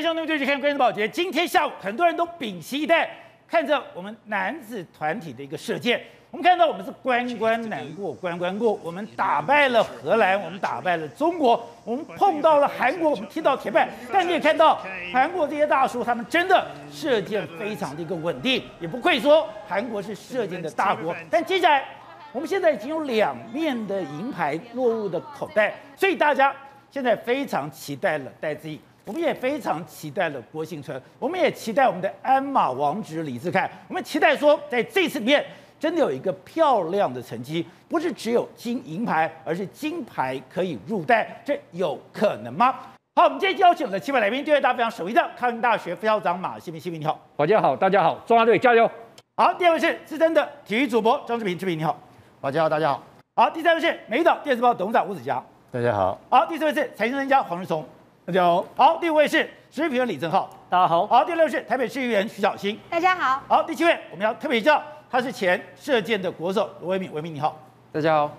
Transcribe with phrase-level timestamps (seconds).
[0.00, 0.90] 欢迎兄弟们继续看《关键报》。
[1.10, 3.10] 今天下午，很多人都屏息以待，
[3.46, 6.02] 看着我们男子团体的一个射箭。
[6.30, 8.80] 我们看到，我们是关关难过关关过。
[8.82, 13.86] 我们打败了荷兰，我们打败了中国，我们碰到了韩国，我们踢到铁板。
[14.10, 14.80] 但你也看到，
[15.12, 21.14] 韩国这些大叔，他们真的射箭非常的一个稳定，也不愧说韩国是射箭的大国。
[21.30, 21.84] 但接下来，
[22.32, 26.56] 我们现在已经有两面的银牌落入的口袋，所以大家
[26.90, 35.44] 现在非常期待了戴资颖，我们也非常期待了郭婞淳，我们也期待我们的鞍马王子李智凯，我们期待说在这次里面。
[35.80, 42.72] 真的有一个漂亮的成绩，不是只有金银牌，而是金牌可以入袋，这有可能吗？
[43.16, 48.88] 好，我们今天邀请了七位来宾，第二位大家非常熟悉的康宁大学副校长马新民，新民你好，大家好，大家好，中华队加油！
[49.36, 51.98] 好，第二位是资深的体育主播张志平，志平你好，
[52.40, 53.02] 大家好，大家好。
[53.34, 55.42] 好，第三位是美丽岛电视报董事长吴子嘉，
[55.72, 56.20] 大家好。
[56.28, 57.82] 好，第四位是财经专家黄日松，
[58.30, 58.64] 大家好。
[58.76, 59.38] 好，第五位是
[59.72, 61.04] 时事评论李正浩，大家好。
[61.04, 63.42] 好，第六位是台北市议员徐小新，大家好。
[63.48, 64.80] 好，第七位我们要特别介绍。
[65.10, 68.30] 他是前射箭的国手罗维敏，维敏你好，大家好。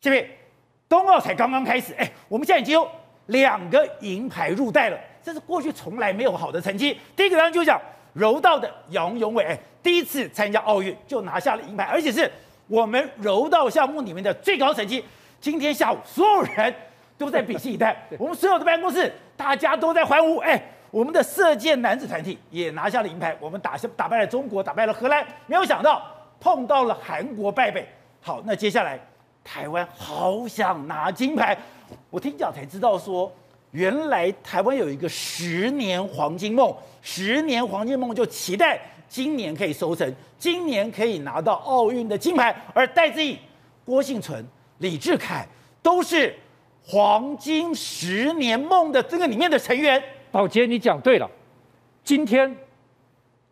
[0.00, 0.26] 这边
[0.88, 2.88] 冬奥才刚刚开始，哎，我们现在已经有
[3.26, 6.98] 两个银牌入袋了，这是过去从来没有好的成绩。
[7.14, 7.78] 第一个当然就讲
[8.14, 12.32] 柔道的杨永伟，哎，第一次参加奥运就拿下了银牌，而且是
[12.68, 15.04] 我们柔道项目里面的最高成绩。
[15.42, 16.74] 今天下午所有人
[17.18, 20.62] 都在屏息以待， 我们所有的办公室大家都在欢呼，哎。
[20.92, 26.00] 我们的射箭男子团体也拿下了银牌，我们打下打败了中国，打败了荷兰，没有想到
[26.40, 27.86] 碰到了韩国败北。
[28.22, 28.98] 好，那接下来
[29.44, 31.58] 台湾好想拿金牌，
[32.08, 33.30] 我听讲才知道说，
[33.72, 43.36] 原来台湾有一个十年黄金梦，十年黄金梦就期待今年可以收成，今年可以拿到奥运的金牌，而戴资颖、
[43.84, 44.42] 郭幸存、
[44.78, 45.46] 李志凯
[45.82, 46.34] 都是
[46.88, 50.00] 黄金十年梦的这个里面的成员。
[50.30, 51.28] 宝杰，你讲对了。
[52.04, 52.56] 今天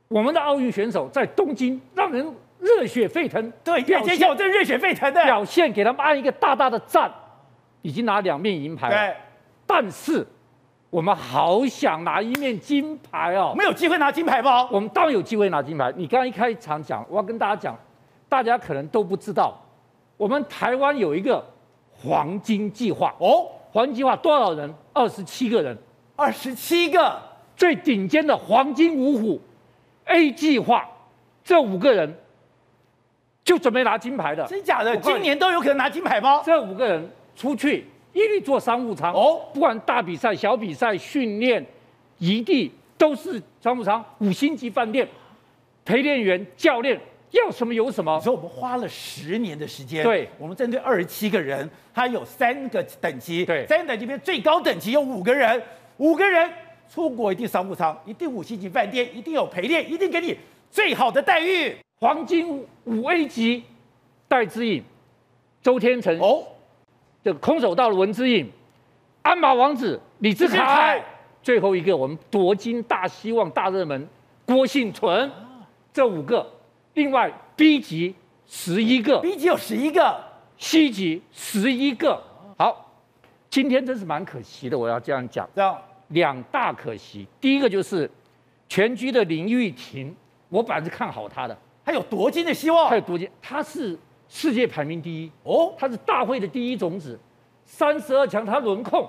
[0.06, 2.24] 我们的奥运选手在东京让人
[2.60, 7.12] 热血沸腾，对，表现我这热血沸腾的表现，给他们按一个大大的赞。
[7.82, 9.16] 已经拿两面银牌了，对。
[9.66, 10.26] 但是
[10.88, 13.52] 我们好想拿一面金牌哦。
[13.56, 14.68] 没有机会拿金牌吗？
[14.70, 15.92] 我们当然有机会拿金牌。
[15.96, 17.76] 你刚刚一开场讲，我要跟大家讲，
[18.28, 19.60] 大家可能都不知道，
[20.16, 21.44] 我们台湾有一个
[22.04, 23.46] 黄金计划哦。
[23.72, 24.72] 黄金计划多少人？
[24.92, 25.76] 二十七个人。
[26.16, 27.20] 二十七个
[27.56, 29.40] 最顶尖的黄金五虎
[30.04, 30.88] A 计划，
[31.42, 32.16] 这五个人
[33.42, 34.96] 就准备拿金牌的，真假的？
[34.98, 36.40] 今年都有可能拿金牌吗？
[36.44, 41.66] 这五个人出去一律坐商务舱哦，不管大比赛、小比赛、训练、
[42.18, 45.08] 一地都是商务舱，五星级饭店，
[45.84, 47.00] 陪练员、教练
[47.34, 48.18] 要什么有什么。
[48.20, 55.62] 所以我们花了十年的时间，对，我们针对二十七个人，他有三个等级，对，三个等级里面最高等级有五个人。
[55.98, 56.50] 五个人
[56.88, 60.36] 出国一定商务舱，一定五星级饭店，一定有陪练，一定给你
[60.70, 61.76] 最好的待遇。
[62.00, 63.62] 黄金五 A 级，
[64.26, 64.82] 戴之颖、
[65.62, 66.18] 周天成。
[66.18, 66.42] 哦，
[67.22, 68.50] 这个空手道的文之颖，
[69.22, 71.00] 鞍马王子李志凯，
[71.42, 74.08] 最后一个我们夺金大希望大热门
[74.44, 75.30] 郭幸存，
[75.92, 76.44] 这五个，
[76.94, 78.14] 另外 B 级
[78.46, 80.18] 十一个，B 级有十一个
[80.58, 82.22] ，C 级十一个，
[82.56, 82.80] 好。
[83.50, 85.48] 今天真是蛮可惜的，我要这样讲。
[85.54, 85.76] 这样。
[86.08, 88.08] 两大可惜，第一个就是
[88.68, 90.14] 全局的林玉婷，
[90.48, 92.88] 我本来是看好她的，她有夺金的希望。
[92.88, 95.30] 她有夺金，她是世界排名第一。
[95.44, 97.18] 哦，她是大会的第一种子，
[97.64, 99.08] 三十二强她轮控。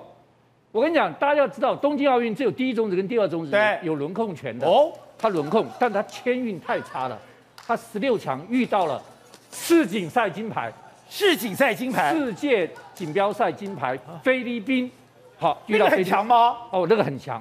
[0.72, 4.66] 我跟你讲，大家要知道，东京奥运只有第一种子跟第二种子有轮控权的。
[4.66, 7.20] 哦，她轮控，但她签运太差了，
[7.66, 9.02] 她十六强遇到了
[9.50, 10.72] 世锦赛金牌。
[11.08, 14.90] 世锦赛金牌，世界锦标赛金牌，菲律宾，
[15.38, 16.56] 好，遇到很强吗？
[16.72, 17.40] 哦，那个很强，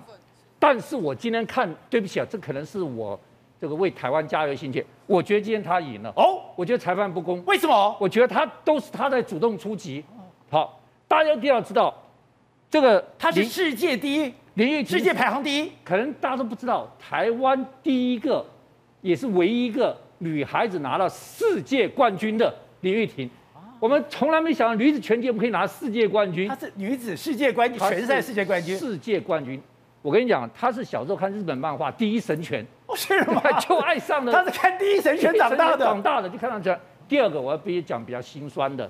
[0.60, 3.20] 但是我今天看，对不起啊，这可能是我
[3.60, 4.86] 这个为台湾加油心切。
[5.08, 7.98] 我觉得今天他赢了哦，我觉得裁判不公，为什么？
[8.00, 10.06] 我觉得他都是他在主动出击。
[10.52, 11.92] 好，大家一定要知道，
[12.70, 18.46] 这个他是世界第一，林玉世界排行第一，可能大家都不知道，台湾第一个
[19.02, 23.30] 也是唯一一个女孩子拿了世界冠军的李玉婷。
[23.80, 26.48] 我们从来没想到女子拳击我们可以拿世界冠军。
[26.48, 28.78] 她是女子世界冠军，拳赛世界冠军。
[28.78, 29.62] 世界冠军，
[30.02, 33.42] 我跟你讲，她是小时候看日本漫画《第一神拳》，哦，是吗？
[33.60, 34.32] 就爱上了。
[34.32, 35.86] 她是看《第一神拳》长大的。
[35.86, 36.76] 长大的就看上去。
[37.08, 38.90] 第二个，我要必须讲比较心酸的，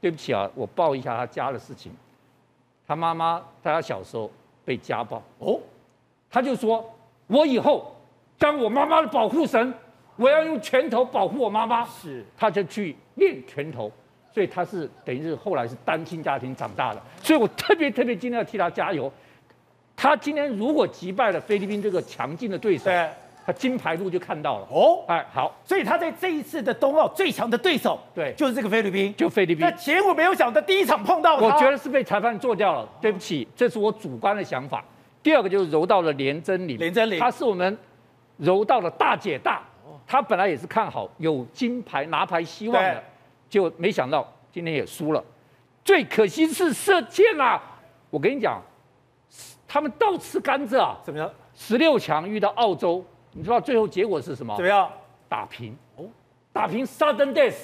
[0.00, 1.92] 对不起啊，我报一下她家的事情。
[2.88, 4.30] 她妈妈在他小时候
[4.64, 5.60] 被家暴，哦，
[6.30, 6.84] 她就说
[7.28, 7.94] ：“我以后
[8.38, 9.72] 当我妈妈的保护神，
[10.16, 13.90] 我要用拳头保护我妈妈。”是，他就去练拳头。
[14.32, 19.08] 所以他是等于是后来是单亲家庭长大的，所以我特别特别今天要替他加油。
[19.94, 23.08] 他今天如果击败了菲律宾这个强劲的对手，对，
[23.46, 24.66] 他金牌路就看到了。
[24.72, 29.64] 哦，哎，好，所以他在这一次的冬奥最强的对手，对，就是这个菲律宾，就菲律宾。
[29.64, 32.88] 那结果没有想到第一场碰到他，我觉得是被裁判做掉了。
[33.00, 34.84] 对不起，这是我主观的想法。
[35.22, 37.78] 第二个就是柔道的连真理，连真理，她是我们
[38.38, 39.62] 柔道的大姐大，
[40.06, 43.02] 他本来也是看好有金牌拿牌希望的，
[43.48, 45.24] 就没想到今天也输了。
[45.84, 47.60] 最可惜是射箭啊！
[48.10, 48.62] 我跟你讲，
[49.66, 50.96] 他们倒吃甘蔗啊！
[51.02, 51.30] 怎么样？
[51.54, 54.56] 十六强遇到澳洲，你知道最后结果是什么？
[54.56, 54.90] 怎么样？
[55.28, 56.04] 打平哦，
[56.52, 57.56] 打平 sudden death，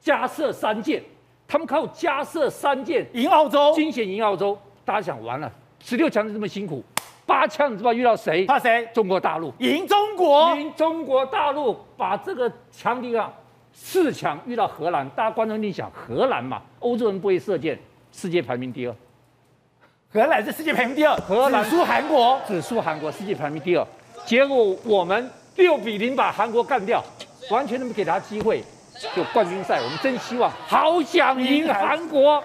[0.00, 1.02] 加射三箭，
[1.46, 4.56] 他们靠加射三箭赢澳洲，惊险赢澳洲。
[4.84, 6.82] 大家想完了，十六强就这么辛苦，
[7.30, 8.44] 八强你知道遇到谁？
[8.44, 8.84] 怕谁？
[8.92, 13.32] 中国大陆赢中国，赢中国大陆，把这个强敌啊！
[13.72, 17.78] 四强遇到荷兰，大家观众一定想，荷兰嘛，欧洲人不会射箭，
[18.10, 18.94] 世界排名第二。
[20.12, 23.86] 荷兰是世界排名第二，荷兰输韩国，只输韩国，世界排名第二。
[24.26, 27.00] 结果我们六比零把韩国干掉，
[27.48, 28.60] 完全都没给他机会。
[29.14, 32.42] 就冠军赛，我们真希望，好想赢韩国，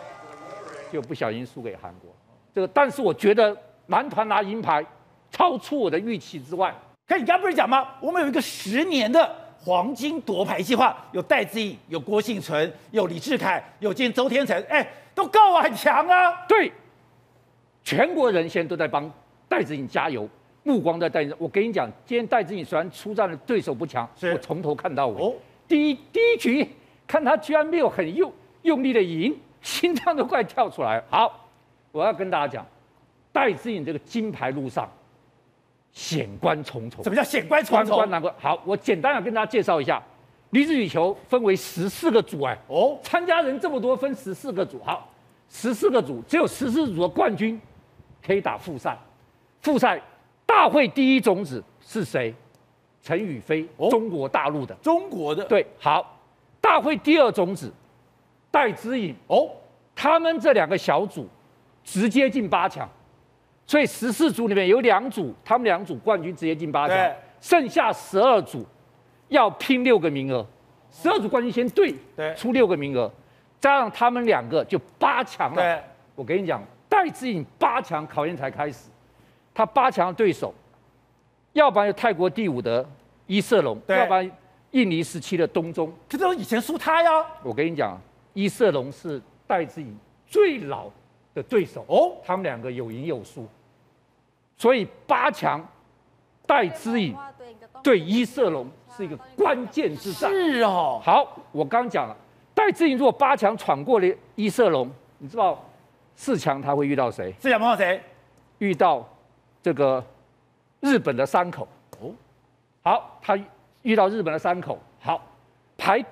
[0.93, 2.11] 就不小心输给韩国。
[2.53, 4.85] 这个，但是我觉得男团拿银牌，
[5.31, 6.73] 超出我的预期之外。
[7.07, 7.87] 可你刚不是讲吗？
[7.99, 9.35] 我们有一个十年的。
[9.57, 16.45] 黄金夺牌计划有戴资颖，有郭幸存，有李志凯，有今周天成，哎，都够啊，很强啊。
[16.47, 16.71] 对，
[17.83, 19.11] 全国人现在都在帮
[19.49, 20.29] 戴资颖加油，
[20.61, 21.35] 目光在戴资颖。
[21.39, 25.19] 我跟你讲，今天戴资颖虽然出战的对手不强，是我从头看到尾。
[25.19, 25.33] 哦，
[25.67, 26.69] 第一第一局
[27.07, 28.31] 看他居然没有很用
[28.61, 31.03] 用力的赢，心脏都快跳出来了。
[31.09, 31.47] 好，
[31.91, 32.65] 我要跟大家讲，
[33.35, 34.89] 戴资颖这个金牌路上。
[35.91, 37.01] 险关重重。
[37.03, 37.87] 什么叫险关重重？
[37.87, 38.33] 关关难过。
[38.37, 40.03] 好，我简单的跟大家介绍一下，
[40.49, 44.81] 女子羽球分为十四个组，哎，哦，参加人这么多，分十四个组。
[44.83, 45.09] 好，
[45.49, 47.57] 十四个组，只有十四组的冠军
[48.21, 48.97] 可以打复赛。
[49.61, 50.01] 复赛
[50.45, 52.35] 大会第一种子是谁？
[53.01, 54.75] 陈雨菲，哦，中国大陆的。
[54.81, 55.45] 中国的。
[55.45, 56.19] 对，好，
[56.59, 57.71] 大会第二种子
[58.51, 59.49] 戴资颖，哦，
[59.95, 61.25] 他们这两个小组
[61.85, 62.85] 直接进八强。
[63.67, 68.63] 所以十四组里面有两组，他们两组冠军直接进八强，剩下十二组
[69.29, 70.45] 要拼六个名额，
[70.91, 71.95] 十二组冠军先对，
[72.35, 73.11] 出六个名额，
[73.59, 75.83] 加上他们两个就八强了。
[76.13, 78.89] 我跟你讲，戴志颖八强考验才开始，
[79.53, 80.53] 他八强的对手，
[81.53, 82.87] 要不然就泰国第五的
[83.25, 84.31] 伊瑟龙，要不然
[84.71, 87.25] 印尼时期的东中，这都以前输他呀。
[87.41, 87.99] 我跟你讲，
[88.33, 89.97] 伊瑟龙是戴志颖
[90.27, 90.87] 最老
[91.33, 93.47] 的对手哦，他们两个有赢有输。
[94.57, 95.63] 所以八强，
[96.45, 97.15] 戴资颖
[97.83, 100.31] 对伊瑟龙是一个关键之战。
[100.31, 101.01] 是哦。
[101.03, 102.15] 好，我刚讲了，
[102.53, 105.61] 戴资颖如果八强闯过了伊瑟龙，你知道
[106.15, 107.33] 四强他会遇到谁？
[107.39, 108.01] 四强碰到谁？
[108.59, 109.05] 遇到
[109.61, 110.03] 这个
[110.79, 111.67] 日本的山口。
[111.99, 112.11] 哦。
[112.81, 113.37] 好，他
[113.81, 114.79] 遇到日本的山口。
[115.01, 115.21] 好，
[115.77, 116.03] 排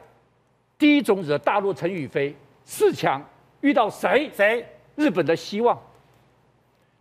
[0.78, 2.36] 第一种子的大陆陈宇飞，
[2.66, 3.24] 四强
[3.62, 4.30] 遇到谁？
[4.36, 4.66] 谁？
[4.96, 5.80] 日本的希望。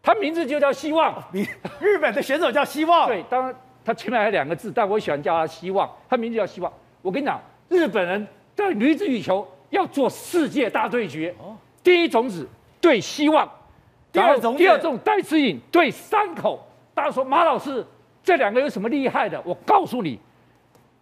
[0.02, 1.22] 他名字就叫希望，
[1.80, 3.06] 日本的选手叫希望。
[3.06, 3.54] 对，当然
[3.84, 5.88] 他前面还有两个字，但我喜欢叫他希望。
[6.08, 6.72] 他名字叫希望。
[7.00, 11.34] 我跟你讲，日本人在女子羽球要做世界大对决。
[11.38, 11.56] 哦。
[11.84, 12.48] 第一种子
[12.80, 13.48] 对希望，
[14.12, 16.60] 第二种第二种戴资颖对山口。
[16.94, 17.84] 大家说马老师，
[18.22, 19.40] 这两个有什么厉害的？
[19.44, 20.18] 我告诉你，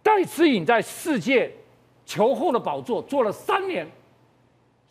[0.03, 1.51] 戴资颖在世界
[2.05, 3.87] 球后的宝座做了三年。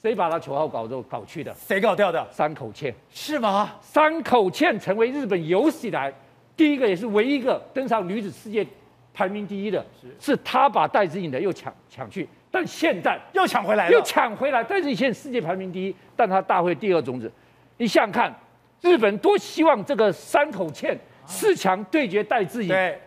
[0.02, 1.54] 谁把他球号搞走搞去的？
[1.54, 2.26] 谁搞掉的？
[2.33, 3.73] 山口茜是吗？
[3.83, 6.12] 山口茜成为日本有史以来
[6.57, 8.66] 第一个，也是唯一一个登上女子世界
[9.12, 9.85] 排名第一的。
[10.00, 14.64] 是，是他把戴资颖的又抢抢去，但现在又抢回来了，又抢回来。
[14.64, 17.30] 戴资颖现在世界排名第一，但他大会第二种子。
[17.76, 18.35] 你想想看，
[18.80, 22.99] 日本多希望这个山口茜四强对决戴资颖，对，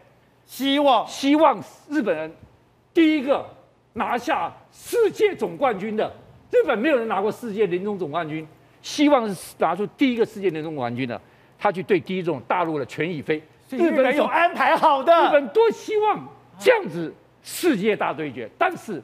[0.46, 1.60] 希望希望
[1.90, 2.32] 日本人
[2.94, 3.44] 第一个
[3.94, 6.14] 拿下世界总冠军的。
[6.54, 8.48] 日本没有人拿过世界联中总冠军，
[8.84, 11.20] 希望是拿出第一个世界联中总冠军的，
[11.58, 13.42] 他去对第一种大陆的全宇飞。
[13.72, 16.28] 日本有安排好的，日本多希望
[16.60, 19.02] 这样子世界大对决，但是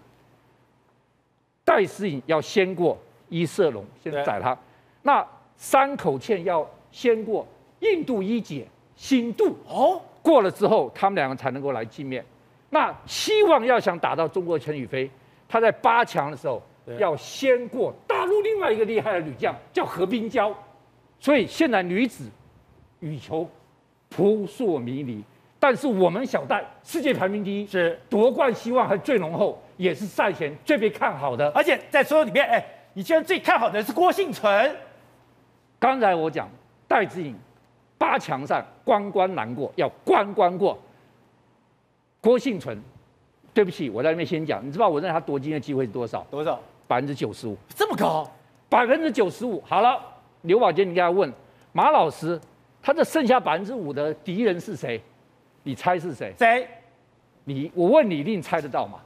[1.66, 2.96] 戴思颖要先过
[3.30, 4.56] 伊瑟龙，先宰他。
[5.02, 5.26] 那
[5.58, 7.48] 山口茜要先过
[7.80, 12.24] 印度一姐辛杜哦，过了之后他们两个才能够来见面。
[12.70, 15.10] 那希望要想打到中国陈宇飞，
[15.48, 16.62] 他在八强的时候。
[16.98, 20.54] 要先过大陆另外一个厉害的女将，叫何冰娇，
[21.20, 22.26] 所以现在女子
[23.00, 23.48] 羽球
[24.10, 25.24] 扑朔迷离。
[25.62, 31.52] 但是我们小戴世界排名第一，是夺冠希望还最浓厚，也是赛前最被看好的。
[31.52, 34.74] 而且在所有里面，哎，你现在最看好的是郭幸存。
[35.78, 36.50] 刚才我讲
[36.88, 37.36] 戴资颖
[37.98, 40.80] 八强赛关关难过，要关关过。
[42.22, 42.82] 郭幸存，
[43.54, 46.26] 对不起，我在那边先讲，你知道我认为他夺金的机会是多少？
[46.32, 46.58] 多少？
[46.90, 48.28] 百分之九十五，这么高？
[48.68, 49.64] 百分之九十五。
[49.68, 50.04] 好了，
[50.42, 51.32] 刘宝杰，你应该问
[51.72, 52.42] 马老师，
[52.82, 55.00] 他这剩下百分之五的敌人是谁？
[55.62, 56.34] 你猜是谁？
[56.36, 56.68] 谁？
[57.44, 58.98] 你我问你，一定猜得到吗？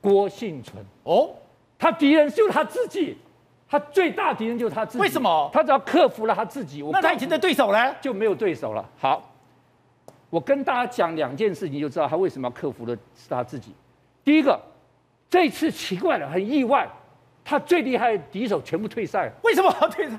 [0.00, 0.82] 郭幸存。
[1.02, 1.34] 哦，
[1.78, 3.18] 他敌人就是他自己，
[3.68, 5.02] 他最大敌人就是他自己。
[5.02, 5.50] 为什么？
[5.52, 7.94] 他只要克服了他自己，那他以前的对手呢？
[8.00, 8.88] 就没有对手了。
[8.98, 9.22] 好。
[10.30, 13.74] 我跟大家讲两件事情，就知道他为什么要克服的是他自己。
[14.22, 14.60] 第一个，
[15.30, 16.86] 这次奇怪了，很意外，
[17.48, 19.32] 他最厉害的敌手全部退赛了。
[19.42, 20.18] 为什么要退赛？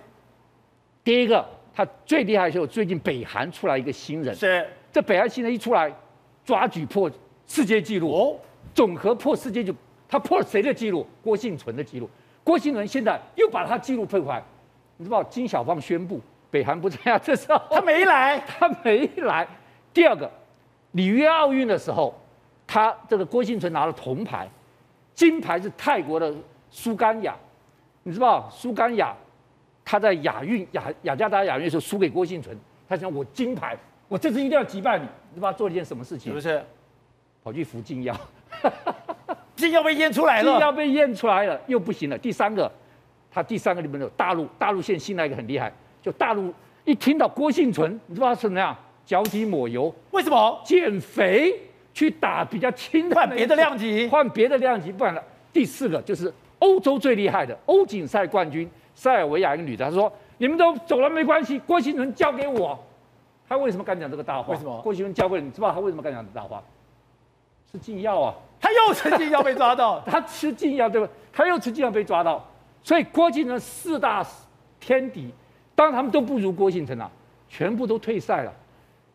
[1.03, 5.93] 第一个，他最厉害的时候，最近北韩出来一个新人，是这北韩新人一出来，
[6.43, 7.07] 抓举破
[7.45, 8.35] 世界纪录哦，
[8.73, 11.05] 总和破世界纪录，他破了谁的纪录？
[11.23, 12.09] 郭幸存的纪录。
[12.43, 14.43] 郭幸存现在又把他纪录破坏。
[14.97, 16.19] 你知道金小胖宣布
[16.49, 19.47] 北韩不参加，这时候他没来， 他没来。
[19.93, 20.27] 第二个，
[20.93, 22.19] 里约奥运的时候，
[22.65, 24.49] 他这个郭幸存拿了铜牌，
[25.13, 26.33] 金牌是泰国的
[26.71, 27.35] 苏甘雅，
[28.03, 29.15] 你知道苏甘雅，
[29.83, 32.57] 他在亚运雅雅加达亚运的时候输给郭幸存，
[32.87, 36.31] 他想我金牌，我这次一定要击败你，你知道做了一件什么事情？
[36.31, 36.63] 是不是？
[37.43, 38.15] 跑去服禁药，
[39.55, 42.17] 禁药被验出来了，禁药被验出来了，又不行了。
[42.17, 42.71] 第三个，
[43.31, 45.71] 他第三个里面有大陆，大陆现在新来一个很厉害，
[46.01, 48.75] 就大陆一听到郭幸存，你知道他怎么样？
[49.05, 51.51] 脚底抹油，为什么减肥
[51.93, 55.23] 去打比较轻的换别的量级，换别的量级，不然了。
[55.51, 62.77] 第四个就是欧洲最厉害的欧锦赛冠军塞尔维亚一个女的，她说：“你们都走了没关系，郭婞淳交给我。”
[63.47, 64.53] 她为什么敢讲这个大话？
[64.53, 64.79] 为什么？
[64.81, 66.61] 郭婞淳交给你，你知道她为什么敢讲这大话？
[67.71, 68.33] 吃禁药啊！
[68.59, 71.07] 她又吃禁药被抓到， 她吃禁药对吧？
[71.31, 72.45] 她又吃禁药被抓到，
[72.83, 74.25] 所以郭婞淳四大
[74.79, 75.31] 天敌，
[75.75, 77.09] 当然他们都不如郭婞淳啊，
[77.47, 78.51] 全部都退赛了。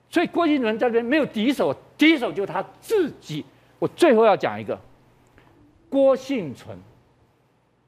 [0.08, 3.44] 所以郭婞淳在这边没有敌手，敌手就是他自己。
[3.80, 4.78] 我最后要讲一个，
[5.88, 6.78] 郭婞淳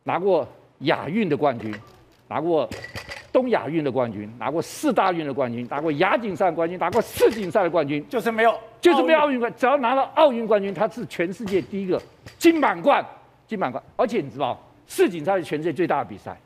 [0.06, 0.46] 拿过
[0.80, 1.74] 亚运的冠军，
[2.28, 2.68] 拿过
[3.32, 9.52] 东亚运的冠军，拿过四大运的冠军，拿过亚锦赛冠军，拿过世锦赛的冠军，就是没有，就是没有奥运冠。
[9.56, 12.00] 只要拿了奥运冠军，他是全世界第一个
[12.38, 13.04] 金满贯，
[13.48, 13.82] 金满贯。
[13.96, 16.38] 而且你知道，世锦赛是全世界最大的比赛，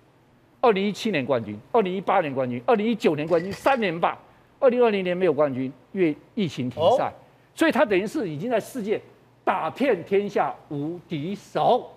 [0.63, 4.17] 二零一七年冠军，二零一八年冠军，二零一九年冠军，三连霸。
[4.59, 7.13] 二零二零年没有冠军，因为疫情停赛，哦、
[7.55, 9.01] 所以他等于是已经在世界
[9.43, 11.91] 打遍天下无敌手。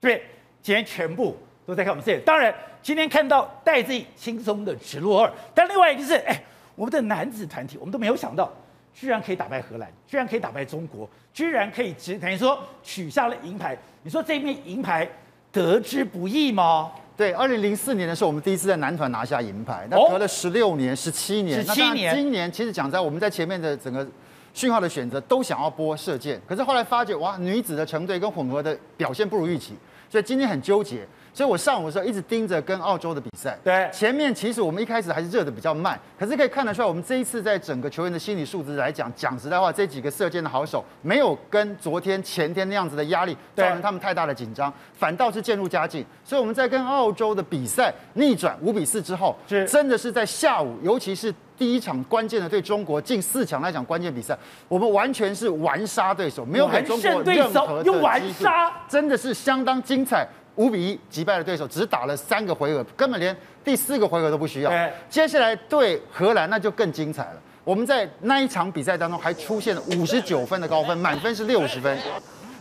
[0.00, 0.22] 对，
[0.66, 2.18] 今天全部都在看我们世界。
[2.18, 6.42] 当然，今天看到戴资颖轻松的直落二，但另外一个是，哎，
[6.74, 8.52] 我们的男子团体，我们都没有想到，
[8.92, 13.78] 居然可以打败荷兰，居然可以打败中国，居然可以直等于说取下了银牌。
[14.02, 15.08] 你说这一面银牌
[15.52, 16.90] 得之不易吗？
[17.16, 22.12] 对，二零零四年的时候，我们第一次在男团拿下银牌，那隔了十六年、十七年，十七年。
[22.12, 24.04] 今年其实讲在我们在前面的整个
[24.52, 29.74] 讯号的选择都想要播射箭，可是后来发觉哇，女子的成队跟混合的表现不如预期，
[30.10, 31.06] 所以今天很纠结。
[31.36, 33.58] 所以我上午的时候一直盯着跟澳洲的比赛。
[33.62, 46.02] 对，前面其实我们一开始还是热的比较慢，可是可以看得出来，我们这一次在整个球员的心理素质来讲，讲实在话，这几个射箭的好手没有跟昨天、前天那样子的压力造成他们太大的紧张，反倒是渐入佳境。
[46.24, 54.34] 所以我们在跟澳洲的比赛逆转五比四之后，是真的是在下午，尤其是第一场关键的对中国进四强来讲关键比赛，
[54.68, 60.26] 我们完全是玩杀对手，没有给中国任何的机会，玩杀，真的是相当精彩。
[60.56, 63.34] 五比一击败了对手，只打了三个回合，根本连
[63.64, 64.72] 第四个回合都不需要。
[65.08, 67.36] 接下来对荷兰那就更精彩了。
[67.62, 71.98] 我们在那一场比赛当中还出现了五十九分的高分，满分是六十分，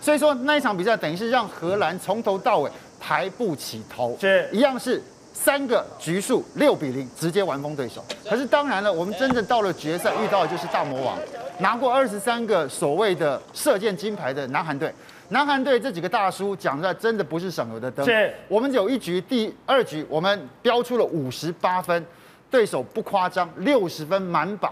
[0.01, 8.03] 所以说那一场比赛等于是让荷兰从头到尾抬不起头，是一样是三个局数六比零直接完封对手。
[8.27, 11.17] 可是当然了，我们真正到了决赛遇到的就是大魔王，
[11.59, 14.91] 拿过二十三个所谓的射箭金牌的南韩队。
[15.29, 18.05] 南韩队这几个大叔讲出来真的不是省油的灯。
[18.05, 22.05] 是，我们有一局第二局，我们标出了五十八分，
[22.51, 24.71] 对手不夸张，六十分满榜，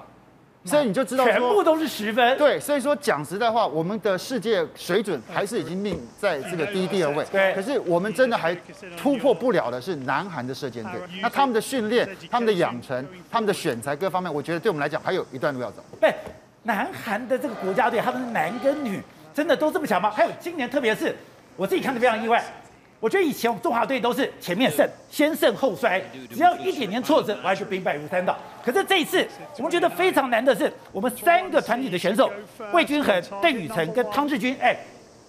[0.63, 2.37] 所以你就知道全部都是十分。
[2.37, 7.25] 对，所以说讲实在话，我们的世界水准还是已经命在这个第一、第二位。
[7.31, 8.55] 对，可是我们真的还
[8.95, 15.83] 突破不了的是南韩的射箭队，那他们的训练、他们的养成、他们的选材各方面，我觉得对我们来讲还有一段路要走。
[15.99, 16.13] 对，
[16.61, 19.01] 南韩的这个国家队，他们是男跟女。
[19.33, 20.11] 真的都这么强吗？
[20.11, 21.15] 还有今年，特别是
[21.55, 22.43] 我自己看的非常意外。
[22.99, 28.37] 我觉得以前我们中华队都是前面胜，先胜后衰，只要一点点挫折，我还是兵败如山倒。
[28.63, 32.31] 可是这一次，我们觉得非常难的是，我们三个团体的选手，
[32.71, 34.77] 魏均衡、邓宇成跟汤志军，哎，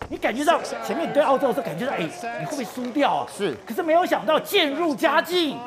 [0.09, 2.09] 你感觉到前面对澳洲的时候，感觉到哎，
[2.39, 3.27] 你会不会输掉啊？
[3.37, 3.53] 是。
[3.67, 5.59] 可是没有想到渐入佳境。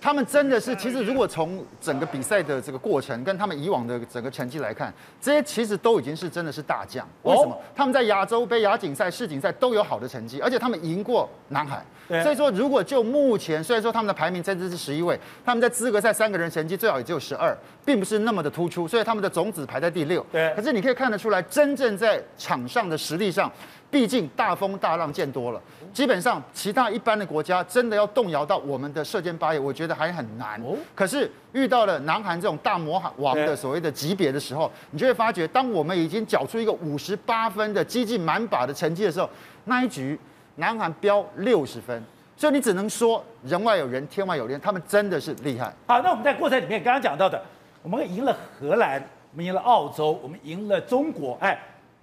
[0.00, 7.06] 他们真的是，其实如果从整个比赛的这个过程跟他们以往的整个成绩来看，这些其实都已经是真的是大将。
[7.22, 7.56] 为什么？
[7.74, 11.84] 他们在亚洲杯、亚锦赛、世锦赛都有好的成绩，而且他们赢过南海。
[12.22, 20.24] 所以说，如果就目前，虽然说他们的排名甚至是十一位，他们在资格赛三个人成绩最好也只有十二，并不是那么的突出，所以他们的种子排在第六。
[20.32, 20.52] 对。
[20.56, 23.50] 可是你可以看得出来，真正在场上的实力上。
[23.92, 25.60] 毕竟大风大浪见多了，
[25.92, 30.60] 基本上其他一般的国家真的要动摇到我们的射箭八爷，我觉得还很难。
[30.94, 39.28] 可是遇到了南韩这种大魔王的所谓的级别的时候，你就会发觉，当我们已经缴出一个五十八分的接近满靶的成绩的时候，
[39.64, 40.18] 那一局
[40.56, 42.02] 南韩飙六十分，
[42.36, 45.74] 所以你只能说人外有人，天外有天，他们真的是厉害。
[45.86, 47.42] 好，那我们在过程里面刚刚讲到的，
[47.82, 51.58] 我们赢了荷兰，我们赢了澳洲，我们赢了中国，哎。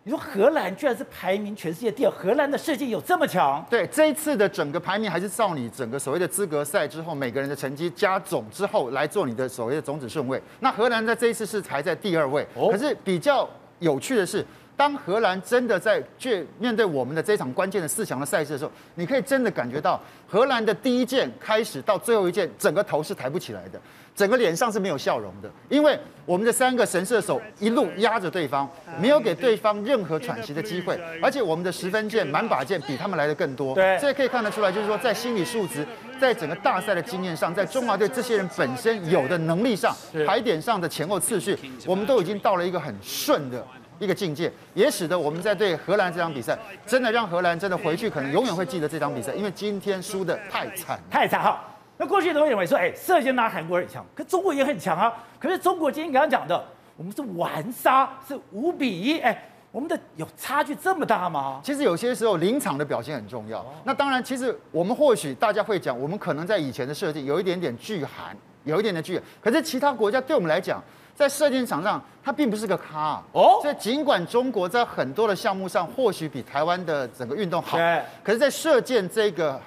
[0.07, 3.61] 你说荷兰居然是排名全世界第二，荷兰的射箭有这么强？
[3.69, 10.41] 对，这一次的整个排名还是照你整个所谓的资格赛之后每个人的成绩加总之后来做你的所谓的种子顺位。
[10.61, 13.45] 那荷兰在这一次是排在第二位，可是比较
[13.79, 14.45] 有趣的是，
[14.77, 23.81] 当荷兰真的在去面对我们的这场关键的四强的赛事的时候，你可以真的感觉到荷兰的第一箭开始到最后一箭，整个头是抬不起来的。
[24.15, 28.67] 整个脸上是没有笑容的，因为我们的三个神射手一路压着对方，
[29.00, 33.75] 没有给对方任何喘息的机会，而且我们的十分箭、满把箭比他们来的更多。
[33.75, 35.86] 对，这可以看得出来，就是说在心理素质，
[36.19, 41.55] 在整个大赛的经验上，在中华队这些人本身有的能力上，排点上的前后次序，
[41.86, 43.63] 我们都已经到了一个很顺的
[44.00, 51.63] 一个境界，也使得我们在对荷兰这场比赛，真的让荷兰真的回去可能永远会记得这场比赛，因为今天输的太惨，太惨哈。
[51.98, 55.12] 那过去都会认为说，哎，射箭拿韩国人强，可中国也很强啊。
[55.39, 56.63] 可是中国今天刚刚讲的，
[56.96, 61.60] 我们是完杀，是五比一，哎，我们的有差距这么大吗？
[61.63, 63.66] 其实有些时候临场的表现很重要。
[63.84, 69.20] 那当然，其实我们或许大家会讲，我们可能在以前的射箭有一点点巨寒，有一点点拒。
[69.42, 70.83] 可是其他国家对我们来讲，
[71.18, 73.58] 在射箭场上，它并不是个咖哦。
[73.64, 77.75] 所以尽管中国在很多的项目上或许比台湾的整个运动好，
[78.24, 79.60] 可是，在射箭这个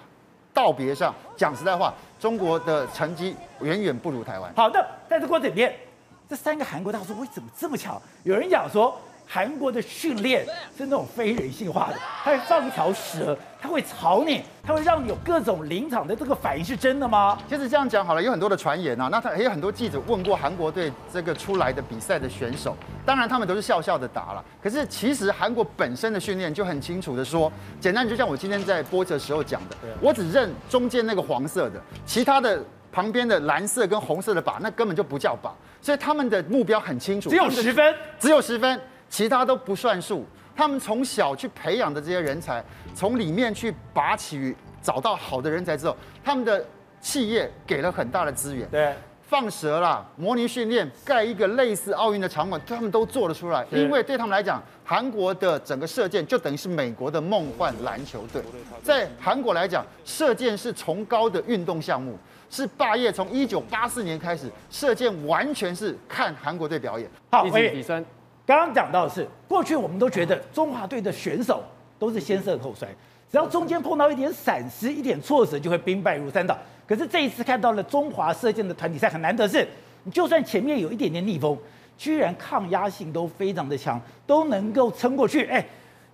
[0.54, 1.92] 道别上，讲实在话。
[2.20, 4.52] 中国的成绩远远不如台湾。
[4.54, 5.74] 好的，在这过程里面，
[6.28, 8.00] 这三个韩国大叔为什么这么巧？
[8.24, 8.94] 有人讲说，
[9.32, 10.44] 韩国的训练
[10.76, 17.38] 是那种非人性化的，他会放一条蛇，他会吵你，他会让你有各种临场的这个反应，是真的吗？
[17.48, 19.06] 其实这样讲好了，有很多的传言啊。
[19.06, 24.44] 那他也有很多记者问过韩国队这个出来的比赛的选手，当然他们都是笑笑的答了。
[24.60, 35.50] 可是其实韩国本身的训练就很清楚的说，简单就像我今天在播的时候讲的，我只认中间那个黄色的，其他的旁边的蓝色跟红色的靶，那根本就不叫靶。
[35.80, 38.80] 所以他们的目标很清楚，只有十分，只有十分。
[39.10, 40.24] 其他都不算数，
[40.56, 46.64] 他们从小去培养的这些人才，从里面去拔起，找到好的人才之后，他们的
[47.00, 53.66] 企业给了很大的资源，对，放蛇啦，模拟训练，盖一个类似奥运的场馆，他们都做得出来。
[53.72, 58.40] 因为对他们来讲，韩国的整个射箭就等于是美国的梦幻篮球队，
[58.82, 62.16] 在韩国来讲，射箭是崇高的运动项目，
[62.48, 63.10] 是霸业。
[63.10, 67.10] 从一九八四年开始，射箭完全是看韩国队表演。
[67.32, 68.04] 好，一比三。
[68.50, 71.62] 刚刚讲到的是，过去我们都觉得中华队的选手
[72.00, 72.88] 都是先胜后衰，
[73.30, 76.58] 只要中间碰到一点闪失、一点挫折，就会兵败如山倒。
[76.84, 79.64] 可是这一次看到了中华射箭的团体赛，很难得是，
[80.02, 81.56] 你就算前面有一点点逆风，
[81.96, 85.46] 居然抗压性都非常的强，都能够撑过去。
[85.46, 85.64] 哎，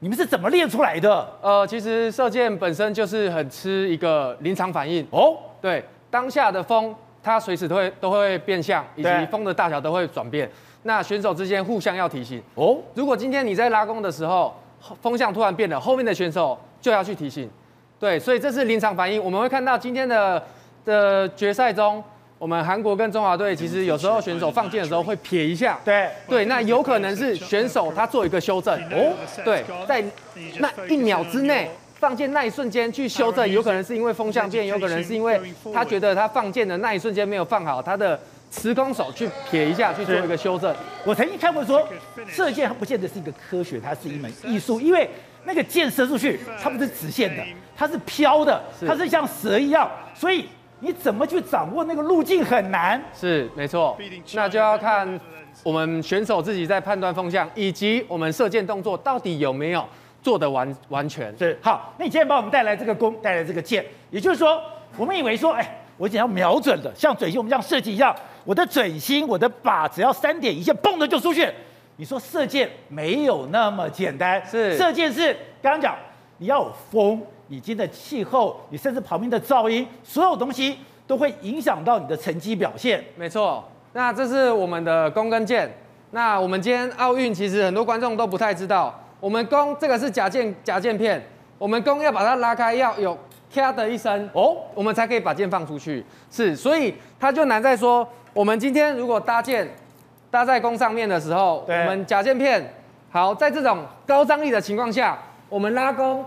[0.01, 1.27] 你们是怎么练出来的？
[1.41, 5.39] 呃，其实射箭本身就是很吃一个临场反应哦。
[5.63, 10.47] 对，当下的风它随时都会都会变向，以及风的大小都会转变。
[10.83, 12.79] 那选手之间互相要提醒哦。
[12.95, 14.55] 如果今天你在拉弓的时候，
[15.03, 17.51] 风向突然变了，后面的选手就要去提醒。
[17.99, 19.23] 对，所以这是临场反应。
[19.23, 20.41] 我们会看到今天的
[20.85, 22.05] 的决赛中，
[22.39, 25.81] 我们韩国跟中华队其实有时候选手放箭的时候会撇一下。
[25.85, 29.13] 对对，那有可能是选手他做一个修正哦。
[29.45, 30.05] 对，在
[30.59, 35.41] 那一秒之内放箭那一瞬间去修正，有可能是因为风向变，有可能是因为
[35.73, 38.21] 他觉得他放箭的那一瞬间没有放好他的。
[38.57, 40.75] 持空手去撇一下，去做一个修正。
[41.05, 41.87] 我曾经看过说，
[42.27, 44.81] 射箭它不见得是一个科学，它是一门艺术。
[44.81, 45.09] 因为
[45.45, 47.43] 那个箭射出去，它不是直线的，
[47.77, 49.89] 它是飘的，它是像蛇一样。
[50.15, 50.47] 所以
[50.81, 53.01] 你怎么去掌握那个路径很难。
[53.15, 53.97] 是没错，
[54.33, 55.21] 那就要看
[55.63, 59.87] 我们选手自己在判断风向，以及我们射箭动作到底有没有
[60.23, 61.33] 做得完完全。
[61.39, 64.59] 是好，那你今天帮我们带来这个弓，带来这个箭，也就是说，
[64.97, 68.17] 我们以为说，哎，我只要瞄准的，像嘴型我们这样射击一样。
[68.47, 71.53] 我的准心，我的靶只要三点一线，嘣的就出去。
[71.97, 75.97] 你说射箭没有那么简单，是射箭是刚刚讲，
[76.39, 80.79] 你要有风，你今天的气候，你甚至旁边的噪音，所有东西
[81.09, 83.05] 都会影响到你的成绩表现。
[83.17, 85.69] 没错，那这是我们的弓跟箭。
[86.13, 91.21] 那我们今天奥运其实很多观众都不太知道，我们弓这个是假箭假箭片，
[91.59, 93.19] 我们弓要把它拉开，要有
[93.53, 96.05] 咔的一声哦，我们才可以把箭放出去。
[96.31, 98.07] 是，所以它就难在说，
[98.37, 99.67] 我们今天如果搭建
[100.31, 102.63] 搭在弓上面的时候，我们夹箭片
[103.11, 105.19] 好，在这种高张力的情况下，
[105.49, 106.23] 我们拉弓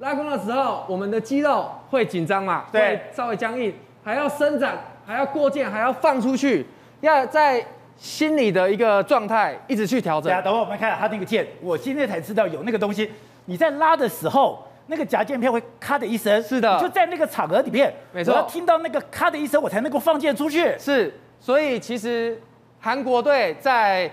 [0.00, 6.66] 拉弓的时候，我们的肌肉会紧张嘛，对，会稍微僵硬，还要伸展，还要过箭，还要放出去，
[7.00, 7.64] 要在。
[8.00, 10.32] 心理的一个状态，一直去调整。
[10.44, 13.10] 等会我们看下他那个箭，我今天才知道有那个东西。
[13.46, 16.40] 你在拉的时候，那个夹箭片会咔的一声。
[16.40, 18.32] 是的，就在那个场合里面，没错。
[18.32, 20.78] 我要听到那个咔的一声，我才能够放箭出去。
[20.78, 22.40] 是，所以其实
[22.80, 24.10] 韩国队在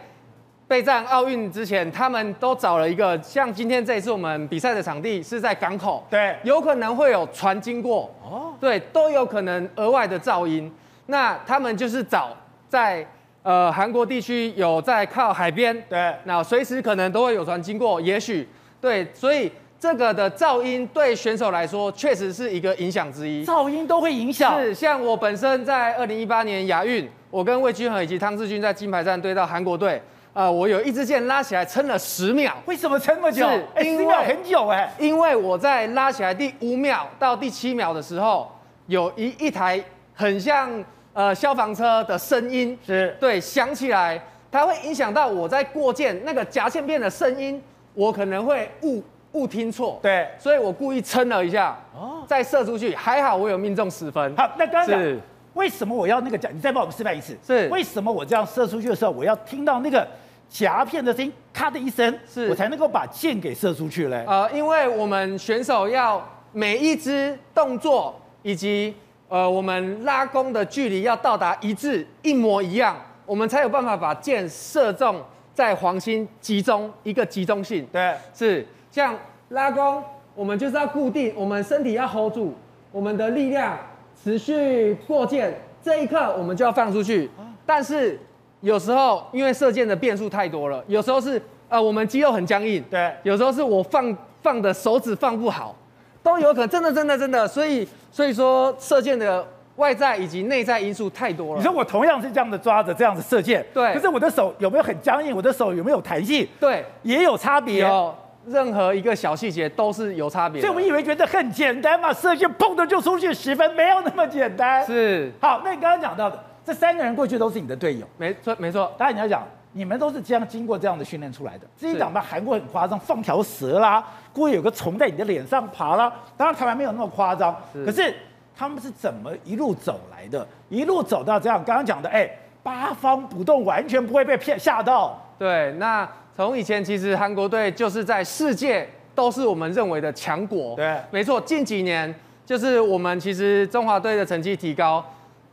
[0.67, 10.71] 备战奥运之前，他们都找了一个像今天这一次我们比赛的场地是在港口，对，有可能会有船经过，哦，对，都有可能额外的噪音。
[11.07, 12.35] 那他们就是找
[12.67, 13.05] 在。
[13.45, 18.49] 呃，韩国地区有在靠海边，对，那随时可能都会有船经过，也许
[18.81, 23.45] 对，所以这个的噪音对选手来说确实是一个影响之一。
[23.45, 24.59] 噪音都会影响。
[24.59, 30.01] 是，像我本身在二零一八年亚运，我跟魏均珩以及汤志军在金牌战对到韩国队，
[30.33, 32.55] 呃，我有一支箭拉起来撑了十秒。
[32.65, 33.47] 为什么撑那么久？
[33.77, 34.91] 是，十秒很久哎。
[34.99, 38.51] 因为我在拉起来第五秒到第七秒的时候，
[38.87, 39.83] 有一一台
[40.13, 40.83] 很像。
[41.15, 49.01] 呃，消防车的声音是对响起来，它会影响到我在过箭那个夹线片的声音，我可能会误
[49.35, 49.99] 误听错。
[50.01, 54.35] 对，所以我故意撑了一下，哦，再射出去，还好我有命中十分。
[54.35, 55.21] 好，那刚刚讲
[55.53, 56.51] 为什么我要那个讲？
[56.51, 57.37] 你再帮我们示范一次。
[57.45, 60.07] 是，为什么我这样射出去的时候，我要听到那个
[60.49, 64.25] 夹片的声音，咔的一声，是我才能够把箭给射出去嘞？
[64.27, 68.95] 呃，因为我们选手要每一支动作以及。
[69.27, 72.95] 呃，我们拉弓的距离要到达一致，一模一样，
[73.25, 75.19] 我们才有办法把箭射中
[75.51, 77.83] 在黄心，集中一个集中性。
[77.91, 79.13] 对，是像
[79.49, 80.01] 拉弓，
[80.33, 82.53] 我们就是要固定，我们身体要 hold 住，
[82.93, 83.77] 我们的力量
[84.23, 85.53] 持续过箭，
[85.83, 87.29] 这一刻我们就要放出去。
[87.65, 88.17] 但是
[88.61, 95.75] 有时候因为射箭的变数太多了，有时候是呃我们肌肉很僵硬，对，有时候是我放放的手指放不好。
[96.23, 101.57] 都有可能，真的，真的，真的，所以，所以说射箭的外在以及内在因素太多了。
[101.57, 105.35] 你说我同样是这样的抓着，这样子射箭，对，可是我的手有没有很僵硬？
[105.35, 106.47] 我的手有没有弹性？
[106.61, 107.81] 对，也有差别。
[107.81, 108.15] 有
[108.47, 110.61] 任何一个小细节都是有差别。
[110.61, 114.85] 所以我们以为觉得很简单嘛，射箭砰的就出去十分，没有那么简单。
[114.85, 115.31] 是。
[115.41, 118.91] 好，那你刚刚讲到的这三个人过去都是你的队友，没错，没错。
[118.97, 119.43] 当然你要讲。
[119.77, 121.67] 你们都是这样经过这样的训练出来的。
[121.77, 126.09] 这一档吧，韩国很夸张，放条蛇啦，故意有个虫在你的脸上爬啦。
[126.37, 127.53] 当然台湾没有那么夸张，
[127.85, 128.15] 可是
[128.55, 130.47] 他们是怎么一路走来的？
[130.69, 132.25] 一路走到这样，刚刚讲的，哎，
[132.63, 135.21] 八方不动，完全不会被骗吓到。
[135.37, 140.75] 对，那从以前其实韩国队就是在世界都是我们认为的强国。
[140.75, 141.39] 对，没错。
[141.41, 142.13] 近几年
[142.45, 145.03] 就是我们其实中华队的成绩提高，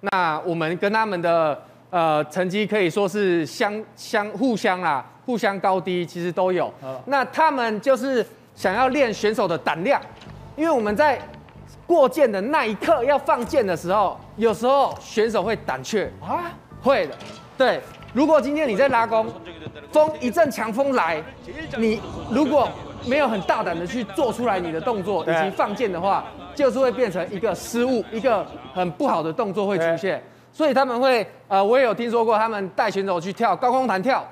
[0.00, 1.62] 那我们跟他们的。
[1.92, 6.72] 呃，成绩可以说是相相互相啦，互相高低其实都有。
[7.04, 10.00] 那他们就是想要练选手的胆量，
[10.56, 11.20] 因为我们在
[11.86, 16.50] 过箭的那一刻要放箭的时候，有时候选手会胆怯啊，
[16.82, 17.14] 会的。
[17.56, 17.80] 对，
[18.12, 19.26] 如果今天你在拉弓，
[19.92, 21.22] 风一阵强风来，
[21.76, 22.68] 你如果
[23.06, 30.22] 没有很大胆的去做出来你的动作以及放箭的话，就是会变成一个失误，一个很不好的动作会出现。
[30.52, 34.22] 所以他们会，呃，我也有听说过，他们带选手去跳高空弹跳，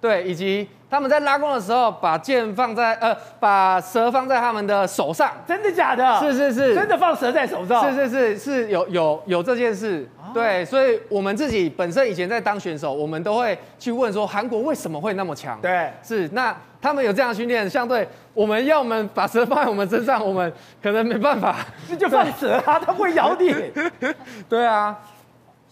[0.00, 6.20] 对，以及他们在拉弓的时候，把箭放在，呃，把蛇放在他们的手上，真的假的？
[6.20, 7.90] 是是是，真的放蛇在手上？
[7.90, 15.60] 是是是，是有有有这件事，对，所以我们自己本身以前在当选手，我们都会去问说，韩国为什么会那么强？
[15.60, 21.56] 对，是，那他们有这样训练，相对我们要我们把蛇放在我们身上，我们可能没办法，
[21.88, 23.54] 那就放蛇啊，它会咬你，
[24.48, 24.98] 对啊。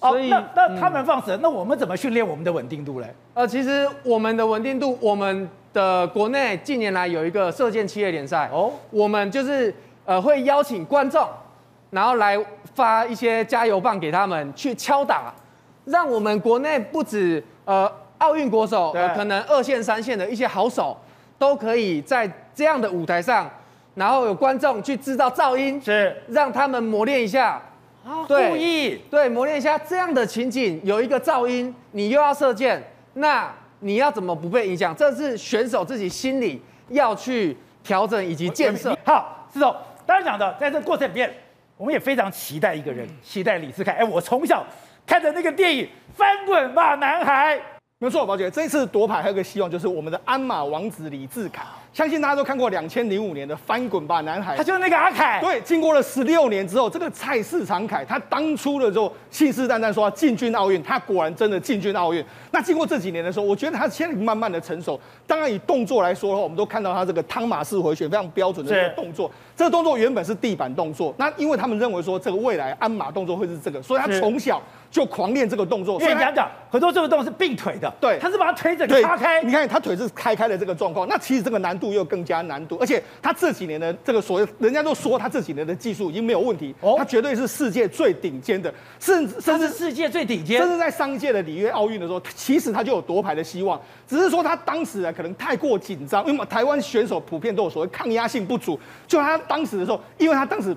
[0.03, 3.15] 所以，哦、那那他们放蛇，嗯、那我们怎么训练我们的稳定度嘞？
[3.35, 9.75] 呃，其实我们的稳定度，我们的国内近年来有一个射箭企业联赛哦，我们就是
[10.07, 11.29] 呃会邀请观众，
[11.91, 12.39] 然后来
[12.75, 15.33] 发一些加油棒给他们去敲打，
[15.85, 20.97] 让我们国内不止呃奥运国手，呃可能二线三线的一些好手，
[21.39, 23.51] 都可以在这样的舞台上，
[23.95, 27.61] 然后有观众去制造噪音，是让他们磨练一下。
[28.03, 32.83] 啊，故意对，磨练一下这样的情景，有一个噪音，你又要射箭，
[33.15, 34.97] 那你要怎么不被影响？
[34.97, 38.97] 这是选手自己心里要去调整以及建设。
[39.05, 39.77] 好，是总，
[40.07, 41.31] 当然讲的，在这个过程里面，
[41.81, 43.93] 我们也非常期待一个人，期待李世凯。
[43.93, 44.63] 哎，我从小
[45.07, 47.57] 看着那个电影《翻滚吧，男孩》。
[47.99, 51.63] 没错，宝姐，这次夺牌还有个希望，就是我们的鞍马王子李治凯。
[51.93, 55.41] 相信大家都看过两千零五年的《翻滚吧，男孩》，他就是那个阿凯。
[55.41, 62.25] 对，经过了十六年之后，这个蔡市长凯，他当初的时候信誓旦旦说要进军奥运，他果然真的进军奥运。
[62.53, 64.99] 那经过这几年的时候，我觉得他现在慢慢的成熟。
[65.27, 69.29] 当然以动作来说的话，我们都看到他这个汤马式回旋非常标准的这个动作。
[69.57, 74.63] 这个动作原本是地板动作，那因为他们认为说这个未来鞍马动作会是这个，所以他从小。
[74.91, 100.77] 就狂练这个动作，所以讲讲很多这个动作是并腿的，对，他是把他腿整个叉开，你看他腿是开开的这个状况，那其实这个难度又更加难度，而且他这几年的这个所谓，人家都说他这几年的技术已经没有问题，哦，他绝对是世界最顶尖的，甚至甚至世界最顶尖，甚至在上一届的里约奥运的时候，其实他就有夺牌的希望，只是说他当时啊可能太过紧张，因为台湾选手普遍都有所谓抗压性不足，就他当时的时候，因为他当时。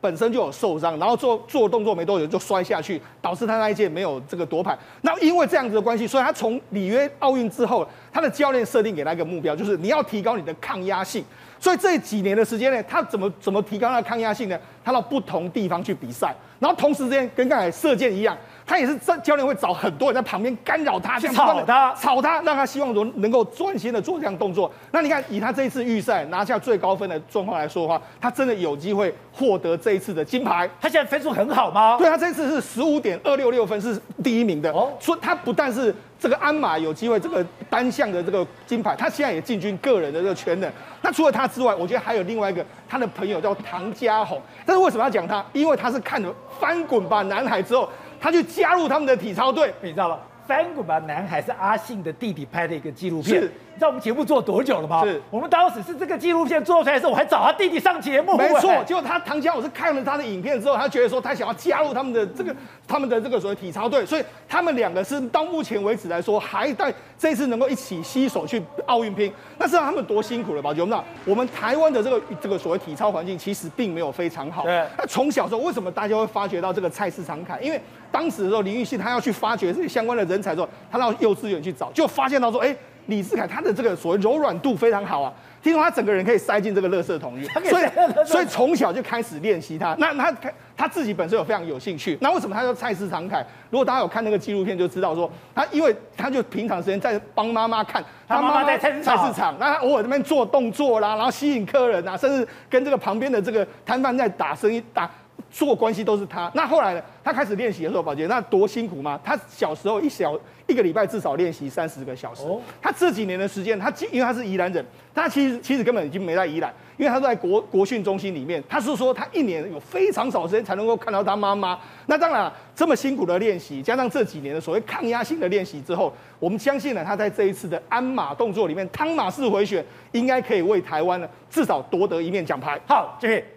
[0.00, 4.76] 本身就有受伤，然后做做动作没多久就摔下去，导致他那一届没有这个夺牌。
[5.00, 11.24] 那因为这样子的关系，所以他从里约奥运之后，他的教练设定给他一个目标，就是你要提高你的抗压性。
[11.58, 14.56] 所以这几年的时间呢，他怎么怎么提高他的抗压性呢？
[14.84, 18.36] 他到不同地方去比赛，然后同时之间跟刚才射箭一样。
[18.66, 24.70] 他也是这教练会找很多人在旁边干扰他，这样吵他，吵他，让他希望说能够专心的做这样动作。
[24.90, 30.68] 那你看，以他这一次预赛拿下最高分的状况来说的话，他真的有机会获得这一次的金牌。
[30.80, 31.96] 他现在分数很好吗？
[31.98, 34.72] 对，他这一次是十五点二六六分，是第一名的。
[34.72, 40.72] 哦，所以他不但是这个鞍马有机会这个单项的这个金牌，他现在也进军个人的这个全能。
[41.02, 44.40] 那除了他之外，我觉得还有另外一个他的朋友叫唐家鸿。
[44.64, 45.44] 但是为什么要讲他？
[45.52, 47.86] 因为他是看了《翻滚吧，男孩》之后。
[48.24, 50.18] 他就加入他们的体操队，你知道吗？
[50.46, 53.42] 翻滚吧，男孩是阿信的弟弟拍的一个纪录片。
[53.42, 53.46] 你
[53.78, 55.02] 知道我们节目做多久了吗？
[55.02, 58.36] 是我们当时是这个纪录片做出来的时候，我还找他弟弟上节目。
[58.36, 62.54] 没错，结果他唐江，我是看了他的影片之后，他觉得说他想要加入他们的这个
[62.86, 69.32] 他们的这个所谓体操队，所以他们两个是到目前为止来说，还在这次能够一起携手去奥运拼。
[69.58, 70.72] 那知道他们多辛苦了吧？
[70.72, 74.64] 就我们知道，我们台湾的这个这个所谓体操环境其实并没有非常好。
[74.64, 74.86] 对。
[74.98, 77.58] 那从小时候为什么大家会发觉到这个菜市场凯？
[77.60, 77.80] 因为
[78.14, 82.74] 当时的时候林玉信他要去发掘这些相关的人才的时候，他到幼稚园去找，就发现到说，哎。
[83.06, 85.30] 李志凯他的这个所谓柔软度非常好啊，
[85.62, 87.84] 听说他整个人可以塞进这个垃圾桶里，所以
[88.24, 89.94] 所以从小就开始练习他。
[89.98, 90.34] 那他
[90.74, 92.16] 他自己本身有非常有兴趣。
[92.22, 93.44] 那为什么他叫菜市场凯？
[93.68, 99.02] 如果大家有看那个纪录片，就知道说他因为他就平常时间在帮妈妈看，他妈妈在菜市
[99.34, 105.10] 场，那他偶尔那边做动作啦，然后吸引客人啊，甚至跟这个旁边的这个摊贩在打生意打。
[105.54, 106.50] 做关系都是他。
[106.52, 107.02] 那后来呢？
[107.22, 109.18] 他开始练习的时候，宝杰那多辛苦吗？
[109.22, 112.42] 他小时候一小一个礼拜至少练习三十个小时。
[112.42, 112.60] 哦。
[112.82, 118.62] 他这几年的时间，他因为他是宜兰人，他其实其实根本已经没在宜兰，因为他在国国训中心里面。
[118.68, 121.78] 他是说他一年有非常少时间才能够看到他妈妈。
[122.06, 132.78] 那当然，这么辛苦的练习，加上这几年的所谓抗压性的练习之后，我们相信呢，他在这一次的鞍马动作里面，汤马式回旋应该可以为台湾呢至少夺得一面奖牌。
[132.88, 133.53] 好，谢谢。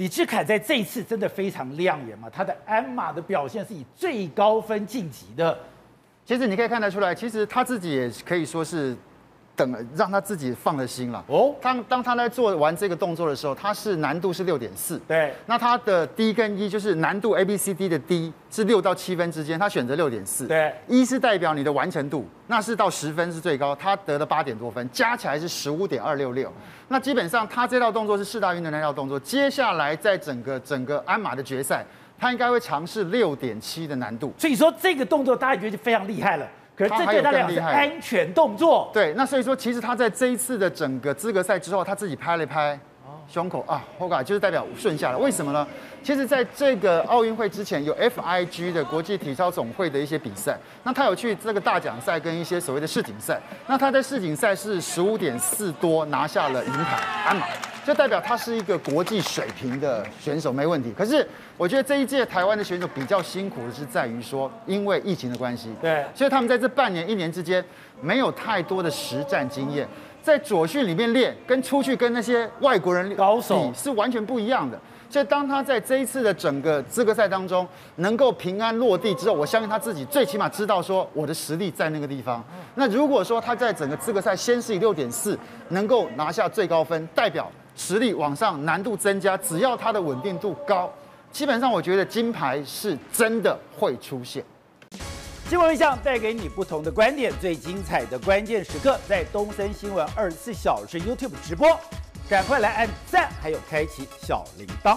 [0.00, 2.26] 李智凯在这一次真的非常亮眼嘛？
[2.30, 5.58] 他的鞍马的表现是以最高分晋级的。
[6.24, 8.96] 其实你可以看得出来，其实他自己也可以说是。
[9.56, 11.54] 等让他自己放了心了哦。
[11.60, 14.98] 当当他在做完这个动作的时候，他是难度是六点四。
[15.06, 15.34] 对。
[15.46, 20.46] 那他的 D 跟 E 就是难度 A B C D 的 D 是六到七分之间，他选择六点四。
[20.46, 20.72] 对。
[20.88, 26.50] 一是代表你的完成度，那是到十分是最高，他得了八点多分，加起来是十五点二六六。
[26.88, 31.84] 那基本上他这道动作是四大运的那道动作，接下来在整个整个鞍马的决赛，
[32.18, 34.32] 他应该会尝试六点七的难度。
[34.38, 36.48] 所以说这个动作大家觉得就非常厉害了。
[36.76, 38.90] 可是这对他来讲是安全动作。
[38.92, 42.78] 对，那所以说，其实他在这一次的整个资格赛之后，他自己拍了拍
[43.30, 45.16] 胸口啊，后盖就是代表顺下来。
[45.16, 45.66] 为什么呢？
[46.02, 57.46] 其实在这个奥运会之前，有 FIG 的国际体操总会的一些比赛，那他有去这个大奖赛跟一些所谓的世锦赛，那他在世锦赛是十五点四多拿下了银牌，鞍马。
[57.82, 60.92] 就代表他是一个国际水平的选手，没问题。
[60.96, 67.64] 可是我觉得这一届台湾的选手比较辛苦的是在于说，因为疫情的关系，对，所以他们在这半年一年之间
[68.02, 69.88] 没有太多的实战经验，
[70.30, 74.78] 在左训里面练，跟出去跟那些外国人高手是完全不一样的。
[75.08, 77.66] 所以当他在这一次的整个资格赛当中
[77.96, 82.44] 能够平安落地之后，我相信他自己最起码知道说我的实力在那个地方。
[82.76, 85.36] 那如果说他在整个资格赛先是以六点四
[85.70, 87.50] 能够拿下最高分，代表。
[87.76, 90.92] 实力往上，难度增加，只要他的稳定度高，
[91.32, 94.44] 基本上我觉得金牌是真的会出现。
[95.50, 101.76] 新闻一象带给你不同的观点，最精彩的关键时刻在东森新闻二十四小时 YouTube 直播，
[102.28, 104.96] 赶快来按赞，还有开启小铃铛。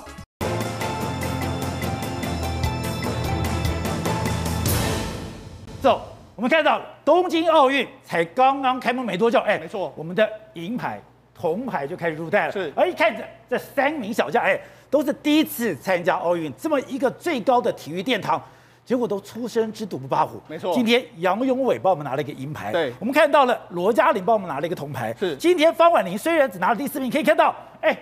[5.82, 6.04] 走，
[6.36, 11.02] 我们看到东京奥运才刚刚开幕没多久，哎，没错，我们的银牌、
[11.34, 12.52] 铜牌就开始入袋了。
[12.52, 14.62] 是，而一看这这三名小将，哎，
[14.92, 18.39] 都是第一次参加奥运，这么一个最高的体育殿堂。
[18.86, 20.74] 结果都初生之犊不怕虎，没错。
[20.74, 25.36] 今天杨永伟帮我们拿了一个银牌，对，我们看到了罗嘉玲帮我们拿了一个铜牌，是。
[25.38, 27.98] 今天方婉玲虽然只拿了第四名，可以看到，哎。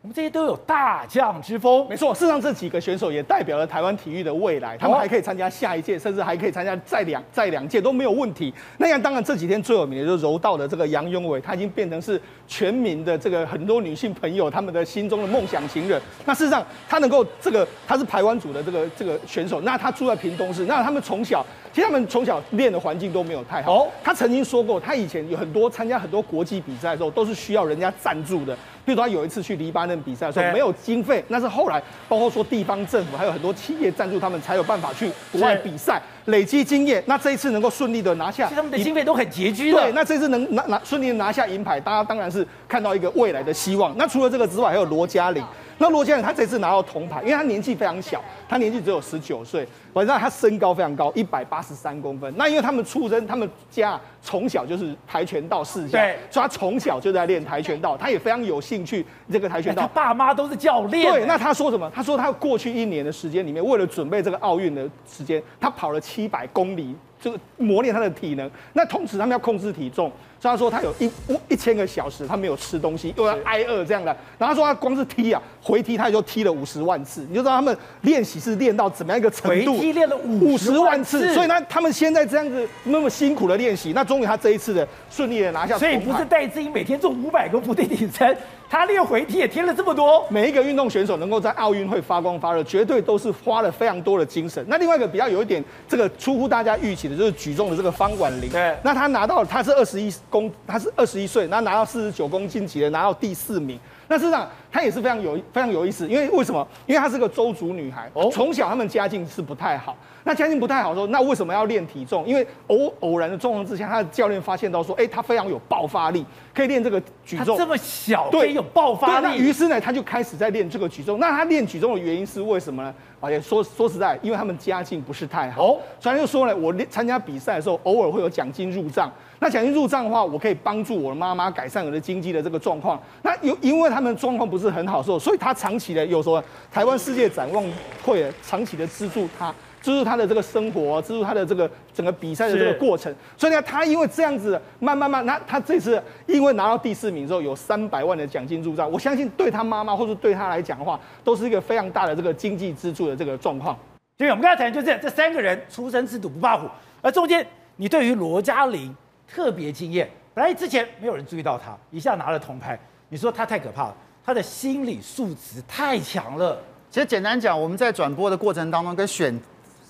[0.00, 2.14] 我们这些都有大将之风，没错。
[2.14, 8.54] 事实上，这几个选手也代表了台湾体育的未来，他们还可以参加下一届，甚至还可以参加再两再两届都没有问题。
[8.76, 16.00] 那样当然这几天最有名的就是柔道的这个杨永伟，他已经变成是全民的这个很多女性朋友他们的心中的梦想情人。
[16.24, 23.88] 那事实上，他能够这个他是台湾组的这个这个选手，那他住在屏东市，那他们从小其实他们从小练的环境都没有太好。
[24.02, 28.56] 他曾经说过，他以前有很多参加很多国际比赛的时候，都是需要人家赞助的。
[28.84, 37.02] 比如说他有一次去黎巴嫩比赛的时候，没有经费，那是后来包括说地方政府还有很多企业赞助他们，才有办法去国外比赛，累积经验。
[37.06, 39.78] 那这一次能够顺利的拿下，他们的经费都很拮据的。
[39.78, 43.94] 对，那这次能拿拿顺利的拿下银牌，大家当然是看到一个未来的希望。
[43.98, 45.44] 那除了这个之外，还有罗嘉翎。
[45.78, 52.32] 那罗嘉翎他这次拿到铜牌，因为他年纪非常小，他年纪只有十九岁，晚上他身高非常高，一百八十三公分。
[52.36, 59.82] 那因为他们出生，他们家从小就是跆拳道世家，对，所以他从小就在练跆拳道，他也非常有兴趣这个跆拳道。
[59.82, 61.12] 他爸妈都是教练。
[61.12, 61.90] 对，那他说什么？
[61.94, 68.50] 他说他过去一年的时间里面，为了准备这个奥运的时间，他跑了七百公里，这个磨练他的体能。
[68.72, 70.12] 那同时他们要控制体重。
[70.40, 71.10] 所以他说他有一
[71.48, 74.16] 一千个小时他没有吃东西，又要挨饿这样的。
[74.38, 77.22] 然后他说他光是踢啊，回踢他就踢了五十万次。
[77.28, 79.72] 你就知道他们练习是练到怎么样一个程度？
[79.72, 81.34] 回踢练了五十万次。
[81.34, 85.76] 所以呢，他们现在这样子那么辛苦的练习，那终于他这一次的顺利的拿下。
[85.76, 88.36] 所以不是戴志颖每天做五百个伏地挺身，
[88.70, 90.26] 他练回踢也贴了这么多。
[90.28, 94.64] 每一个运动选手能够在奥运会发光发热，绝对都是花了非常多的精神。
[94.68, 98.50] 那另外一个比较有一点这个出乎大家预期的，就是举重的这个方管玲。
[98.50, 98.76] 对。
[98.82, 100.12] 那他拿到他是二十一。
[100.30, 103.78] 公他是二十一岁，那拿到四十九公斤级的，拿到第四名。
[104.08, 106.66] 那事实上她也是非常有非常有意思，因为为什么？
[106.86, 109.96] 因为她是个周族女孩，从小他们家境是不太好。
[110.24, 112.26] 那家境不太好说，那为什么要练体重？
[112.26, 117.56] 因为偶偶然的状况之下，她的教练发现到说，哎，她非常有爆发力，可以练这个举重。
[117.56, 119.38] 这么小，对，有爆发力。
[119.38, 121.18] 于是呢，她就开始在练这个举重。
[121.18, 122.94] 那她练举重的原因是为什么呢？
[123.20, 125.62] 而且说说实在，因为他们家境不是太好。
[125.62, 129.10] 哦，所以他就说呢，我参加比赛的时候，偶尔会有奖金入账。
[129.40, 133.00] 那奖金入账的话，我可以帮助我的妈妈改善我的经济的这个状况。
[133.22, 137.64] 那有因为他们状况不是很好的时候，所以他长期的有时候台湾世界展望
[138.04, 143.14] 会长期的资助他，资助他的这个生活，资助他的这个整个比赛的这个过程。
[143.36, 153.78] 所以呢，他因为这样子慢慢慢，那他这次因为拿到第四名之后，有三百万的奖金入账，我相信对他妈妈或者对他来讲的话，都是一个非常大的这个经济支柱的这个状况。
[154.16, 156.66] 所以我们刚才谈就是这三个人出生之犊不怕虎，
[157.00, 157.46] 而中间
[157.76, 158.92] 你对于罗嘉翎。
[159.30, 162.78] 特别惊艳，本来之前没有人注意到他，一下拿了铜牌。
[163.10, 166.58] 你说他太可怕了，他的心理素质太强了。
[166.90, 169.38] 其实简单讲，我们在转播的过程当中跟选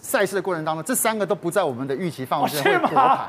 [0.00, 2.78] 赛事的过程当中，这三个都不在我们的预期范围之内。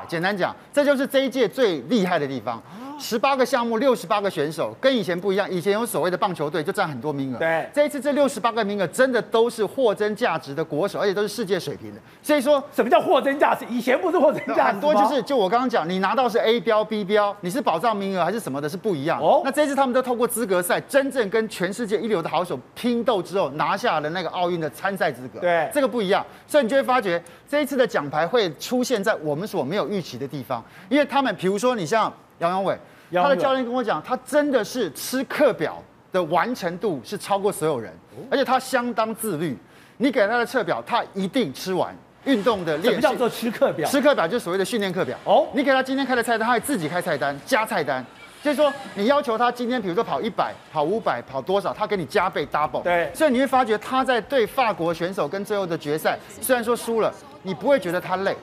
[0.08, 2.60] 简单讲，这就是这一届最厉害的地方。
[3.00, 5.50] 十八个项目，六十八个选手，跟以前不一样。
[5.50, 12.00] 以前有所谓的棒球队就占很多名额，对，这一次这六十八个名额真的都是货真价实的国手，而且都是世界水平的。
[12.22, 13.64] 所以说，什么叫货真价实？
[13.68, 19.20] 以前不是货真价实，很多就是就我刚刚讲，你拿到是 A 标、B 标，你是保障名额还是什么的，是不一样。
[19.20, 25.40] 哦，那这一次他们都透过资格赛，真正跟全世界一流的好手拼斗之后，拿下了那个奥运的参赛资格。
[25.40, 26.24] 对，这个不一样。
[26.46, 32.76] 所以你就会发觉，这一次的奖牌会出现在我们所没有预期的地方，因为他们，比如说你像杨永伟。
[33.12, 37.92] 他的教练跟我讲，他真的是吃课表的完成度是超过所有人，
[38.30, 39.56] 而且他相当自律。
[39.96, 41.96] 你给他的课表，他一定吃完。
[42.24, 43.88] 运动的练习，什么叫做吃课表？
[43.88, 45.16] 吃课表就是所谓的训练课表。
[45.24, 48.04] 哦，你给他今天开的菜单，他会自己开菜单加菜单。
[48.42, 52.82] 就是说，你要求他今天，比如说跑一百、跑五百、跑多少，他给你加倍 double。
[52.82, 57.12] 对，所以你会发觉他在对法国选手跟最后的决赛，虽然说输了，
[57.42, 58.36] 你不会觉得他累。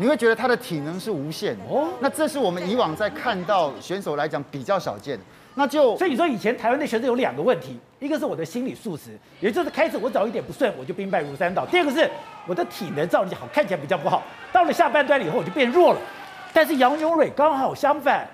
[0.00, 5.24] 你会觉得他的体能是无限的哦，那这是我们以往在看到选手来讲比较少见的。
[5.54, 12.10] 那就所以你说以前台湾的选手有两个问题，一个是我的心理素质，也就是开始我找一点不顺我就兵败如山倒；第二个是
[12.46, 16.00] 我的体能照理好看起来比较不好，到了下半段以后我就变弱了。
[16.50, 18.26] 但是杨永蕊刚好相反。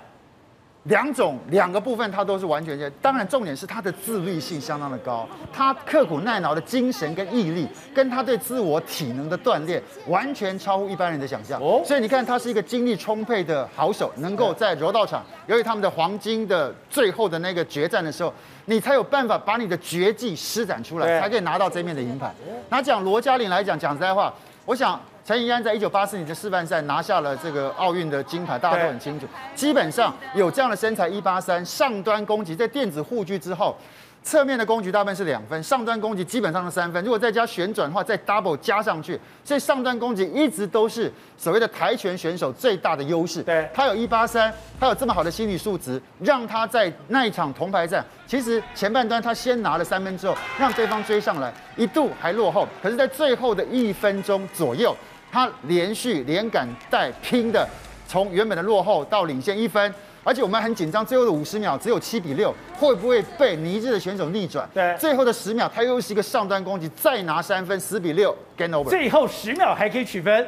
[0.83, 2.89] 两种两个部分，他都是完全的。
[3.01, 11.61] 当然，重点是他的自律性相当的高，他刻苦耐劳的精神跟毅力，跟他对自我体能的锻炼，完全超乎一般人的想象。
[11.61, 18.33] 哦，所以你看，他是一个精力充沛的好手，能够在柔道场，由于他们的黄金的最后的那个决战的时候，
[18.65, 22.33] 你才有办法把你的绝技施展出来，才可以拿到这面的银牌。
[22.69, 24.33] 那讲罗嘉玲来讲，讲实在话，
[24.65, 24.97] 我想。
[25.27, 29.27] 陈怡安在一九八四年的示范赛拿下了这个奥运的金牌，大家都很清楚。
[29.53, 33.75] 基本上有这样的身材一八三，上端攻击在电子护具之后。
[34.23, 37.01] 侧面的攻击大部分是两分，上端攻击基本上是三分。
[37.01, 43.41] 如果再加旋转的话，再 double 加上去，所以上端攻击一直都是所谓的跆拳选手最大的优势。
[43.41, 54.93] 对，他有一八三，他有这么好的心理素质，让他在那一场铜牌战，其实前半段他先拿了三分之后，让对方追上来，一度还落后，可是，在最后的一分钟左右，
[55.31, 57.67] 他连续连杆带拼的，
[58.07, 59.93] 从原本的落后到领先一分。
[60.23, 64.69] 而且我们很紧张，最后的五十秒只有七比六，会不会被尼日的选手逆转？
[64.73, 68.89] 对，最后的十秒他又是一个上端攻击，再拿三分，十比六，game over。
[68.89, 70.47] 最后十秒还可以取分，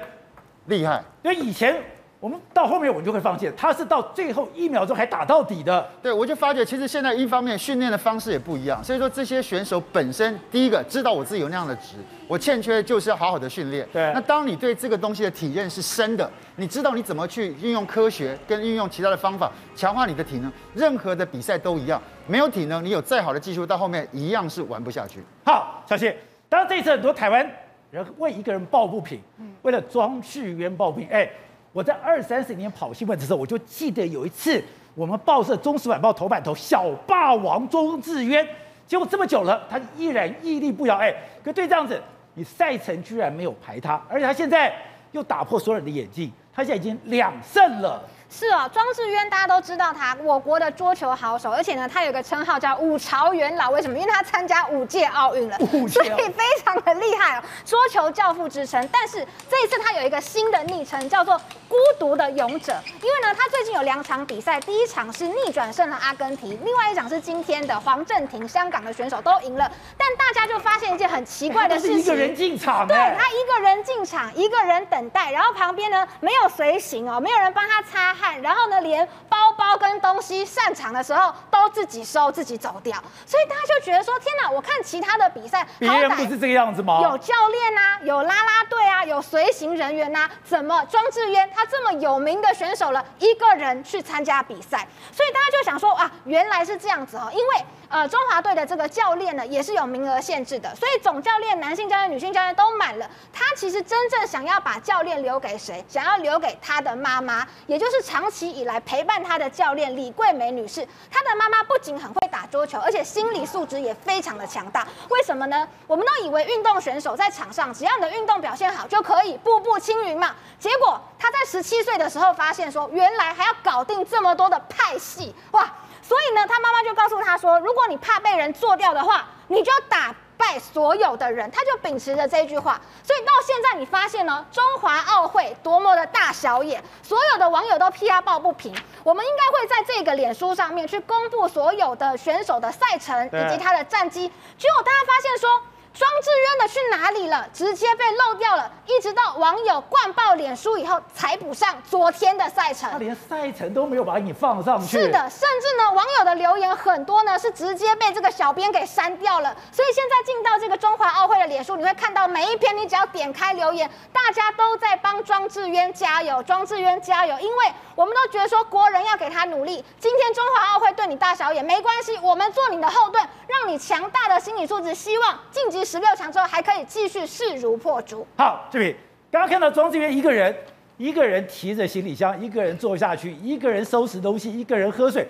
[0.66, 1.04] 厉害。
[1.24, 1.82] 因为以前。
[2.20, 5.88] 我们到后面我们就会放弃，他是到最后一秒钟还打到底的。
[6.02, 11.96] 对，我就发觉其实现在一方面训练的方式也不一样，所以说这些选手本身第一个知道我自己有那样的值，
[12.28, 13.88] 我欠缺就是要好好的训练。
[13.94, 14.12] 对。
[14.14, 25.24] 那当你对这个东西的体验是深的，你知道你怎么去运用科学跟运用其他的方法强化你的体能，任何的比赛都一样，没有体能，你有再好的技术，到后面一样是玩不下去。
[25.46, 26.18] 好，小谢，
[26.50, 27.50] 当然这一次很多台湾
[27.92, 29.22] 人为一个人抱不平，
[29.62, 31.30] 为了庄智渊抱不平，哎。
[31.72, 34.64] 我在二三十年跑新闻的时候，我就记得有一次，
[34.96, 38.48] 我们报社《中时晚报》头版头“小霸王钟志渊”，
[38.88, 40.96] 结果这么久了，他依然屹立不摇。
[40.98, 41.14] 哎，
[41.44, 42.02] 可对这样子，
[42.34, 44.74] 你赛程居然没有排他，而且他现在
[45.12, 48.04] 又打破所有人的眼镜，他现在已经两胜了。
[48.32, 53.72] 是哦，庄智渊大家都知道他，我国的桌球好手，而且呢，他有个称号叫五朝元老。
[53.72, 53.98] 为什么？
[53.98, 58.88] 因为他参加五届奥运了，所以非常的厉害哦，桌球教父之称。
[58.92, 61.36] 但是这一次他有一个新的昵称，叫做
[61.68, 62.76] 孤独的勇者。
[63.02, 69.70] 因为呢，他最近有两场比赛，第一场是逆转胜了阿根廷，另外一场是今天的黄镇廷，香港的选手都赢了。
[69.98, 78.16] 但大家就发现一件很奇怪的事情，是一个人进场，对他一个人进场，一个人等待，然后旁边呢没有随行哦，没有人帮他擦。
[78.42, 84.50] 然后呢，连包包跟东西散场的时候都自己收自己走掉，所以大家就觉得说：天哪！
[84.50, 87.02] 我看其他的比赛，别人不是这个样子吗？
[87.04, 94.88] 有教练啊，有啦啦队啊，有随行人员呐，怎么庄智渊他这么有名的选手了，一个人去参加比赛？
[95.12, 97.66] 所以大家就想说：啊，原来是这样子哦，因为。
[97.90, 103.10] 呃，中华队的这个教练呢，也是有名额限制的，所以总教练、男性教练、女性教练都满了。
[103.34, 105.84] 他其实真正想要把教练留给谁？
[105.90, 110.88] 想要留给他的妈妈，也就是长期以来陪伴他的教练李桂梅女士。
[111.10, 114.88] 她的妈妈不仅很会打桌球，而且心理素质也非常的强大。
[115.10, 115.68] 为什么呢？
[115.88, 120.36] 我们都以为运动选手在场上，只要你的运动表现好就可以步步青云嘛。
[120.60, 125.68] 结果他在十七岁的时候发现说，原来还要搞定这么多的派系，哇！
[126.10, 132.82] 所以呢，他妈妈就告诉他说：“如果你怕被人做掉的话，你就打败所有的人。”他就秉持着这句话。
[133.04, 138.76] 所以到现在，你发现呢，中华奥会多么的大小眼，所有的网友都批他抱不平。
[139.04, 144.28] 我们应该会在这个脸书上面去公布所有的选手的赛程以及他的战绩。
[144.58, 145.62] 结果大家发现说。
[145.92, 147.48] 庄智渊的去哪里了？
[147.54, 152.90] 直接被漏掉了，一直到网友灌爆脸书以后，才补上昨天的赛程。
[152.92, 155.00] 他连赛程都没有把你放上去。
[155.00, 159.54] 是的，甚至呢，网友的留言很多呢，是直接被这个小编给删掉了。
[159.72, 167.66] 所以现在进到这个中华奥会的脸书，你会看到每一篇，你只要点开留言，大家都在帮庄智渊加油，庄智渊加油，因为
[167.96, 169.84] 我们都觉得说国人要给他努力。
[170.00, 175.79] 今天中华奥会对你大小眼没关系，我们做你的后盾，让你强大的心理素质，希望晋级。
[175.84, 178.26] 十六强之后还可以继续势如破竹。
[178.38, 178.96] 好，这边
[179.32, 180.56] 刚刚看到庄志源一个人，
[180.98, 185.28] 一个人提着行李箱，一个人坐下去，一个人收拾东西，一个人喝水，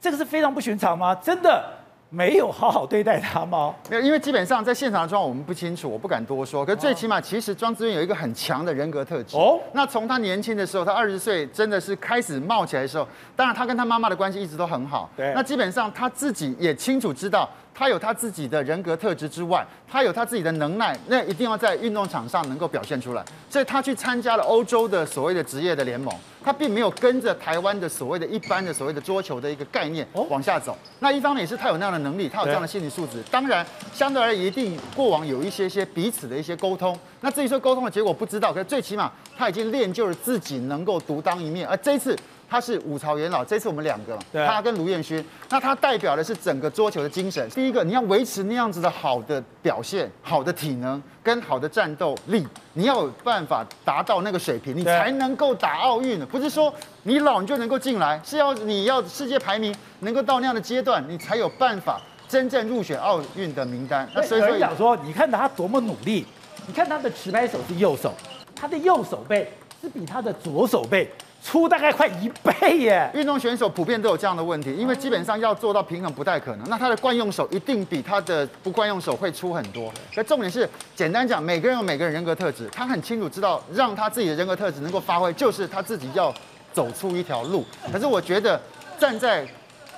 [0.00, 1.14] 这个是非常不寻常吗？
[1.14, 1.64] 真的
[2.10, 3.74] 没有好好对待他吗？
[3.90, 6.64] 没有，因为基本上在现场的状况我们不清楚，我不敢多说。
[6.64, 9.36] 可是最起码，其实庄智渊有一个很强的人格特质。
[9.36, 13.06] 哦，那从他年轻的时候，他二十岁真的是开始冒起来的时候，
[13.36, 15.10] 当然他跟他妈妈的关系一直都很好。
[15.16, 17.48] 对，那基本上他自己也清楚知道。
[17.74, 23.24] 他有他自己的人格特质之外，他有他自己的能耐，那一定要在运动场上能够表现出来。
[23.48, 26.12] 所以他去参加了欧洲的所谓的职业的联盟，
[26.48, 30.74] 他并没有跟着台湾的所谓的一般的所谓的桌球的一个概念往下走。
[30.98, 33.22] 那一方面也是他有那样的能力，他有这样的心理素质。
[33.30, 36.98] 当然，相对而言，一定过往有一些些彼此的一些沟通。
[37.20, 41.68] 那至于说沟通的结果不知道，可是最起码他已经练就了自己能够独当一面。
[41.68, 42.16] 而这一次。
[42.48, 47.46] 他是五朝元老，这次我们两个，他跟卢彦勋，那他代表的是整个桌球的精神。
[47.50, 56.24] 第一个，你要维持那样子的好的表现、好的体能跟好的战斗力，你要有办法达到那个水平，你才能够打奥运。
[56.26, 56.72] 不是说
[57.02, 64.08] 你老你就能够进来，是要你要世界排名能够到那样的阶段，你才有办法真正入选奥运的名单。
[64.14, 66.26] 那所以说，讲说，你看他多么努力，
[66.66, 68.14] 你看他的持拍手是右手。
[68.54, 71.08] 他的右手背是比他的左手背
[71.40, 73.10] 粗大概快一倍耶。
[73.14, 76.68] 运动选手普遍都有这样的问题，因为基本上要做到平衡不太可能。
[76.68, 79.92] 那他的惯用手一定比他的不惯用手会粗很多。
[80.14, 86.34] 那重点是，简单讲，每个人有每个人人格特质，他很清楚知道让他自己的人格特质能够发挥，就是他自己要
[86.72, 87.64] 走出一条路。
[87.92, 88.60] 可是我觉得
[88.98, 89.46] 站在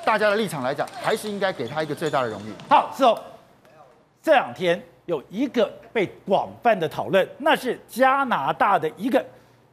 [0.04, 2.52] 大家的立场来讲，还是应该给他一个最大的荣誉。
[2.68, 3.18] 好，是哦。
[4.22, 5.64] 这两天有一个
[5.94, 9.24] 被广泛的讨论，那是加拿大的一个，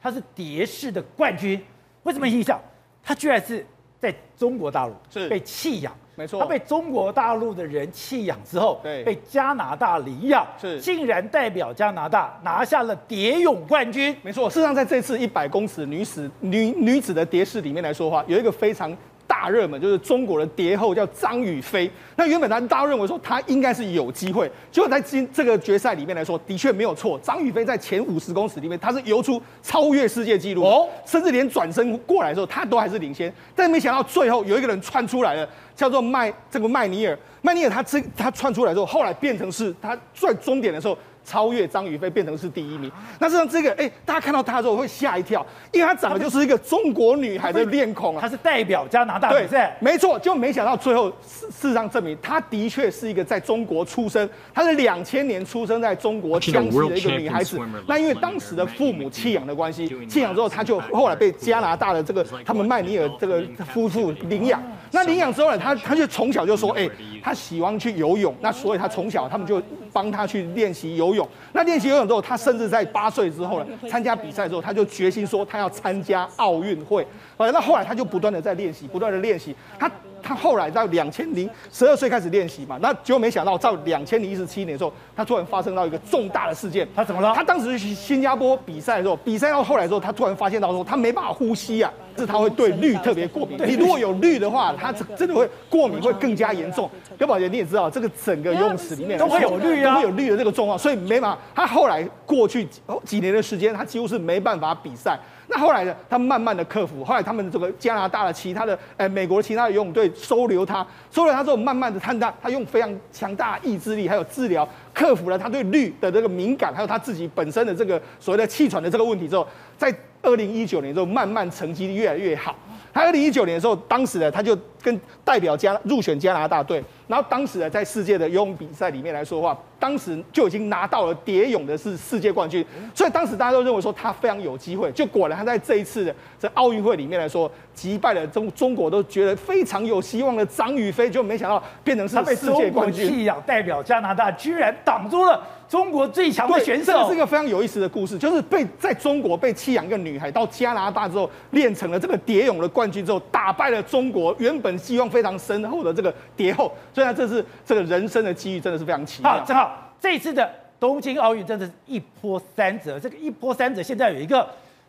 [0.02, 1.62] 他是蝶式的冠军。
[2.04, 2.60] 为什么影响？
[3.04, 3.66] 他居然是
[4.00, 6.40] 在中国大陆是被弃养，没错。
[6.40, 14.16] 他被中国大陆的人弃养之后，对，被加拿大领养，是竟然代表加拿大拿下了蝶泳冠军。
[14.22, 18.96] 没错，事实上在这次一百公尺女子女女子的蝶式里面来说的话，有一个非常。
[19.40, 27.20] 大热门就是中国的蝶后叫张雨霏，那原本大家认为说她应该是有机会，结果在今这个决赛里面来说，的确没有错。
[27.20, 33.32] 张雨霏在前五十公尺里面，她是游出超越世界纪录哦，甚至连转身过来的时候，她都还是领先。
[33.56, 40.98] 但没想到最后有一个人窜出来了，叫做麦这个麦尼尔，麦尼尔他这他窜出来之后，后来变成是他在终点的时候。
[41.28, 57.60] 超越张雨霏变成是第一名，那实际上这个哎、欸，大家看到她之后会吓一跳，因为她长得就是一个中国女孩的面孔啊，她是代表加拿大对，是，没错，就没想到最后事事实上证明，她的确是一个在中国出生，她是两千年出生在中国江西的一个女孩子。
[57.90, 64.64] 那因为当时的父母弃养的关系，弃养之后，她就后来被加拿大的这个他们麦尼尔这个夫妇领养。
[64.92, 69.62] 那领养之后呢，她她就从小就说，哎、欸，她喜欢去游泳，那所以她从小他们就
[69.92, 71.17] 帮她去练习游泳。
[71.54, 77.08] 那练习游泳之后，他甚至在八岁之后呢，参加比赛之后，他就决心说他要参加奥运会。
[77.38, 79.56] 好，那后来他就不断的在练习，不断的练习。
[79.80, 79.90] 他
[80.22, 86.88] 他后来到两千零十二岁开始练习嘛，那结果没想到到两千零一十七年的时候，他突然发生到一个重大的事件。
[86.96, 87.34] 他怎么了？
[87.36, 91.92] 他当时去新加坡比赛的时候，比赛到后来之后，他突然发现到说他没办法呼吸啊。
[92.20, 93.60] 是他会对氯特别过敏。
[93.64, 96.90] 你如果有氯的话，他真的会过敏，会更加严重。
[97.20, 101.38] 刘宝杰你也知道，这个整个游泳池里面都会有氯啊，都会有氯的这个状况，所以没办法。
[101.54, 102.68] 他后来过去
[103.06, 105.16] 几年的时间，他几乎是没办法比赛。
[105.50, 105.96] 那后来呢？
[106.10, 107.04] 他慢慢的克服。
[107.06, 122.54] 后来他们这个加拿大的其他的，哎，美国其他的游泳队收留他，收留他之后，慢慢的看他，他用非常强大意志力，还有治疗，克服了他对氯的这个敏感，还有他自己本身的这个所谓的气喘的这个问题之后，在二零一九年之后，慢慢成绩越来越好。
[122.98, 134.92] 他二零一九年的时候，当时呢，他就跟代表加入选加拿大队，然后当时呢，在世界的游泳比赛里面来说的话，当时就已经拿到了蝶泳的是世界冠军，所以当时大家都认为说他非常有机会。
[134.94, 143.08] 就果然他在这一次的这奥运会里面来说，击败了中中国都觉得非常有希望的张雨霏，就没想到变成是世界冠军。
[143.08, 145.40] 弃养代表加拿大，居然挡住了。
[145.68, 159.32] 中国最强的选手，这是一个非常有意思的故事，就是被在中国被弃养一个女孩，到加拿大之后练成了这个蝶泳的冠军之后，打败了中国原本希望非常深厚的这个蝶后，所以这是这个人生的机遇，真的是非常奇妙。
[159.32, 160.50] 好，正好这次的
[160.80, 164.48] 东京奥运真的是一波三折，这个一波三折现在有一个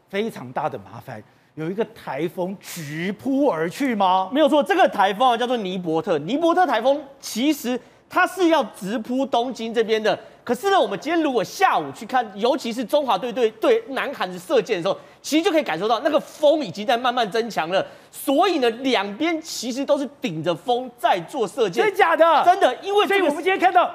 [0.08, 1.20] 非常大的麻烦，
[1.56, 4.30] 有一个台风直扑而去吗？
[4.32, 10.16] 没有错，这个台风啊叫做尼伯特，尼伯特台风其实它是要直扑东京这边的。
[10.48, 17.86] 可是呢，我们今天如果下午去看，尤其是中华队对对南韩的射箭的时候，其实就可以感受到那个风已经在慢慢增强了。
[18.10, 21.84] 所以呢，两边其实都是顶着风在做射箭。
[21.84, 22.42] 真的假的？
[22.46, 23.94] 真的，因为所以我们今天看到，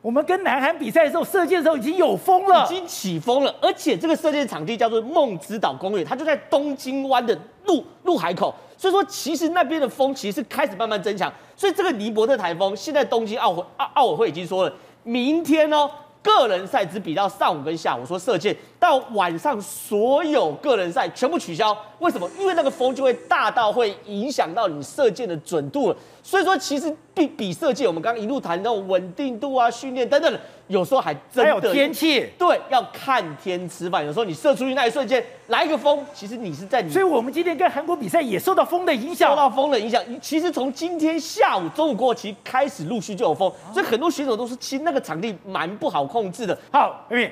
[0.00, 3.54] 我们跟南韩比赛的时候，射箭的时候已经有风了，已经起风了。
[3.60, 8.54] 而且这个射箭场地叫做梦之岛公园，它就在东京湾的入入海口。
[8.78, 11.30] 所以说，其实那边的风其实是开始慢慢增强。
[11.54, 14.74] 所以这个尼伯特台风，现在东京奥会奥奥委会已经说了。
[15.02, 15.90] 明天哦，
[16.22, 21.76] 个人赛只比到上午跟下午，说射箭到晚上，所有个人赛全部取消。
[21.98, 22.28] 为什么？
[22.38, 25.96] 因为那个风就会大到会影响到你射箭的准度了。
[26.22, 34.04] 所以说，其实比比射箭，我们刚刚一路谈那种稳定度啊、训练等等的，有时候还真的还有天气，对，要看天吃饭。
[34.04, 36.90] 有时候你射出去那一瞬间来一个风，其实你是在你。
[36.90, 40.02] 所以我们今天跟韩国比赛也受到风的影响，受到风的影响。
[40.22, 46.56] 其实从今天下午中午过后，其实开始陆续就有风，所以很多选手都是其实那个场地蛮不好控制的。
[46.72, 47.30] 好，因为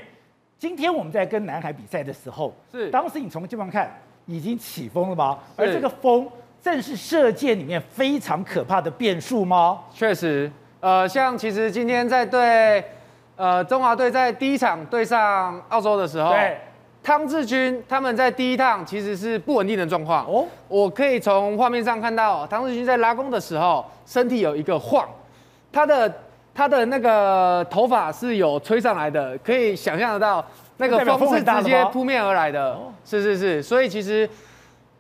[0.58, 3.90] 今天我们在跟南海比赛的时候，是当时你从这边看
[4.26, 5.38] 已经起风了吗？
[5.56, 6.28] 而这个风。
[6.60, 9.78] 正是射箭里面非常可怕的变数吗？
[9.94, 10.50] 确实，
[10.80, 12.84] 呃，像其实今天在对，
[13.36, 16.58] 呃，中华队在第一场对上澳洲的时候，对，
[17.00, 20.26] 汤志军他们在第一趟其实是不稳定的状况。
[20.26, 25.08] 哦，我可以从画面上看到，汤志军在拉弓的时候，身体有一个晃，
[25.70, 26.12] 他的
[26.58, 30.44] 他的那个头发是有吹上来的，可以想象得到。
[30.78, 33.62] 那个风是直接扑面而来的，是是是。
[33.62, 34.28] 所以其实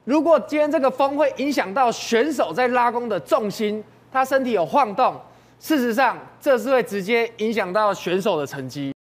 [0.04, 3.82] 如果今天这个风会影响到选手在拉弓的重心，
[4.12, 5.20] 他身体有晃动，
[5.58, 8.92] 事实上这是会直接影响到选手的成绩。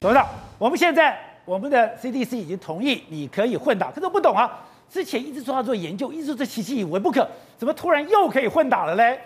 [0.00, 0.24] 董事长，
[0.58, 4.60] 我们现在我们的 CDC 已经同意你可以混打，可是我不懂啊，
[4.90, 7.26] 之前一直说要做研究，一直说这奇迹以为不可，
[7.58, 9.18] 怎么突然又可以混打了嘞？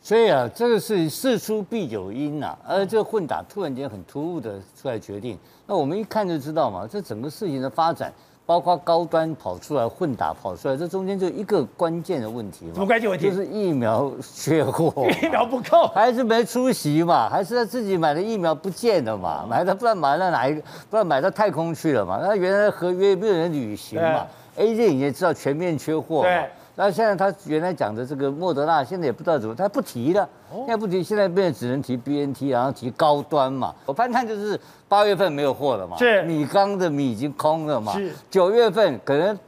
[0.00, 8.12] 所以啊，这个是事出必有因呐、啊，而这个混打突然间很突兀的出来决定，那我们一看就知道嘛，这整个事情的发展。
[8.46, 12.72] 包括高端跑出来混打跑出来，这中间就一个关键的问题嘛。
[12.74, 13.30] 什么关键问题？
[13.30, 14.92] 就是疫苗缺货，
[15.22, 17.26] 疫苗不够，还是没出席嘛？
[17.26, 19.46] 还是他自己买的疫苗不见了嘛？
[19.48, 22.18] 买的不知道买到哪一个，不知道买到太空去了嘛？
[22.20, 24.26] 那原来合约没有人履行嘛
[24.56, 26.44] ？AZ 你也知道全面缺货嘛。
[26.76, 33.72] 那现在他原来讲的这个莫德纳，现在也不知道怎么，他不提了，现在不提，现在变成只能提 BNT，然后提高端嘛。
[33.86, 36.24] 我勘探就是八月份没有货了嘛，是。
[36.24, 38.12] 米缸的米已经空了嘛，是。
[38.28, 39.38] 九月份可能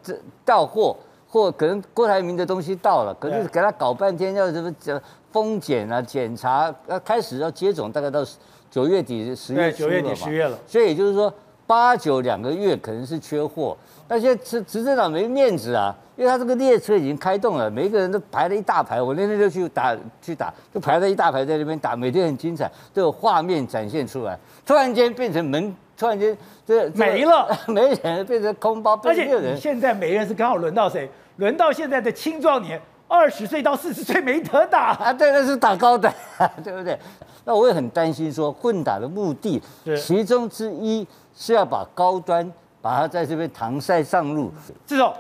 [0.45, 0.97] 到货，
[1.29, 5.03] 或可能郭台铭的东西到了，可是给他搞半天要什么检
[5.33, 8.25] 封检啊检查，要开始要接种，大概到
[8.71, 11.33] 九月底十月九月底十月了，所以也就是说
[11.67, 13.77] 八九两个月可能是缺货。
[14.09, 19.03] 那现在执执政党没面子啊，因为他这个列车已经开动了，每一个人都排了一大排。
[19.03, 24.39] 我那天就去打去打，就排了一大排在那边打，每天很精彩，都有画面展现出来。
[24.65, 29.57] 突然间变成门，突然间这没了， 没人变成空包，变成没有人。
[29.61, 31.11] 现在没人是刚好轮到谁？
[31.39, 35.13] 轮到现在的青壮年，二十岁到四十岁没得打啊！
[35.13, 36.15] 对，那是打高端，
[36.63, 36.97] 对不对？
[37.45, 39.61] 那我也很担心说混打的目的，
[39.97, 42.53] 其中之一是要把高端。
[42.87, 44.53] 把他在这边搪塞上路。
[44.87, 45.13] 志总，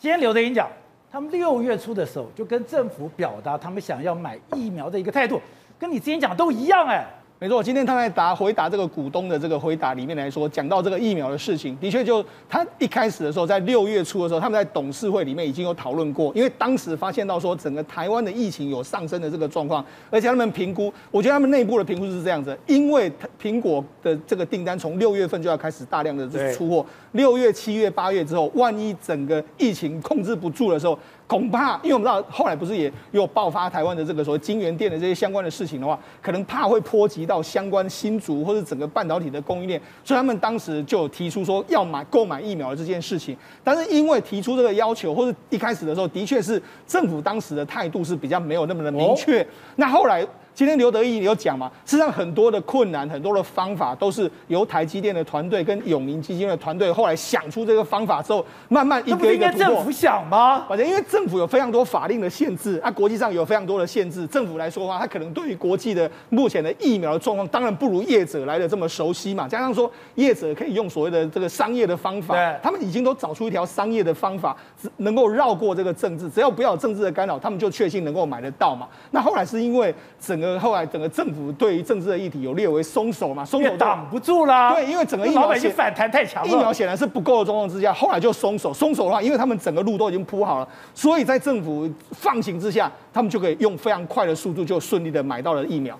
[0.00, 0.68] 今天刘德英讲，
[1.08, 5.40] 他们六月初的时候就跟政府表达他们想要买疫苗的一个态度，
[5.78, 7.06] 跟你之前讲都一样哎。
[7.42, 23.10] 没错，今天他在答回答这个股东的这个回答里面来说，讲到这个疫苗的事情，的确就他一开始的时候，在六月初的时候，他们在董事会里面已经有讨论过，因为当时发现到说整个台湾的疫情有上升的这个状况，而且他们评估，我觉得他们内部的评估是这样子，因为
[23.42, 30.96] 苹果的这个订单从六月份就要开始大量的出货，六月、七月、八月之后，万一整个疫情控制不住的时候。
[31.32, 43.34] 恐怕，因为我们知道后来不是也又爆发台湾的这个所谓晶圆店的这些相关的事情的话，可能怕会波及到相关新竹或者整个半导体的供应链，所以他们当时就提出说要买购买疫苗的这件事情。
[43.64, 49.46] 但是因为提出这个要求，或者一开始的时候，的确是政府当时的态度是比较没有那么的明确。
[49.76, 50.26] 那后来。
[50.54, 51.70] 今天刘德音有讲嘛？
[51.86, 59.66] 事实上，很多的困难，很多的方法，都是由台积电的团队跟永明基金的团队后来想出这个方法之后，慢慢一个一个突破。
[59.66, 60.66] 政府想吗？
[60.68, 64.26] 反正因为政府有非常多法令的限制，啊，国际上有非常多的限制。
[64.26, 69.48] 政府来说的话，他可能对于国际的目前的疫苗的状况，当然不如业者来的这么熟悉嘛。
[69.48, 74.54] 加上说，业者可以用所谓的这个商业的方法，他们已经都找出一条商业的方法，
[74.98, 78.86] 能够绕过这个政治，只要不要有政治的干扰，他们就确信能够买得到嘛。
[79.12, 84.74] 那后来是因为整呃，后来整个政府对于政治的议题有列为松手嘛，松手挡不住啦。
[84.74, 88.74] 对，因为整个疫苗反弹太强了，疫苗显然是不够的状况之下，后来就松手。
[88.74, 95.96] 松手的话，因为他们整个路都已经铺好了，所以在政府放行之下，他们就可以用非常快的速度就顺利的买到了疫苗。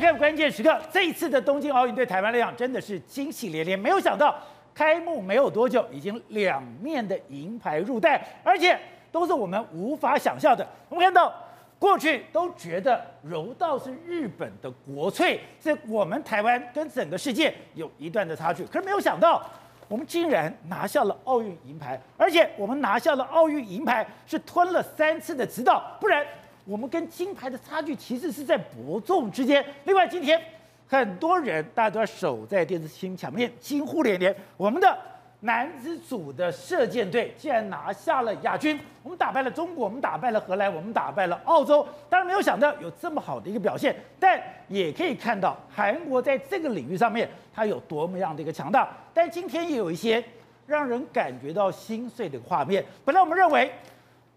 [0.00, 3.78] 看关键时刻，这一次的东京奥运对台湾来讲真的是惊喜连连。
[3.78, 4.34] 没有想到
[4.74, 8.78] 开幕没有多久，已经两面的银牌入袋，而且
[9.12, 10.66] 都是我们无法想象的。
[10.88, 11.32] 我们看到
[11.78, 18.64] 过去都觉得柔道是日本的国粹，是我们台湾跟整个世界有一段的差距。
[18.66, 19.42] 可是没有想到，
[19.88, 26.24] 我们竟然拿下了奥运银牌，而且我们拿下了奥运银牌是吞了三次的指导，不然。
[26.70, 29.64] 我们跟金牌的差距其实是在伯仲之间。
[29.86, 30.40] 另外，今天
[30.86, 34.32] 很多人大家都要守在电视机前面，惊呼连连。
[34.56, 34.96] 我们的
[35.40, 41.84] 男子组的射箭队竟然拿下了亚军，我们打败了中国，我们打败了荷兰，我们打败了澳洲。
[42.08, 48.88] 当然没有想到有这么好的一个表现，但也可以看到韩国在这个领域上面它有多么样的一个强大。
[49.12, 50.22] 但今天也有一些
[50.68, 52.84] 让人感觉到心碎的画面。
[53.04, 53.68] 本来我们认为。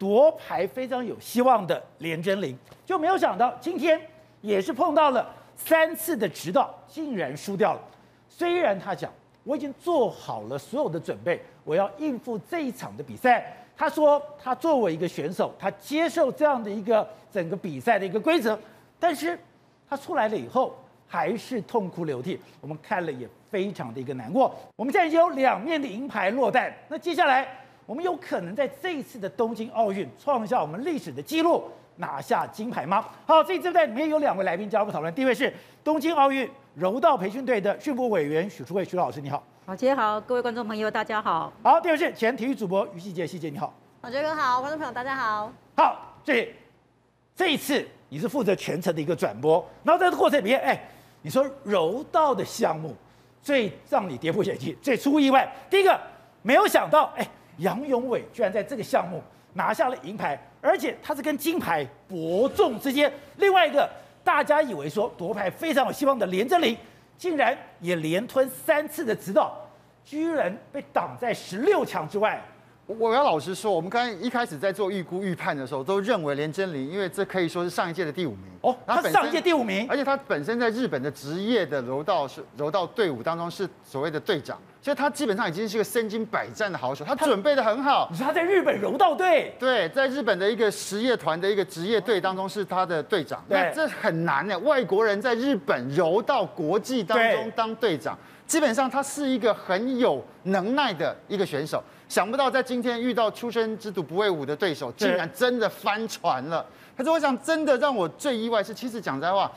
[0.03, 2.53] 夺牌非常有希望的连珍羚，
[2.85, 3.97] 就没有想到今天
[4.41, 7.79] 也是碰到了三次的指导，竟然输掉了。
[8.27, 9.09] 虽然他讲
[9.45, 13.55] 我已经做好了所有的准备，我要应付这一场的比赛。
[13.77, 18.59] 他说他作为一个选手，他接受这样的一个整个比赛的一个规则。
[18.99, 19.39] 但是
[19.89, 20.75] 他出来了以后，
[21.07, 24.53] 还是痛哭流涕，我们看了也非常的一个难过。
[24.75, 27.47] 我们现在已经有两面的银牌落袋，那接下来
[27.85, 31.63] 我们有可能在这一次的东京奥运创下我们历史的记录，
[31.97, 33.05] 拿下金牌吗？
[33.25, 35.53] 好，这一次在里面有两位来宾加入讨论，第一位是
[35.83, 39.43] 东京奥运柔道培训队的训辅委员许淑慧许老师，你好。
[39.65, 41.51] 宝杰好，各位观众朋友大家好。
[41.63, 43.73] 好，第二位是前体育主播于希杰，希杰你好。
[44.01, 45.51] 宝杰哥好，观众朋友大家好。
[45.75, 46.53] 好，这
[47.35, 50.89] 这一次你是负责全程的一个转播，然后在这个过程里面，哎。
[51.25, 52.93] 你说柔道的项目
[53.41, 55.97] 最让你跌破眼镜、最出乎意外，第一个
[56.41, 57.25] 没有想到，哎，
[57.57, 59.21] 杨永伟居然在这个项目
[59.53, 63.11] 拿下了银牌，而且他是跟金牌伯仲之间。
[63.37, 63.89] 另外一个，
[64.23, 66.75] 大家以为说夺牌非常有希望的连真林，
[67.17, 69.55] 竟然也连吞三次的指导，
[70.03, 72.41] 居然被挡在十六强之外。
[72.85, 88.09] 我要老实说，我们刚才一开始在做预估预判的时候，都认为连真林，因为这可以说是上一届的第五名哦，他上一届第五名，而且他本身在日本的职业的柔道是柔道队伍当中是所谓的队长，所以他基本上已经是个身经百战的好手，他准备的很好。
[88.11, 89.55] 你说他在日本柔道队？
[89.57, 101.81] 对，在日本的一个实业团的一个职业队当中是他的队长，那，这很难的，外国人在日本柔道国际当中当队长，基本上他是一个很有能耐的一个选手。
[102.09, 106.63] 想不到在今天遇到出生之犊不畏虎的对手，竟然真的翻船了。
[106.97, 109.49] 可是我想，真的让我最意外是，其实讲实在话，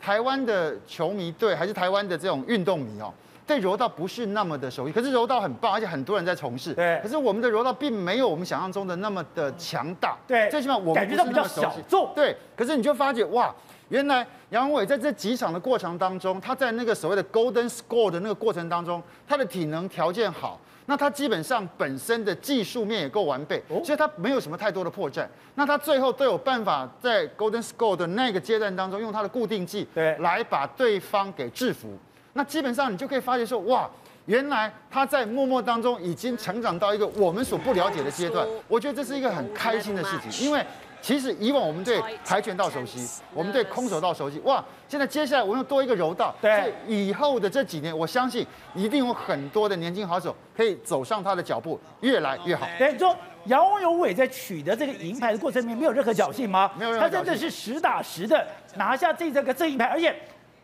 [0.00, 3.14] 台湾的球迷队还是台湾的这种运动迷哦，
[3.46, 4.92] 对柔道不是那么的熟悉。
[4.92, 6.74] 可是柔道很棒，而且很多人在从事。
[6.74, 7.00] 对。
[7.02, 10.16] 可是我们的柔道并没有我们想象中的那么的强大。
[10.26, 10.48] 对。
[10.50, 12.12] 最起码我们感觉到比较小众。
[12.14, 12.36] 对。
[12.56, 13.54] 可是你就发觉哇，
[13.88, 20.60] 原来杨伟在这几场的过程当中，他在那个所谓的 Golden Score 的那个过程当中，他的体能条件好。
[20.86, 25.24] 那他基本上本身的技术面也够完备，所以他没有什么太多的破绽。
[25.54, 31.96] 那他最后都有办法在 Golden Score 的那个阶段当中，用他的固定技，对，来把对方给制服。
[32.34, 33.88] 那基本上你就可以发觉说，哇，
[34.26, 38.46] 原来他在默默当中已经成长到一个我们所不了解的阶段。
[38.68, 40.64] 我觉得这是一个很开心的事情，因为。
[41.02, 44.64] 其实以往我们对跆拳道熟悉，我们对空手道熟悉，哇！
[44.86, 52.68] 现在接下来我们又多一个柔道，对，以后的这几年，我相信一定有很多的年轻好手可以走上他的脚步，越来越好。
[52.78, 53.16] 对，说
[53.46, 56.70] 杨永伟在取得这个银牌的过程里面没有任何侥幸吗？
[56.78, 60.14] 没有他真的是实打实的拿下这这个这银牌，而且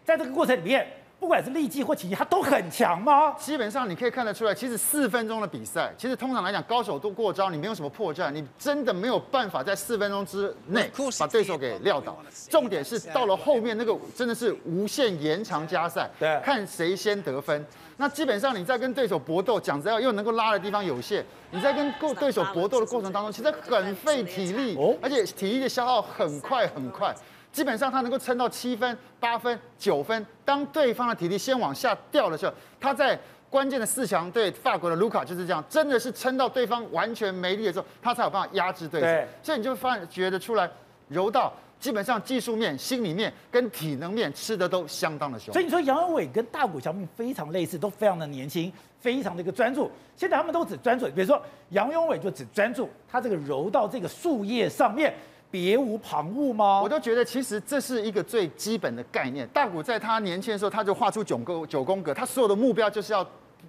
[0.04, 0.86] 在这个过程里面。
[1.20, 3.32] 不管是力气或体力，他都很强吗？
[3.32, 12.16] 基本上你可以看得出来，其实四分钟的比赛，其实通常来讲，高手都过招，你没有什么破绽，你真的没有办法在四分钟之内把对手给撂倒。
[12.48, 17.66] 重点是到了后面那个真的是无限延长加赛，对，看谁先得分。
[17.96, 27.12] 那基本上你在跟对手搏斗，讲真要又能够拉的地方有限，你在跟对手搏斗的过程当中，其实很费体力，而且体力的消耗很快很快。
[27.52, 30.24] 基本上他能够撑到七分、八分、九分。
[30.44, 33.18] 当对方的体力先往下掉的时候，他在
[33.50, 39.06] 关键的四强对法国的卢卡就是这样，真的是撑到对方完全没力的时候，他才有办法压制对手。
[39.06, 40.70] 对，所以你就发觉得出来，
[41.08, 45.52] 柔道基本上技术面、心里面跟体能面吃的都相当的凶。
[45.52, 48.70] 所以你说杨永伟跟大谷翔平非常类似，都非常的年轻，
[49.00, 49.90] 非常的一个专注。
[50.14, 55.14] 现在他们都只专注，比如说杨永伟就只专注他这个柔道这个术业上面。
[55.50, 56.82] 别无旁骛吗？
[56.82, 59.48] 我都觉得其实这是一个最基本的概念。
[59.48, 63.26] 大谷在他年轻的时候，他就画出九宫九宫格，他所有的目标就是要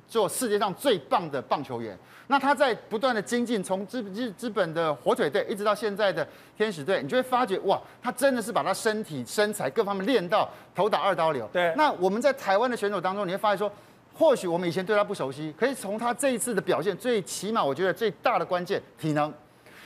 [0.08, 1.98] 做世界上最棒的棒球员。
[2.28, 11.50] 那他在不断的精进，从日日日本的火腿队一直到现在的天使队，你就会发觉哇，他真的是把他身体、身材各方面练到头打二刀流。
[11.54, 11.74] 对。
[11.76, 13.72] 那我们在台湾的选手当中，你会发现说，
[14.14, 19.34] 或许我们以前对他不熟悉，可是从他这一次的表现，最起码我觉得最大的关键体能。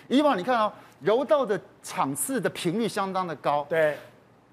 [0.08, 0.74] 以往你看哦。
[1.04, 3.98] 柔道的场次的频率相当的高，对，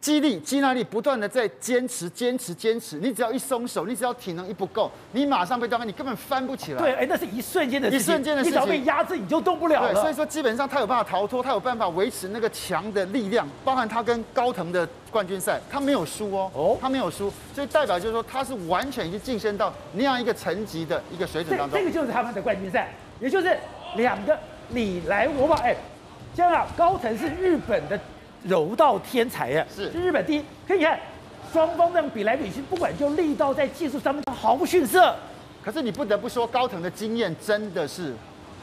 [0.01, 2.97] 肌力、肌耐力不断的在坚持、坚持、坚持。
[2.97, 6.79] 你只要一松手，你只要体能一不够，你马上被对方，你根本翻不起来。
[6.81, 9.93] 对，哎，那是一瞬间的事情，一瞬间的事情，你只要被压制，你就动不了了。
[9.93, 21.79] 对，所以说基本上他有办法逃脱，他有办法维持那个强的力量，包含他跟高藤的冠军赛，他没有输哦，哦，他没有输，所以代表就是说他是完全已经晋升到那样一个层级的一个水准当中。
[21.79, 23.57] 这个就是他们的冠军赛，也就是
[23.97, 24.37] 两个
[24.69, 25.77] 你来我往，哎。
[26.41, 28.01] 这样啊，高层是日本的
[28.45, 30.45] 柔道天才呀，是，是日本第一。
[30.67, 30.99] 可以看
[31.53, 35.15] 双方这样比来比去，不管就力道在技术上面，他毫不逊色。
[35.63, 38.15] 可是你不得不说，高藤的经验真的是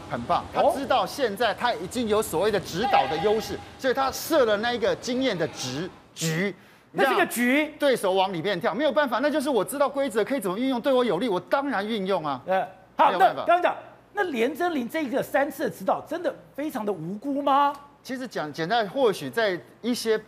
[0.10, 0.44] 很棒。
[0.52, 6.56] 他知道现在他已经有所谓的指导的优势，所以他设了那一个经验的值局。
[6.94, 12.42] 那这个局，对手往里面跳，没有办法，那就是我知道规则可以怎么运用，对我有利，我当然运用啊。
[12.48, 13.76] 呃，好，那刚刚讲。
[14.18, 17.72] 那连真林这个三次的指导真的非常的无辜吗？
[18.02, 20.20] 其实讲简单，或许在一些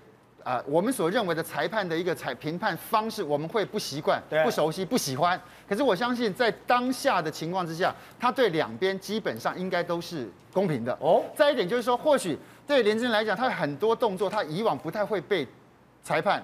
[0.43, 5.41] 呃，我们所认为的裁判的一个裁评判方式，我们会不习惯、不熟悉、不喜欢。
[5.67, 10.95] 可是我相信，在当下的情况之下，他对两边基本上应该都是公平的。
[11.01, 12.37] 哦，再一点就是说，或许
[12.67, 15.47] 对连真来讲，他很多动作他以往不太会被
[16.03, 16.43] 裁判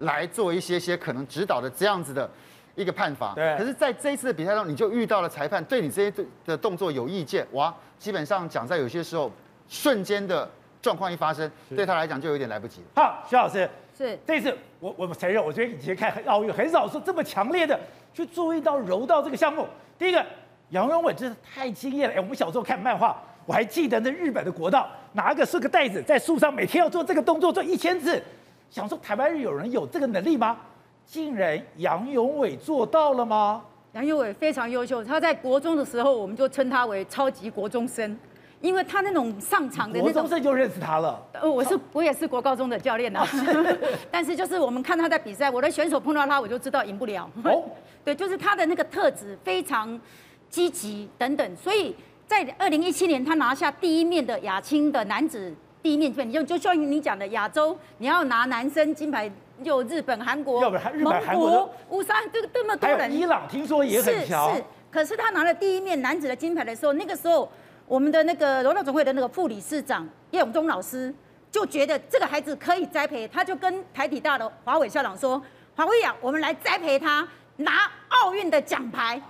[0.00, 2.30] 来做一些些可能指导的这样子的
[2.74, 3.34] 一个判罚。
[3.34, 3.56] 对。
[3.56, 9.30] 可是在这一次的比赛中，你就遇到了裁判对你这些的动作有意见，哇，基本上讲在有些时候
[9.68, 10.48] 瞬间的。
[10.82, 12.80] 状况一发生，对他来讲就有点来不及。
[12.96, 17.78] 好，徐老师，是这次我我们承认，我觉得以前看奥运很少说这么强烈的
[18.12, 19.64] 去注意到柔道这个项目。
[19.96, 20.26] 第一个，
[20.70, 22.16] 杨永伟真是太惊艳了。
[22.16, 23.16] 哎，我们小时候看漫画，
[23.46, 28.20] 我还记得那日本的国道拿个是个袋子在树上，每天要做这个动作做一千次。
[28.68, 30.58] 想说台湾人有人有这个能力吗？
[31.06, 33.62] 竟然杨永伟做到了吗？
[33.92, 38.18] 杨永伟非常优秀，他在国中的时候我们就称他为超级国中生。
[38.62, 41.20] 因为他那种上场的那种，国中生就认识他了。
[41.32, 43.28] 呃，我是我也是国高中的教练呐、啊，
[44.08, 47.28] 但是就是我们看他在比赛，我的选手碰到他，我就知道赢不了。
[47.42, 47.64] 哦，
[48.04, 50.00] 对，就是他的那个特质非常
[50.48, 51.92] 积极等等，所以
[52.24, 59.28] 在二零一七年他拿下第一面的亚青的男子第一面就就像你讲的亚洲，你要拿男生金牌，
[59.64, 64.50] 就日本、韩国、蒙古、乌沙这个这么多人，还有伊朗听说也很强。
[64.50, 67.50] 是是，可是他拿了第一面男子的金牌的时候，那个时候。
[67.88, 71.12] 我们的那个柔道总会的那个副理事长叶永忠老师
[71.50, 75.42] 就觉得这个孩子可以栽培，他就跟台体大的华伟校长说
[75.76, 79.20] ：“华伟啊，我们来栽培他拿奥运的奖牌。”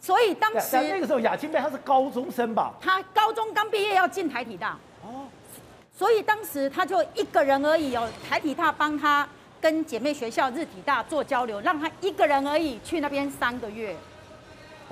[0.00, 2.74] 所以当时那个时候亚青杯他是高中生吧？
[2.78, 4.76] 他高中刚毕业要进台体大。
[5.02, 5.24] 哦，
[5.90, 9.26] 所以当时他就一个人而已哦，台体大帮他
[9.64, 13.96] 跟姐妹学校日体大做交流，让他一个人而已去那边三个月。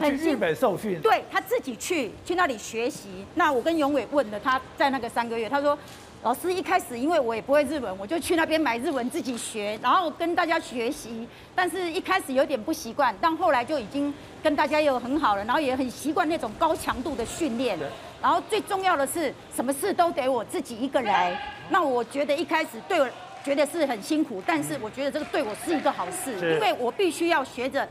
[0.01, 3.23] 去日本受训，对，他自己去去那里学习。
[3.35, 5.79] 那我跟永伟问了他在那个三个月，他说
[6.25, 11.29] ：“老师一开始因为我也不会日文，我就去那边买日文自己学，然后跟大家学习。
[11.55, 14.13] 但是一开始有点不习惯，但后来就已经
[14.43, 17.79] 跟大家又很好了，然后也很习惯那种高强度的训练。
[18.23, 21.37] 然后最重要的是，什么事都得我自己一个人。
[21.69, 23.09] 那我觉得一开始对我
[23.45, 27.89] 觉得是很辛苦，但是我觉得这个对我是一个好事，因为我必须要学着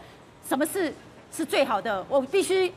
[0.48, 0.94] 什么事。”
[1.34, 2.70] 是最好的，我必须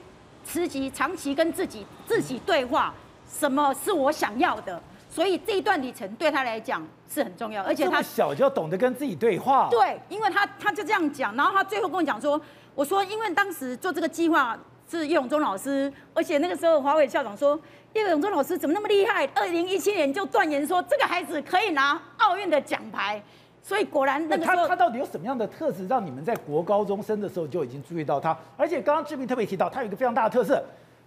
[0.47, 2.95] 持续长期跟自己自己对话，
[3.29, 4.81] 什么是我想要的？
[5.11, 6.81] 所以这一段旅程对他来讲
[7.12, 9.66] 是很重要，而且他小就要懂得跟自己对话。
[9.72, 12.41] 对，因为他他就这样讲，然后他最后跟我讲说
[12.77, 14.57] ：“我说，因为当时做这个计划
[14.89, 17.59] 是叶永忠老师，而且那个时候华伟校长说
[17.95, 19.24] 叶永忠老师怎么那么厉害？
[19.34, 23.22] 二零一七年就断言说这个孩子可以拿奥运的奖牌。”
[23.66, 28.36] 所以果然那个，他他到底有什么样的特质，让你们在国高中生的时候就已经注意到他？
[28.59, 30.62] 而且刚刚志明特别提到，他有一个非常大的特色，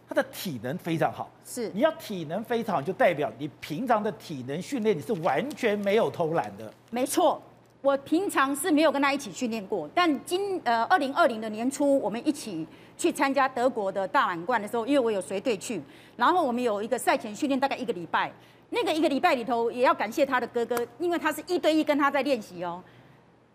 [0.09, 1.29] 他的体能非常好。
[1.45, 6.73] 是，你要体能非常好，就代表你平常的体能训练你是完全没有偷懒的。
[6.89, 7.39] 没错，
[7.83, 12.65] 我平常是没有跟他一起训练过，但今呃二零二零的年初，我们一起
[12.97, 15.81] 去参加德国的大满贯的时候，因为我有随队去，
[16.15, 18.31] 然后我们有一个赛前训练，大概一个礼拜。
[18.69, 22.83] 那个一个礼拜里头，也要感谢他的哥哥，因为他是一对一跟他在练习哦，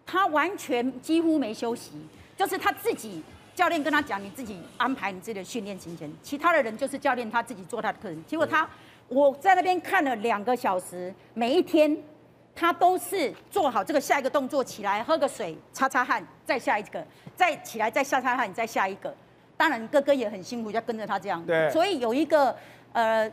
[0.07, 1.93] 他完全几乎没休息，
[2.35, 3.23] 就是他自己
[3.55, 8.25] 教练跟他讲，你自己安排你自己的训练行程，其他的人就是教练他自己做他的课程。
[8.25, 8.67] 结果他
[9.09, 11.95] 我在那边看了两个小时，每一天
[12.55, 19.15] 他都是做好这个下一个动作，起来喝个水，擦擦汗，再下一个，再起来再擦擦汗，再下一个。
[19.63, 21.47] 当然哥哥也很辛苦，要跟着他这样。
[21.47, 21.71] 对。
[21.71, 22.57] 所以有一个
[22.93, 23.31] 呃。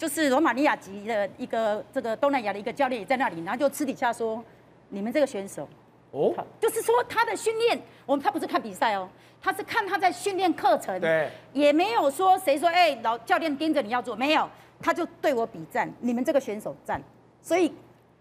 [0.00, 4.42] 就是罗马尼亚籍的一个这个东南亚的一个教练也在那里，然后就私底下说，
[4.88, 5.68] 你们这个选手，
[6.10, 9.06] 哦，就是说他的训练，我们他不是看比赛哦，
[9.42, 14.48] 他是看他在训练课程，对，也没有说谁说哎老教练盯着你要做，没有，
[14.80, 16.98] 他就对我比赞，你们这个选手赞，
[17.42, 17.70] 所以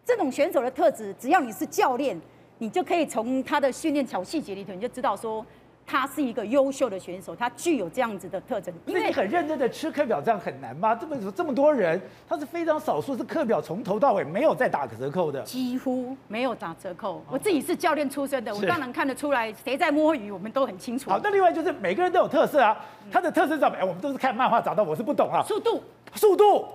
[0.03, 2.19] 这种选手的特质，只要你是教练，
[2.57, 5.45] 你就可以从他的训练小细节里头，你就知道说。
[5.91, 8.71] 他是一个优秀的选手，他具有这样子的特征。
[8.85, 10.93] 因为你很认真的吃课表，这样很难吗？
[10.93, 17.23] 这么这么多人，他是非常少数，是课表从头到尾没有再打折扣的，几乎没有打折扣。
[17.27, 21.09] 我自己是教练出身的，我当然看得出来谁在摸鱼，我们都很清楚。
[21.09, 22.77] 好，那另外就是每个人都有特色啊，
[23.11, 23.75] 他的特色是什么？
[23.75, 25.41] 哎，我们都是看漫画找到，我是不懂啊。
[25.41, 25.81] 速度，
[26.13, 26.67] 速度，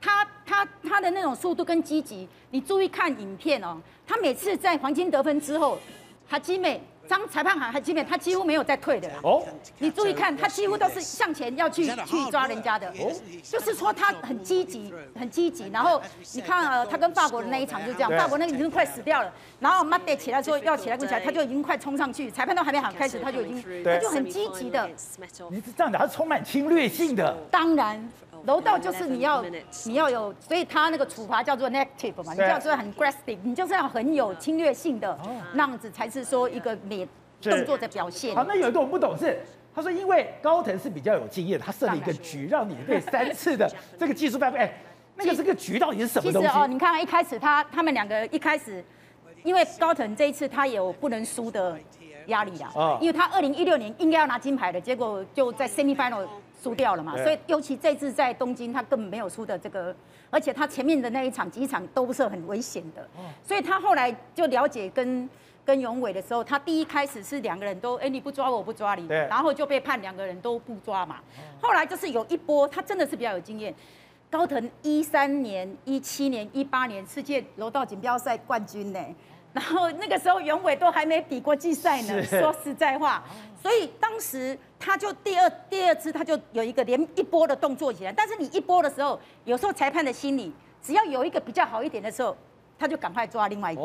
[0.00, 5.76] 他他他的那种速度跟积极，你注意看影片哦，他每次在黄金得分之后，
[6.28, 6.80] 哈基美。
[7.08, 9.42] 张裁判还还基本他几乎没有在退的啦哦。
[9.78, 13.10] 你注意看，他几乎都是向前要去去抓人家的哦，
[13.42, 15.68] 就是说他很积极，很积极。
[15.70, 16.00] 然后
[16.34, 24.88] 你看呃，他跟法国的那一场就这样，法国那个已经快死掉了，然后马德起来说要起来跟起来，他就已经快冲上去，裁判都还没喊开始，他就已经他就很积极的。
[25.50, 27.34] 你是这样的，他是充满侵略性的。
[27.50, 28.08] 当然。
[28.46, 29.44] 柔道就是你要
[29.84, 35.18] 你要有，所以他那个处罚叫做 negative 嘛，你叫做很 aggressive，你就是要很有侵略性的，
[35.54, 37.06] 那样子才是说一个你
[37.40, 38.34] 动作的表现。
[38.34, 39.38] 好，那有一个我不懂是，
[39.74, 44.72] 他说因为高腾是比较有经验，他设了一个局让你对三次的 这个技术犯规，哎，
[45.16, 46.48] 那个这个局到底是什么东西？
[46.48, 48.84] 其实哦，你看一开始他他们两个一开始，
[49.44, 51.78] 因为高腾这一次他有不能输的
[52.26, 56.26] 压力啊，因为他二零一六年应该要拿金牌的，结果就在 semi final。
[56.62, 59.94] 输掉了嘛，所以尤其这次在东京，他根本没有输的这个，
[60.30, 63.08] 而且他前面的那一场几场都是很危险的，
[63.44, 65.28] 所以他后来就了解跟
[65.64, 71.20] 跟永伟的时候，他第一开始是两个人都，哎，你不抓我，我不抓你，然后就被判两个人都不抓嘛，
[71.60, 73.74] 后来就是有一波，他真的是比较有经验，
[74.30, 78.98] 高腾一三年、一七年、一八年世界柔道锦标赛冠军呢。
[79.50, 82.22] 然后那个时候，永伟都还没比国际赛呢。
[82.24, 83.24] 说实在话，
[83.60, 88.12] 所以当时他就第二第二次他就有一个连一波的动作起来。
[88.12, 90.52] 但是你一波的时候，有时候裁判的心理
[90.82, 92.36] 只要有一个比较好一点的时候，
[92.78, 93.82] 他就赶快抓另外一个，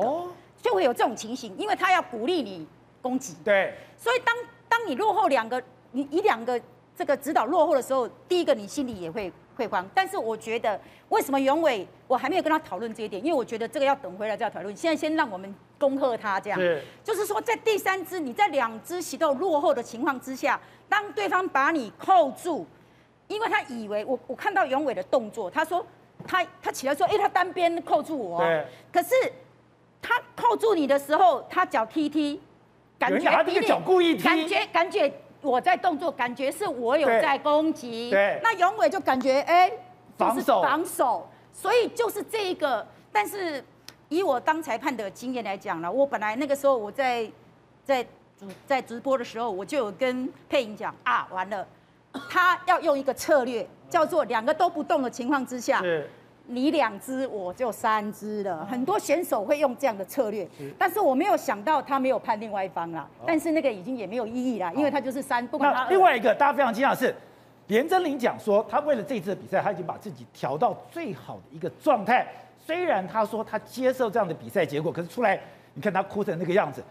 [0.62, 2.68] 就会有这种情形，因为他要鼓励你
[3.02, 3.36] 攻击。
[3.44, 3.74] 对。
[3.98, 4.36] 所以当
[4.70, 6.60] 当你落后两个，你一两个
[6.96, 9.32] 这个指导落后的时候，第一个你心里也会。
[9.56, 14.76] 会慌，但是我觉得为什么永伟我还没有跟他讨论这一点，因为我觉得这个要等回来再讨论。
[14.76, 20.60] 现在先让我们恭贺他这样，是就是说在第三支你在两支席都落后的情况之下，
[20.90, 22.66] 当对方把你扣住，
[23.28, 25.86] 因为他以为我我看到永伟的动作，他说
[26.28, 29.14] 他他起来说，哎，他单边扣住我，对，可是
[30.02, 32.42] 他扣住你的时候，他脚踢踢，
[32.98, 35.14] 感觉他这个脚故意踢，感觉感觉。
[35.42, 38.10] 我在动作，感觉是我有在攻击。
[38.10, 39.70] 对，那永伟就感觉哎，
[40.18, 42.88] 防守防守，所以就是这一个。
[43.12, 43.62] 但是
[44.08, 47.30] 以我当裁判的经验来讲呢，我本来那个时候我在
[47.84, 48.10] 在主
[48.66, 51.66] 在直播的时候，我就有跟佩莹讲啊，完了，
[52.30, 55.82] 他要用一个策略，叫做两个都不动的情况之下。
[55.82, 56.10] 是。
[56.46, 58.66] 你两只，我就三只了。
[58.66, 60.46] 很多选手会用这样的策略，
[60.78, 63.08] 但是我没有想到他没有判另外一方啦。
[63.26, 65.88] 但是那个已经也没有意义啦，因为他就是三，不管他。
[65.88, 67.16] 另外一个大家非常惊讶的是，
[67.68, 72.28] 连真林讲说，他为了这次的比赛，他已经把自己调到最好的一个状态。
[72.60, 75.40] 虽然他说他接受这样的比赛结果，可是出来
[75.76, 76.84] 你看他哭成那个样子，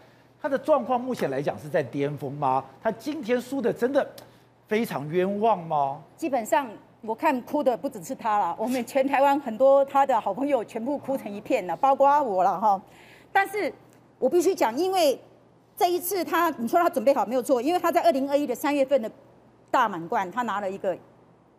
[0.43, 2.61] 他的状况目前来讲是在巅峰吗？
[2.81, 4.05] 他今天输的真的
[4.67, 6.03] 非常冤枉吗？
[6.17, 6.69] 基本上。
[7.05, 12.81] 我看哭的不只是他了，我们全台湾很多他的好朋友全部哭成一片了，包括我了哈。
[13.29, 13.69] 但是
[14.17, 15.19] 我必须讲，因为
[15.75, 19.11] 这一次他，你说他准备好没有错，因为他在二零二一的三月份的
[19.69, 20.97] 大满贯，他拿了一个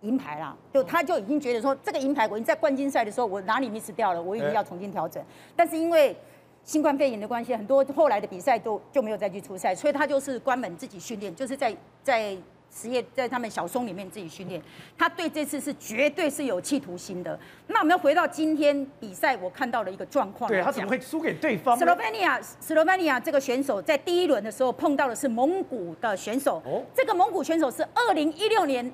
[0.00, 5.22] 银牌啦，就他就已经觉得说，这个银牌我已经在冠军赛的时候我哪里 miss 掉了，我已经要重新调整。
[5.54, 6.16] 但是因为
[6.64, 12.36] 新冠肺炎的关系，很多后来的比赛都就没有再去出赛，所以他就是关门自己训练，就是在在。
[12.76, 14.60] 实业在他们小松里面自己训练，
[14.98, 17.38] 他对这次是绝对是有企图心的。
[17.68, 20.50] 那我们要回到今天比赛，我看到了一个状况。
[20.50, 21.78] 对，他怎么会输给对方？
[21.78, 26.60] 斯洛文尼亚，斯洛文尼亚这个选手在第一轮的时候碰到的是蒙古的选手。
[26.66, 28.92] 哦，这个蒙古选手是二零一六年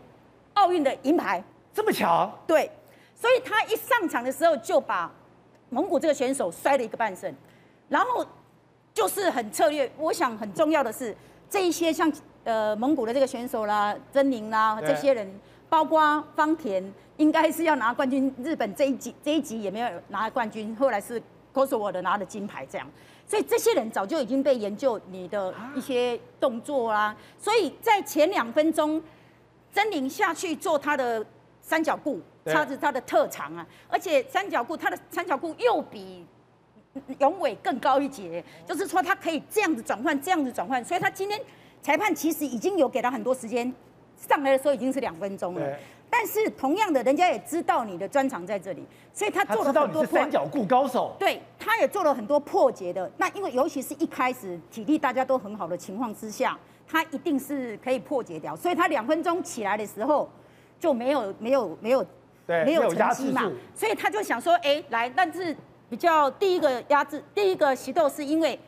[0.52, 1.42] 奥运的银牌，
[1.72, 2.30] 这么强？
[2.46, 2.70] 对，
[3.14, 5.10] 所以他一上场的时候就把
[5.70, 7.34] 蒙古这个选手摔了一个半身，
[7.90, 8.26] 然后
[8.94, 9.92] 就是很策略。
[9.98, 11.14] 我想很重要的是
[11.50, 12.10] 这一些像。
[12.42, 15.30] 呃，蒙古的这个选手啦，珍羚啦，这些人，
[15.68, 16.82] 包括方田，
[17.18, 18.34] 应该是要拿冠军。
[18.42, 21.20] 日本这一集这一集也没有拿冠军，后来是
[21.52, 22.90] Kosovo 拿了金牌，这样。
[23.26, 27.14] 所以这些人早就已经被研究你的一些动作啦。
[27.38, 29.00] 所以在前两分钟，
[29.74, 31.24] 珍羚下去做他的
[31.60, 33.66] 三角固，他是他的特长啊。
[33.86, 36.24] 而且三角固，他的三角固又比
[37.18, 40.84] 永伟更高一截，就是说他可以这样子转换，这样子转换。
[40.84, 41.40] 所以他今天。
[41.82, 43.72] 裁判其实已经有给他很多时间，
[44.18, 45.66] 上来的时候已经是两分钟了。
[46.10, 48.84] 但是同样的，人家也知道你的专长在这里，
[49.14, 50.18] 所以他做了很多破。
[50.18, 51.16] 三角固高手。
[51.18, 53.10] 对，他也做了很多破解的。
[53.16, 56.54] 那因为尤其是一开始体力大家都很好的情况之下，
[56.86, 58.54] 他一定是可以破解掉。
[58.54, 60.30] 所以他两分钟起来的时候
[60.78, 62.06] 就没有没有没有
[62.46, 63.50] 没有成绩嘛。
[63.74, 65.56] 所以他就想说，哎，来，但是
[65.90, 68.58] 比较第一个压制，第一个棋斗是因为。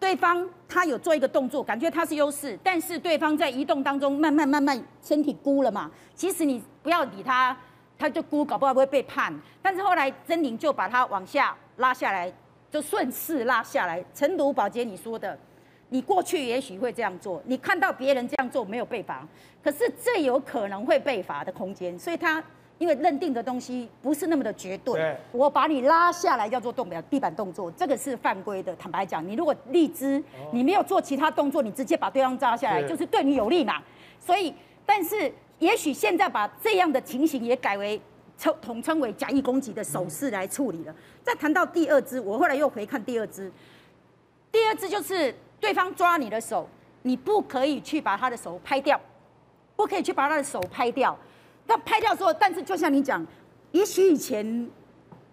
[0.00, 5.90] 对方他有做一个动作，感觉他是优势，但是对方在移动当中慢慢慢慢身体箍了嘛。
[6.14, 7.56] 其实你不要理他，
[7.98, 9.34] 他就箍，搞不好会被判。
[9.60, 12.32] 但是后来珍玲就把他往下拉下来，
[12.70, 14.04] 就顺势拉下来。
[14.14, 15.36] 陈独保洁你说的，
[15.88, 19.26] 你过去也许会这样做，你看到别人这样做没有被罚，
[19.64, 22.40] 可是这有可能会被罚的空间，所以他
[22.78, 28.74] 因为认定的东西不是那么的绝对，对我把你拉下来叫做动表地板动作，这个是犯规的。
[28.76, 30.22] 坦白讲，你如果立姿，
[30.52, 33.82] 你没有做其他动作，你直接把对方扎下来，就是对你有利嘛。
[34.18, 34.54] 所以，
[34.86, 38.00] 但是也许现在把这样的情形也改为
[38.36, 40.94] 称统称为假意攻击的手势来处理了。
[41.22, 43.52] 再谈到第二支，我后来又回看第二支，
[44.50, 45.34] 第二支就是。
[45.60, 46.68] 对方抓你的手，
[47.02, 49.00] 你不可以去把他的手拍掉，
[49.74, 51.18] 不可以去把他的手拍掉。
[51.68, 53.24] 那拍掉之后，但是就像你讲，
[53.72, 54.68] 也许以前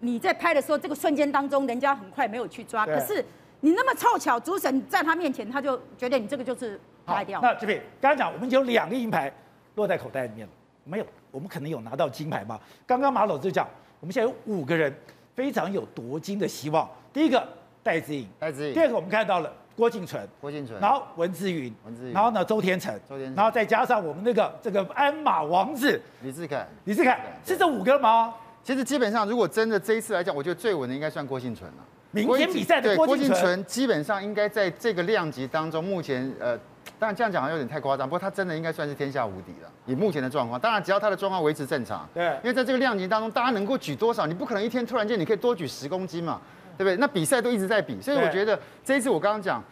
[0.00, 2.84] 你在拍的时候，这个瞬间当中，人家很快没有去抓。
[2.84, 3.24] 可是
[3.60, 7.40] 你那么凑巧，主审在他面前，他就觉得你这个就是拍掉。
[7.40, 9.32] 那这边刚刚讲，我们有两个银牌
[9.76, 10.52] 落在口袋里面了，
[10.84, 12.60] 没有，我们可能有拿到金牌吗？
[12.86, 13.66] 刚刚马老师讲，
[13.98, 14.94] 我们现在有五个人
[15.34, 16.86] 非常有夺金的希望。
[17.14, 17.42] 第一个
[17.82, 18.74] 戴资颖，戴资颖。
[18.74, 19.50] 第二个我们看到了。
[19.76, 26.00] 郭敬淳，郭敬淳，然后文志云，文志云，然后呢周天成，周天成，然后再加上我们那个这个鞍马王子。
[26.22, 28.34] 李志凯，李志凯是这五个吗？
[28.64, 31.84] 其实基本上，如果真的这一次来讲，我觉得最稳的应该算郭敬淳了。
[32.10, 33.62] 明天比赛的郭敬淳。
[33.66, 36.56] 基本上应该在这个量级当中，目前呃，
[36.98, 39.70] 当然这样讲好像有点太夸张，不过他真的应该算是天下无敌了。
[39.84, 46.40] 以目前的状况，当然只要他的状况维持正常，对，因为在这个量级当中，大家能够举多少，你不可能一天突然间你可以多举十公斤嘛，
[46.76, 46.96] 对不对？
[46.96, 49.62] 那比赛都一直在比，所以我觉得这一次我刚刚讲。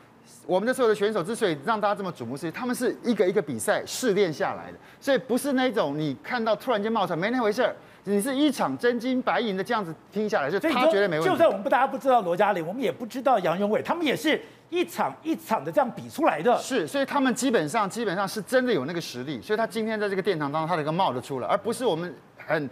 [0.47, 7.75] 我们的所有的选手之所以让大家这么瞩目，是他们是一个一个比赛试炼下来的，所以不是那种你看到突然间冒出来没那回事儿，
[8.05, 11.31] 你是一场真金白银的这样子听下来，就他绝对没问题。
[11.31, 14.41] 就算我们不大家不知道罗嘉玲，我们也不知道杨永伟，他们也是
[14.71, 16.57] 一场一场的这样比出来的。
[16.59, 22.69] 是，所以他们基本上基本上是真的有那个实力，所以他今天在这个殿堂当中，他的一个冒得出来，而不是我们很。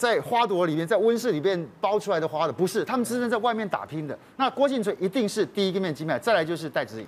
[0.00, 4.18] 在花朵里面，在温室里面包出来的花的，不是他们真正在外面打拼的。
[4.38, 7.06] 那郭婞淳一定是第一个面金牌，再来就是戴资颖。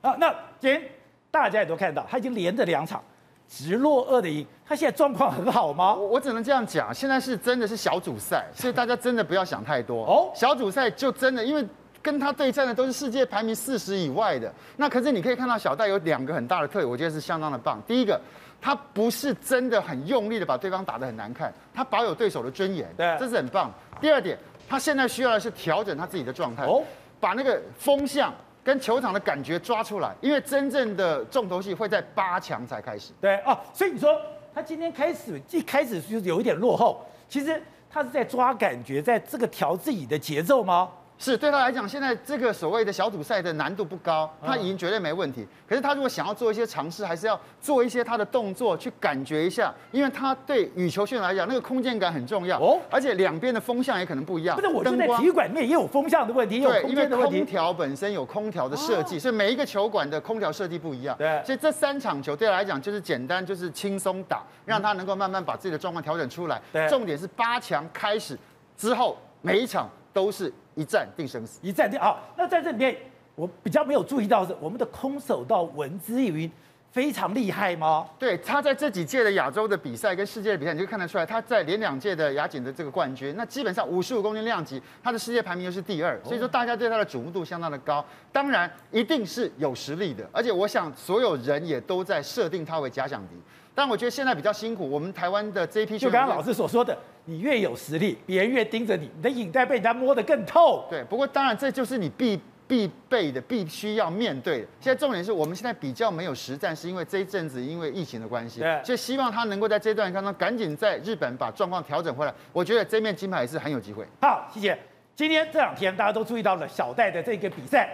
[0.00, 0.82] 啊，那今天
[1.30, 3.00] 大家也都看到，他已经连着两场
[3.48, 5.94] 直落二的赢，他现在状况很好吗？
[5.94, 10.32] 我我只能这样讲，现在是真的是小组赛，所以大家真的不要想太多哦。
[10.34, 11.64] 小组赛就真的，因为
[12.02, 14.52] 跟他对战的都是世界排名四十以外的。
[14.78, 17.80] 那可是你可以看到小戴有两个很大的特点，我觉得是相当的棒。
[17.86, 18.20] 第一个。
[18.60, 23.72] 他不是真的很用力的把对方打得很难看，他保有对手的尊严，对，这是很棒。
[24.00, 24.36] 第二点，
[24.68, 26.82] 他现在需要的是调整他自己的状态，哦，
[27.18, 28.32] 把那个风向
[28.62, 33.12] 跟球场的感觉抓出来，因为真正的重头戏会在八强才开始。
[33.20, 34.14] 对哦，所以你说
[34.54, 40.90] 他今天开始一开始就是有一点落后，其实他是在抓感觉，在这个调自己的节奏吗？
[41.20, 45.46] 是对他来讲，现在这个所谓的小组赛的难度不高，他赢绝对没问题。
[45.68, 52.80] 可是他如果想要做一些尝试，还是要做一些他的动作去感觉一下，因为他对羽球选手来讲，那个空间感很重要哦。
[52.90, 54.56] 而且两边的风向也可能不一样。
[54.56, 61.14] 不是，我觉得体育馆里面也有风向的问题，对，因为空调本身有空调的设计，所以每一个球馆的空调设计不一样。
[61.18, 66.58] 对，所以这三场球对他来讲就是简单，就是轻松打，让他能够慢慢把自己的状况调整出来。
[66.72, 68.38] 对，重点是八强开始
[68.74, 70.52] 之后，每一场都是。
[70.76, 72.18] 一战定生死，一战定好！
[72.38, 72.96] 那在这里面，
[73.34, 76.50] 我比较没有注意到是我们的空手道文姿云
[76.90, 78.06] 非常厉害吗？
[78.18, 88.02] 对，他在这几届的亚洲的比赛跟世界的比赛，你就看得出来，他在连两届的亚锦的这个冠军，那基本上五十五公斤量级，他的世界排名又是第二，所以说大家对他的瞩目度相当的高。
[88.32, 93.34] 当然，一定是有实力的，而且我想所有人也都在设定他为假想敌。
[93.74, 96.96] 但我觉得现在比较辛苦，我们台湾的这一批就刚刚老师所说的。
[97.26, 100.84] 你越有实力，别人越盯着你，你的影带被人家摸得更透。
[100.90, 104.66] 对，不过当然这就是你必必备的，必须要面对的。
[104.80, 112.34] 现在重点是我们现在比较没有实战，是因为这一阵子因为疫情的关系，对，所以希望他能够在这段当中赶紧在日本把状况调整回来。
[112.52, 114.04] 我觉得这面金牌也是很有机会。
[114.20, 114.76] 好，谢谢。
[115.14, 117.88] 今天这两天大家都注意到了小戴的这个比赛，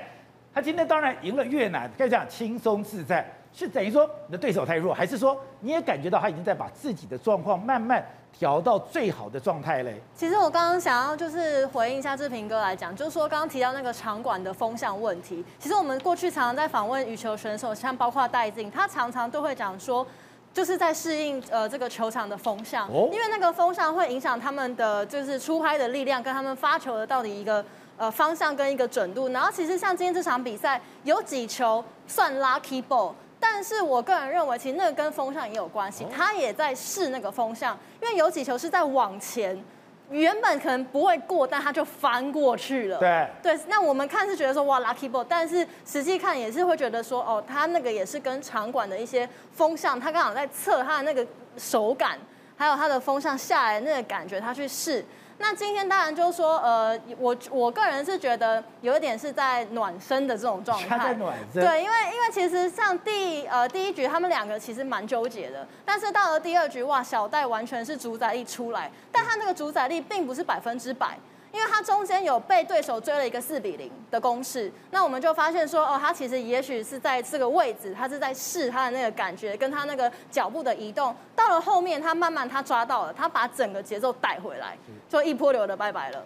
[0.55, 8.05] 他今天当然赢了越南，可以讲轻松自在，是等于说你的对手太弱，还是说你也感觉到他已经在把自己的状况慢慢。
[8.39, 9.99] 调到最好的状态嘞。
[10.15, 15.43] 其实我刚刚想要就是回应一下志平哥来讲，就是说刚刚提到那个场馆的风向问题。
[15.59, 20.07] 其实我们过去常常在访问羽球选手，像包括戴静，他常常都会讲说，
[20.53, 27.65] 就是在适应呃这个球场的风向，因为那个风向会影响他们的就是出拍的力量，跟他们发球的到底一个
[27.97, 29.31] 呃方向跟一个准度。
[29.31, 33.15] 然后其实像今天这场比赛，有几球算 lucky ball。
[33.39, 39.63] 但是我个人认为，其实那个跟风向也有关系，他也在试那个风向，因为有几球是在往前，
[40.11, 42.99] 原本可能不会过，但他就翻过去了。
[42.99, 51.27] 对对，那我们看是觉得说哇 lucky ball，但是实际看也是会觉得说哦，他那个也是跟场馆的一些风向，他刚好在测他的那个
[51.57, 52.19] 手感，
[52.57, 55.05] 还有他的风向下来的那个感觉，他去试。
[55.39, 60.89] 那今天当然就是说，呃，我我个人是觉得有一点是在暖身的这种状态。
[60.89, 61.63] 他在暖身。
[61.63, 71.19] 对，因为因为其实像第呃第一局他们两个其实蛮纠结的，但是到了第二局，哇，小戴完全是主宰力出来，但他那个主宰力并不是百分之百。
[71.53, 81.15] 因为他中间有被对手追了一个四比零的攻势，那我们就发现说，哦，他其实也许是在这个位置，他是在试他的那个感觉，跟他那个脚步的移动。
[81.35, 84.77] 到了后面，他慢慢他抓到了，他把整个节奏带回来，
[85.09, 86.23] 就一波流的拜拜了。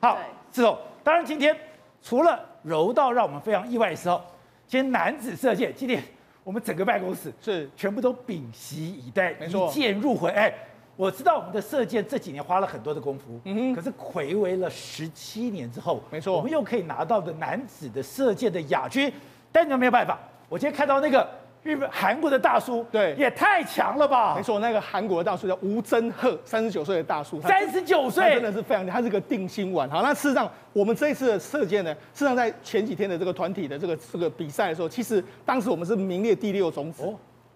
[0.00, 0.18] 好，
[0.52, 1.56] 志总，当然今天
[2.02, 4.20] 除了柔道让我们非常意外的时候，
[4.66, 6.02] 今天男子射箭，今天
[6.42, 10.52] 我们整个办公室是全部都屏息以待，没错，一箭入魂，哎。
[10.96, 19.12] 我知道我们的射箭这几年花了很多的功夫，嗯哼，可是睽违了十七年之后，没错，我们又可以拿到的男子的射箭的亚军，
[19.50, 20.18] 但你没有办法。
[20.48, 21.28] 我今天看到那个
[21.64, 24.36] 日本韩国的大叔，对，也太强了吧？
[24.36, 29.90] 没错，那个韩国的大叔叫吴真赫，三十九岁的大叔，三十九岁，真的是非常，他是个定心丸。
[29.90, 37.02] 好，那事实上我们这一次的射箭呢，事实上在前几天的这个团体的这个这个比赛的时候，其实当时我们是名列第六种子。
[37.02, 37.14] 哦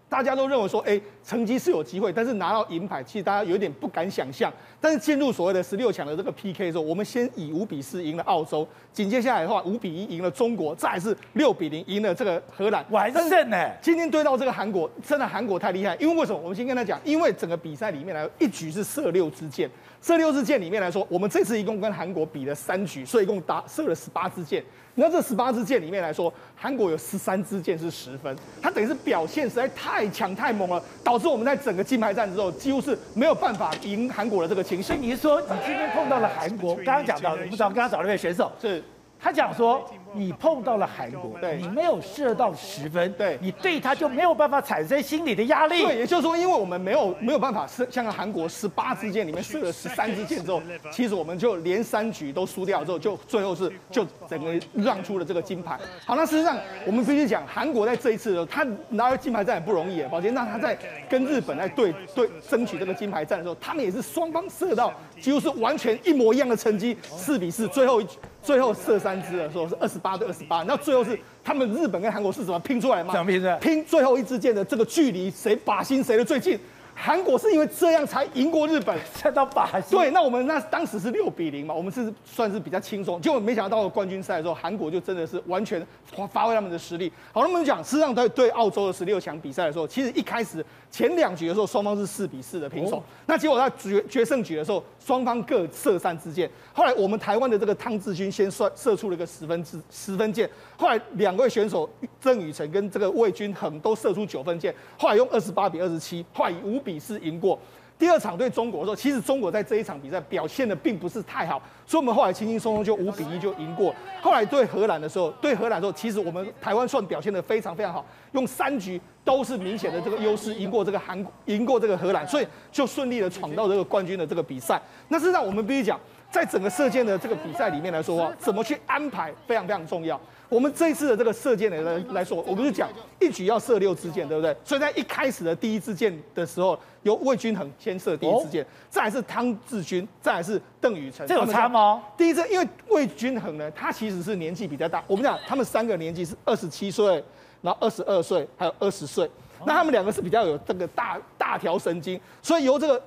[0.09, 4.53] 大家都认为说，哎，成绩是有机会，但是拿到银牌，其实大家有点不敢想象。
[4.81, 13.71] 但是进入所谓的十六强的这个 PK 的时候，我们先以五比四赢了澳洲，紧接下来的话，五比一赢了中国，再来是六比零赢了这个荷兰，完胜呢。
[13.83, 15.95] 今天对到这个韩国，真的韩国太厉害。
[15.97, 16.39] 因为为什么？
[16.39, 19.69] 我们先跟他讲，因为整个比赛里面来一局是射六支箭，
[20.01, 24.65] 射六支箭里面来说，我们这次一共跟韩国比了三局，所以一共打射了十八支箭。
[24.99, 34.89] 那这十八支箭里面来说，韩国有十三支箭是十分，他等于是表现实在太强太猛了，导致我们在整个金牌战之后，几乎是没有办法赢韩国的这个情形。
[34.89, 34.99] 所以。
[34.99, 36.75] 你是说你今天碰到了韩国？
[36.77, 38.83] 刚刚讲到，我们找刚刚找了一位选手是。
[39.21, 39.85] 他讲说，
[40.15, 45.85] 你碰到了韩国，对，你没有射到十分，对，你对他就没有办法产生心理的压力。
[45.85, 55.79] 对，也就是说，因为我们没有没有办法射，像个韩国十八支箭里面射了十三支箭之后，其实我们就连三局都输掉之后，就最后是就整个让出了这个金牌。
[56.05, 56.57] 好，那事实上
[56.87, 60.09] 我们必须讲，韩国在这一次的时候，他拿到金牌战也不容易啊。
[60.11, 60.77] 宝杰，那他在
[61.09, 68.17] 跟日本在对对争取这个金牌战的时候，他们也是双方射到几乎是完全一模一样的成绩，四比四，最后一局。
[68.49, 73.13] 最后射三支的时候是二十八对二十八，那最后是他们日本跟韩国是怎么拼出来吗？
[73.13, 73.55] 怎么拼的？
[73.59, 76.59] 拼最后一支箭的这个距离，谁靶心谁的最近？
[77.01, 79.97] 韩国是因为这样才赢过日本，才到靶心。
[79.97, 83.21] 对，那我们那当时是六比零嘛，我们是算是比较轻松。
[83.21, 87.11] 结果没想到冠军赛的时候，韩国就真的是完全发发挥他们的实力。
[87.33, 92.97] 好，那么讲，事实上在对澳洲的十六强比赛的时候，其实一开始前两局的时候，双方是四比四的平手。
[92.97, 96.51] 哦、那结果在决决胜局的时候，双方各射三支箭。
[96.73, 100.51] 后来我们台湾的这个汤志军先算射出了一个十分之十分箭。
[100.77, 101.89] 后来两位选手
[102.21, 104.75] 郑宇成跟这个魏军衡都射出九分箭。
[104.99, 106.83] 后来用二十八比二十七，后来以五。
[106.89, 107.59] 比是赢过，
[107.99, 113.95] 第二场对中国的时候，其实中国在这一场比赛表现的并不是太好，所以我们后来轻轻松松就五比一就赢过。
[114.23, 124.81] 后来对荷兰的时候，对荷兰的时候，其实我们台湾算表现的非常非常好，用三局都是明显的这个优势赢过这个韩，赢过这个荷兰，所以就顺利的闯到这个冠军的这个比赛。
[125.09, 126.01] 那事实上我们必须讲，
[126.31, 130.19] 在整个射箭的这个比赛里面来说的话，怎么去安排非常非常重要。
[130.49, 132.89] 我们这一次的这个射箭的来来说，我们就讲
[133.21, 134.57] 一局要射六支箭，对不对？
[134.65, 141.27] 所以在一开始的第一支箭的时候，由魏均衡先射第一支箭，再来是汤志军，再来是邓宇成。
[141.27, 142.03] 这有差吗？
[142.17, 145.05] 第一支，因为魏均衡呢，他其实是年纪比较大。
[145.07, 147.23] 我们讲他们三个年纪是二十七岁，
[147.61, 149.31] 然后二十二岁，还有二十岁。
[149.67, 153.03] 那他们两个是比较有这个大大条神经，所以由这个。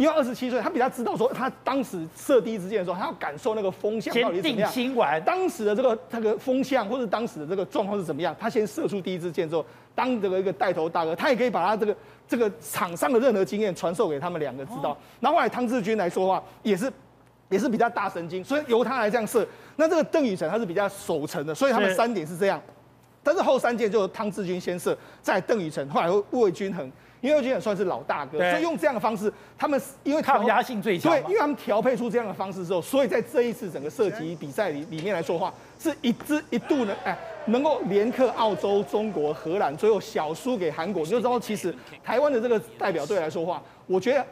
[0.00, 4.72] 因为二十七岁，他比较知道说，他当时射第一支箭的时候，他要感受那个风向到底怎么样。
[4.72, 5.22] 定心丸。
[5.24, 8.34] 当时的这个这个风向或者当时的这个状况是怎么样？
[8.40, 9.62] 他先射出第一支箭之后，
[9.94, 11.94] 当这个一个带头大哥，他也可以把他这个
[12.26, 14.96] 这个场上的任何经验传授给他们两个知道。
[15.20, 16.90] 然后后来汤志军来说的话，也是
[17.50, 19.46] 也是比较大神经，所以由他来这样射。
[19.76, 22.58] 那这个邓宇成他是比较守城的，所以他们三点是这样。
[23.22, 26.90] 但是后三箭就汤志军先射，再邓宇成，后来魏均衡。
[27.20, 37.14] 因为魏均衡算是老大哥，所以用这样的方式，他们因为抗压性最强，对，因为他们调配出这样的方式之后，所以在这一次整个射击比赛里里面来说话，是一支一度呢，哎，
[37.46, 41.02] 能够连克澳洲、中国、荷兰，最后小输给韩国。
[41.02, 44.24] 你就知道，其实台湾的这个代表队来说话，我觉得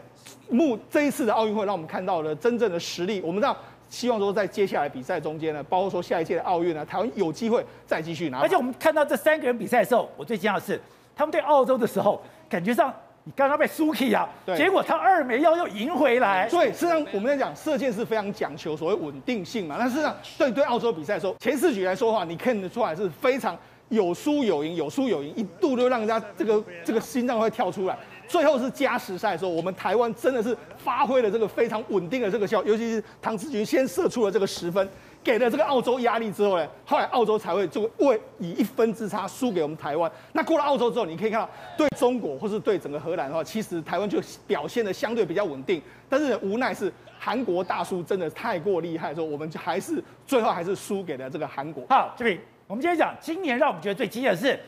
[0.48, 3.20] 目这一次的奥运会让我们看到了真正的实力。
[3.20, 3.54] 我们知道，
[3.90, 8.38] 希望说在接下来比赛中间呢，包括说下一届的奥运呢，台湾有机会再继续拿。
[8.38, 10.80] 而且我们看到这三个人比赛的时候，我最惊讶的是，
[11.14, 12.18] 他们对澳洲的时候。
[12.48, 12.92] 感觉上
[13.24, 16.48] 你刚刚被输气啊，对，结果他二没要又赢回来。
[16.48, 19.76] 所以实际上我们在讲射箭是非常讲求所谓稳定性嘛。
[19.78, 23.56] 但事实上对对澳洲比赛的时候，前四局来说的话，你看得出来是非常
[23.90, 27.98] 有输有赢，有输有赢，一度就让人家这个这个心脏会跳出来。
[28.26, 34.86] 最后是加时赛的时候，我们台湾真的是发挥了这个非常稳定的这个效，尤其是唐志军先射出了这个十分。
[35.22, 40.10] 给了这个澳洲压力之后呢，后来澳洲才会就为以一分之差输给我们台湾。
[40.32, 45.82] 那过了澳洲之后，你可以看到对中国或是对整个荷兰的话，其实台湾就表现得相对比较稳定。
[46.08, 51.84] 但是无奈是韩国大叔真的太过厉害，说我们就还是最后还是输给了这个韩国。
[51.90, 54.58] 好，这边我们今天讲，今年让我们觉得最惊讶的是，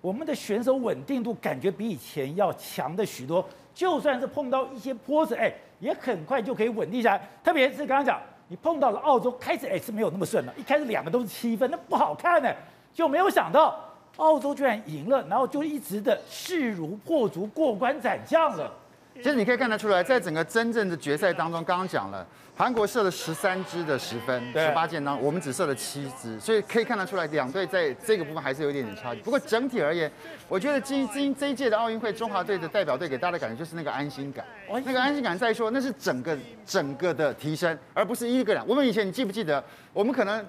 [0.00, 3.46] 我们的选手稳定度感觉比以前要强的许多。
[3.74, 7.28] 就算是碰到一些波折，哎，也很快就可以稳定下来。
[7.44, 8.20] 特别是刚刚讲。
[8.48, 12.52] 你碰到了澳洲，开始哎是没有那么顺了，一开始两个都是七分，那不好看呢，
[12.92, 13.78] 就没有想到
[14.16, 18.72] 澳洲居然赢了，然后就一直的势如破竹，过关斩将了。
[19.18, 22.24] 其实你可以看得出来，在整个真正的决赛当中，刚刚讲了，
[22.56, 29.20] 韩国射了十三支的十分，十八箭当中，我们只射了七支，所以可以看得出来，两队在这个部分还是有一点点差距。
[29.22, 30.10] 不过整体而言，
[30.48, 34.44] 我觉得今今这一届的奥运会，中华队的代表队给大家的感觉就是那个安心感，
[34.84, 38.62] 那个安心感在说，那是整个整个的提升，而不是一个人。
[38.68, 39.62] 我们以前你记不记得，
[39.92, 40.44] 我们可能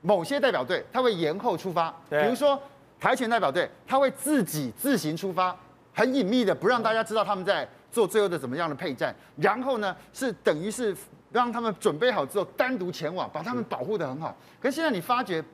[0.00, 2.60] 某些代表队他会延后出发，比如说
[3.00, 5.56] 跆拳代表队，他会自己自行出发，
[5.92, 7.68] 很隐秘的不让大家知道他们在。
[7.92, 10.96] 做最后的怎么样的配战，然后呢，是等于是
[11.30, 14.34] 让他们准备好之后单独前往，把他们保护的很好。
[14.58, 15.44] 可是现在你发觉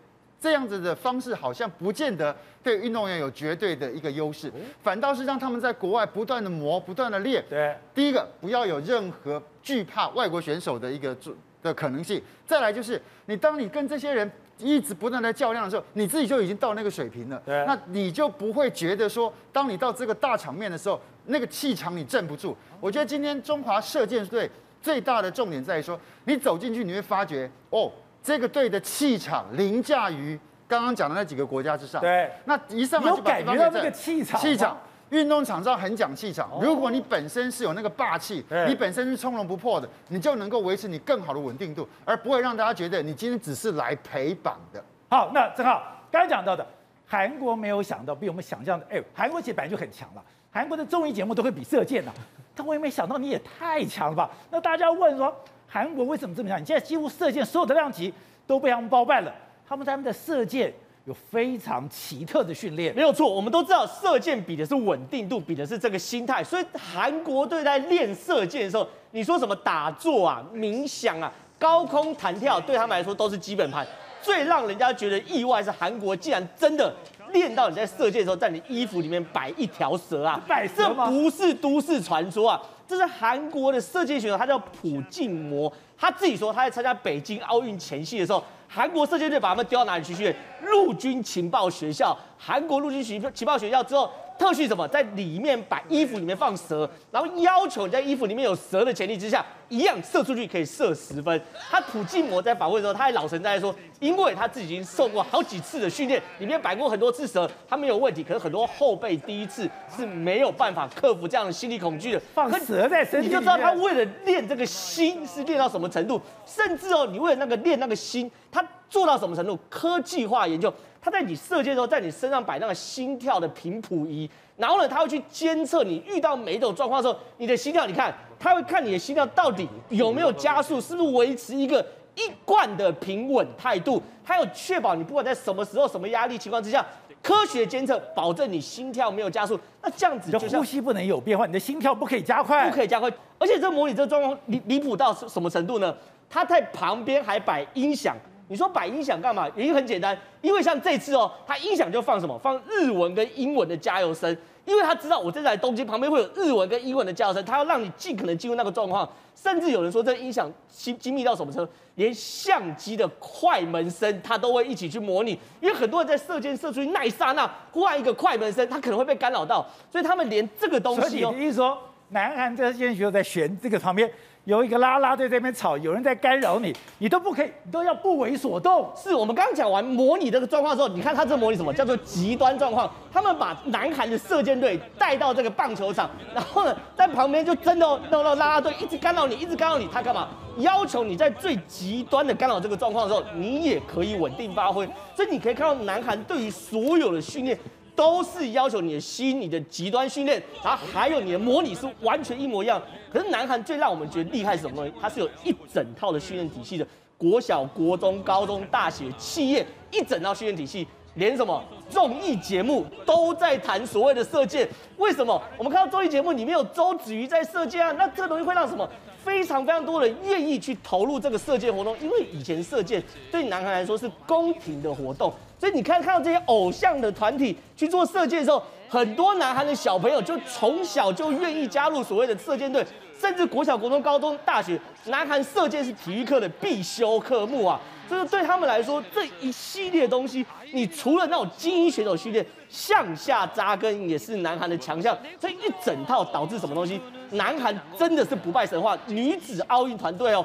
[0.41, 7.45] 这样子的方式好像不见得对运动员有绝对的一个优势，反倒是让他们在国外不断的磨、不断的练。
[7.51, 11.17] 对，第一个不要有任何惧怕外国选手的一个
[11.61, 12.23] 的可能性。
[12.47, 17.43] 再来就是你当你跟这些人一直不断的较量的时候，你自己就已经到那个水平了。
[17.45, 21.01] 对，那你就不会觉得说，当你到这个大场面的时候。
[21.29, 24.51] 那个气场你镇不住，我觉得今天中华射箭队
[24.81, 27.91] 最大的重点在于说，你走进去你会发觉，哦，
[28.23, 32.01] 这个队的气场凌驾于刚刚讲的那几个国家之上。
[32.01, 34.41] 对，那一上来就把感觉到那个气场。
[34.41, 34.77] 气场，
[35.11, 36.51] 运动场上很讲气场。
[36.61, 44.83] 如果你本身是有那个霸气，你本身是从容不迫的，你就能够维持你更好的稳定度，而不会让大家觉得你今天只是来陪绑的。
[45.11, 46.67] 好，那正好刚刚讲到的，
[47.07, 50.23] 韩国没有想到比我们想象的，哎，韩国其实本来就很强了。
[50.51, 52.13] 韩国的综艺节目都会比射箭呐，
[52.55, 54.31] 但我也没想到你也太强了吧？
[54.51, 55.35] 那大家问说，
[55.67, 56.61] 韩国为什么这么强？
[56.61, 58.13] 你现在几乎射箭所有的量级
[58.47, 59.35] 都被他们包办了，
[59.69, 60.73] 他们在他们的射箭
[61.05, 62.95] 有非常奇特的训练。
[62.95, 66.43] 没有错，我们都知道射箭比的是稳定度，比的是这个心态。
[66.43, 73.87] 所以韩国队在练射箭的时候，你说什么打坐啊、冥想啊、高空弹跳，对他们来说都是基本盘。
[74.21, 76.93] 最让人家觉得意外是韩国竟然真的。
[77.33, 80.41] 练到你在射箭的时候，在你衣服里面摆一条蛇啊！
[80.47, 81.07] 摆蛇吗？
[81.07, 85.73] 这不是都市传说啊，这是韩国的射箭选手，他叫朴静模。
[85.97, 90.37] 他自己说他在参加北京奥运前夕的时候，韩国射箭队把他们丢到哪里去训练？
[90.63, 92.17] 陆军情报学校。
[92.39, 94.11] 韩国陆军情情报学校之后。
[94.39, 94.87] 特训什么？
[94.87, 101.43] 在里面把衣服里面放蛇，然后要求你在衣服里面有蛇的前提之下，一样射出去可以射十分。
[101.69, 108.23] 他朴晋模在访问的时候，他还老神在说，因为他自己已经受过好几次的训练，里面摆过很多次蛇，他没有问题。
[108.23, 112.23] 可是很多后辈第一次是没有办法克服这样的心理恐惧的。
[112.33, 119.59] 放蛇在身体，你就知道他为了练这个心是练到什么程度，甚至哦，你为了那个练那个心，他做到什么程度？
[119.69, 120.73] 科技化研究。
[121.01, 131.85] 他在你射箭的时候，在你身上摆那个心跳的频谱仪，然后呢，他会去监测你遇到每一种状况的时候，你的心跳，你看，他会看你的心跳到底有没有加速，是不是维持一个
[132.15, 136.85] 一贯的平稳态度，还有确保你不管在什么时候、什么压力情况之下，
[137.23, 139.59] 科学监测，保证你心跳没有加速。
[139.81, 143.09] 那这样子就呼吸不能有变化，你的心跳不可以加快，不可以加快。
[143.39, 145.95] 而且这模拟这个状况离离谱到什么程度呢？
[146.29, 148.17] 他在旁边还摆音响。
[148.49, 149.49] 你说摆音响干嘛？
[149.55, 152.39] 原因很简单，因为像这次哦，他音响就放什么？
[152.39, 154.35] 放日文跟英文的加油声，
[154.65, 159.09] 因为他知道我正在东京旁边会有日文跟英文的加油声，他要让你尽可能进入那个状况。
[159.35, 161.71] 甚至有人说这音响精精密到什么程度？
[161.95, 174.11] 连相机的快门声他都会一起去模拟，因为很多人在射箭射出去那一刹那，忽然一个快门声，他可能会被干扰到，所以他们连这个东西哦，你意思说，南韩这些学校在选这个旁边。
[174.49, 178.91] 有一个啦啦队在这边吵，有人在干扰你，你都不可以，都要不为所动。
[178.97, 182.91] 是我们刚讲完模拟这个状况之后，你看他这模拟什么叫做极端状况？
[183.13, 190.29] 他们把南韩的射箭队带到这个棒球场，然后呢，在旁边就真的那那啦啦队一直干扰你，一直干扰你，他干嘛？
[190.57, 194.89] 要求你在最极端的干扰这个状况的时候，你也可以稳定发挥。
[195.15, 197.59] 所以你可以看到南韩对于所有的训练。
[197.99, 202.81] 都是要求你的心，你的极端训练，然后还有你的模拟是完全一模一样。
[203.13, 204.93] 可是南韩最让我们觉得厉害是什么东西？
[205.01, 210.87] 它是有一整套的训练体系的，国小、国中、高中、大学、企业一整套训练体系。
[211.15, 211.61] 连什么
[211.91, 214.69] 综艺节目都在谈所谓的射箭。
[214.99, 215.43] 为什么？
[215.57, 218.89] 我们看到综艺节目里面有周子瑜在射箭啊，那这个东西会让什么？
[219.25, 223.03] 非常非常多人愿意去投入这个射箭活动，因为以前射箭
[223.33, 232.87] 对南韩来说是宫廷的活动，所以你看看到这些偶像的团体去做射箭的时候，很多南韩的小朋友就从小就愿意加入所谓的射箭队，
[233.21, 237.81] 甚至国小、国中、高中、大学，南韩射箭是体育课的必修科目啊。
[238.09, 245.15] 这个对他们来说，这一系列东西，你除了那种精英选手训练，向下扎根也是南韩的强项。
[245.39, 246.99] 这一整套导致什么东西？
[247.33, 250.43] 南韩真的是不败神话，女子奥运团队哦，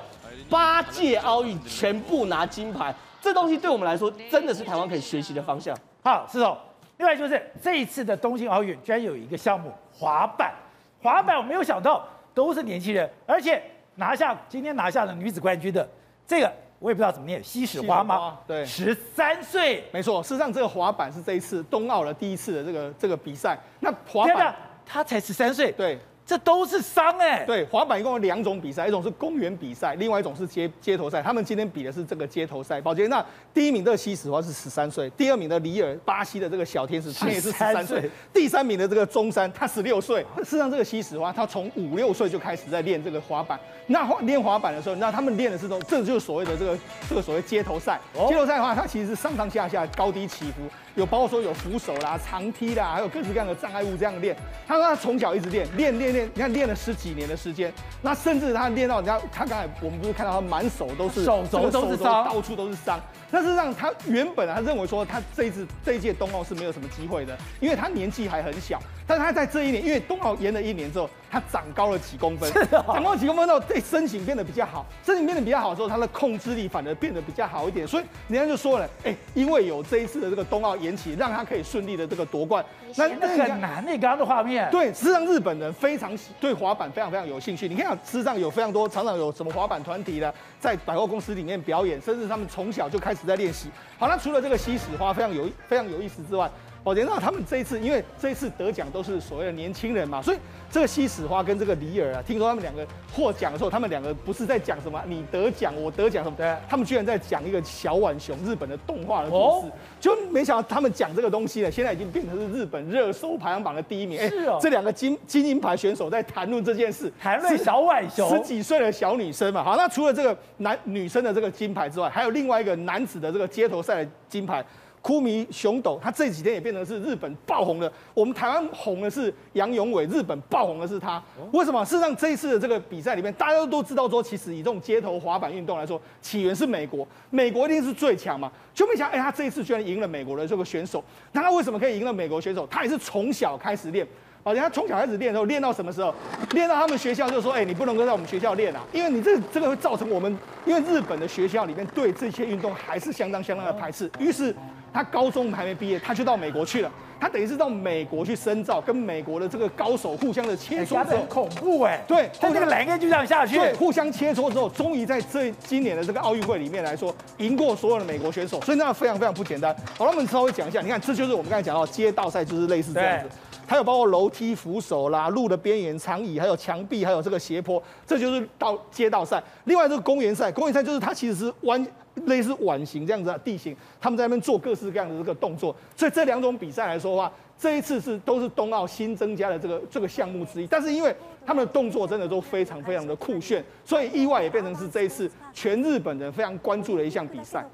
[0.50, 2.94] 八届奥运全部拿金牌，
[3.24, 5.74] 这东西对我们来说真的是台湾可以学习的方向。
[6.04, 6.58] 好，是哦。
[6.98, 10.54] 另外就是这一次的东京奥运，居然有一个项目滑板，
[11.02, 13.64] 滑板我没有想到都是年轻人，而且
[13.96, 15.88] 拿下今天拿下了女子冠军的
[16.28, 16.52] 这个。
[16.80, 18.40] 我也不知道怎么念，西史花吗？
[18.46, 20.22] 对，十三岁，没错。
[20.22, 23.58] 事实上，这个滑板是这一次冬奥的第一次的这个这个比赛。
[23.80, 24.54] 那滑板，
[24.86, 25.98] 他才十三岁，对。
[26.26, 31.22] 这都是伤哎，对，滑板一共有两种比赛，一种是公园比赛，另外一种是街街头赛。
[31.22, 32.80] 他们今天比的是这个街头赛。
[32.80, 33.24] 宝杰，那
[33.54, 40.26] 第一名的西史花是十三岁，第二名的里尔，巴西的这个小天使，他也是十三岁，第三名的这个中山，他十六岁。
[40.38, 43.60] 事实上，这个西史花他从五六岁就开始在练这个滑板。
[43.88, 46.78] 那滑练滑板的时候，那他们练的是这种，这就是所谓的这个
[47.10, 48.00] 这个所谓街头赛。
[48.30, 50.62] 街头赛的话，它其实是上上下下高低起伏。
[50.96, 54.36] 有包括说有扶手啦、长梯啦，还有各式各样的障碍物这样练。
[54.68, 57.74] 他说他从小一直练，练练练，你看练了十几年的时间。
[58.02, 63.00] 那甚至他练到人家，他刚才我们不是看到他满手都是手肘都是伤，到处都是伤。
[63.34, 68.80] 但是让他原本啊，他认为说他这一次这一届冬奥是没有什么机会的，因为他年纪还很小。
[69.06, 74.86] 但是他在这一年，因为冬奥延了一年之后，他长高了几公分，长高几公分之后，对身形变得比较好。
[75.04, 77.86] 身形变得比较好之后，他的控制力反而变得比较好一点。
[77.86, 82.64] 所以人家就说了，哎，因为有这一次的这个冬奥延期，让他可以顺利的这个夺冠。
[82.96, 84.70] 那那很难，那刚刚的画面。
[84.72, 87.68] 对，实际上日本人非常对滑板非常非常有兴趣。
[87.68, 93.70] 你看，实际上有非常多，常常有什么滑板团体的在百货公司里面表演，甚至他们从小就开始在练习。
[93.98, 96.50] 好，那除了这个西矢樺非常有非常有意思之外。
[96.84, 100.38] 宝杰，那他们这一次，因为这一次得奖都是所谓的年轻人嘛，所以
[100.70, 114.20] 这个西史花跟这个李尔啊，听说他们两个获奖的时候，他们两个不是在讲什么你得奖我得奖什么，对，他们居然在讲一个小浣熊日本的动画的故事，哦、就没想到他们讲这个东西呢，现在已经变成是日本热搜排行榜的第一名。
[114.20, 119.64] 哎，是哦，这两个金金银牌选手在谈论这件事，谈论小浣熊，十几岁的小女生嘛。
[119.64, 124.62] 好，那除了这个男女生的这个金牌之外，还有另外一个男子的这个街头赛的金牌。
[125.04, 127.92] 哭迷熊斗，他这几天也变成是日本爆红的。
[128.14, 131.22] 我们台湾红的是杨永伟，日本爆红的是他。
[131.52, 131.84] 为什么？
[131.84, 138.50] 事实上，这一次的这个比赛里面，大家都知道说，其实以这种街头滑板运动来说，起源是美国，美国一定是最强嘛。
[138.74, 141.04] 就没想到，哎，他这一次居然赢了美国的这个选手。
[141.34, 142.66] 那他为什么可以赢了美国选手？
[142.68, 144.08] 他也是从小开始练。
[144.46, 146.16] 而且他从小开始练的时候，练到什么时候？
[146.52, 154.10] 练到他们学校就说，哎，你不能够在我们学校练啊，因为你这这个会造成我们，因为日本的学校里面对这些运动还是相当相当的排斥。
[154.18, 154.56] 于是。
[154.94, 156.92] 他高中还没毕业，他就到美国去了。
[157.20, 162.04] 他等于是到美国去深造，跟美国的这个高手互相的切磋之后，很恐怖哎。
[162.06, 163.58] 对，他这个栏杆就这样下去。
[163.58, 169.74] 对，互相切磋之后，终于在这今年的这个奥运会里面来说，赢过所有的美国选手，所以那非常非常不简单。
[169.98, 173.30] 好，了我们稍微讲一下，你看，这就是我们刚才讲到街道赛，就是类似这样子。
[173.74, 179.42] 还有包括楼梯、扶手啦、路的边缘、长椅，还有墙壁，还有这个斜坡，这就是到街道赛。
[179.64, 181.84] 另外这个公园赛，公园赛就是它其实是弯。
[182.28, 190.68] 类似碗形这样子的地形，他们在那边做各式各样的这个动作，所以这两种比赛来说的话，这一次是都是冬奥新增加的这个这个项目之一。
[190.68, 191.14] 但是因为
[191.44, 197.68] 他们的动作真的都非常非常的酷炫，所以意外也变成是这一次全日本人非常关注的一项比赛。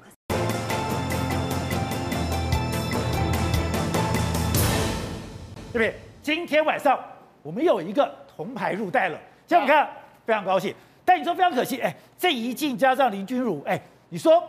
[5.72, 5.94] 对不对？
[6.22, 6.98] 今天晚上
[7.42, 9.88] 我们有一个铜牌入袋了，这样看
[10.26, 10.74] 非常高兴。
[11.04, 13.80] 但你说非常可惜，哎，这一进加上林君儒，哎。
[14.12, 14.42] 你说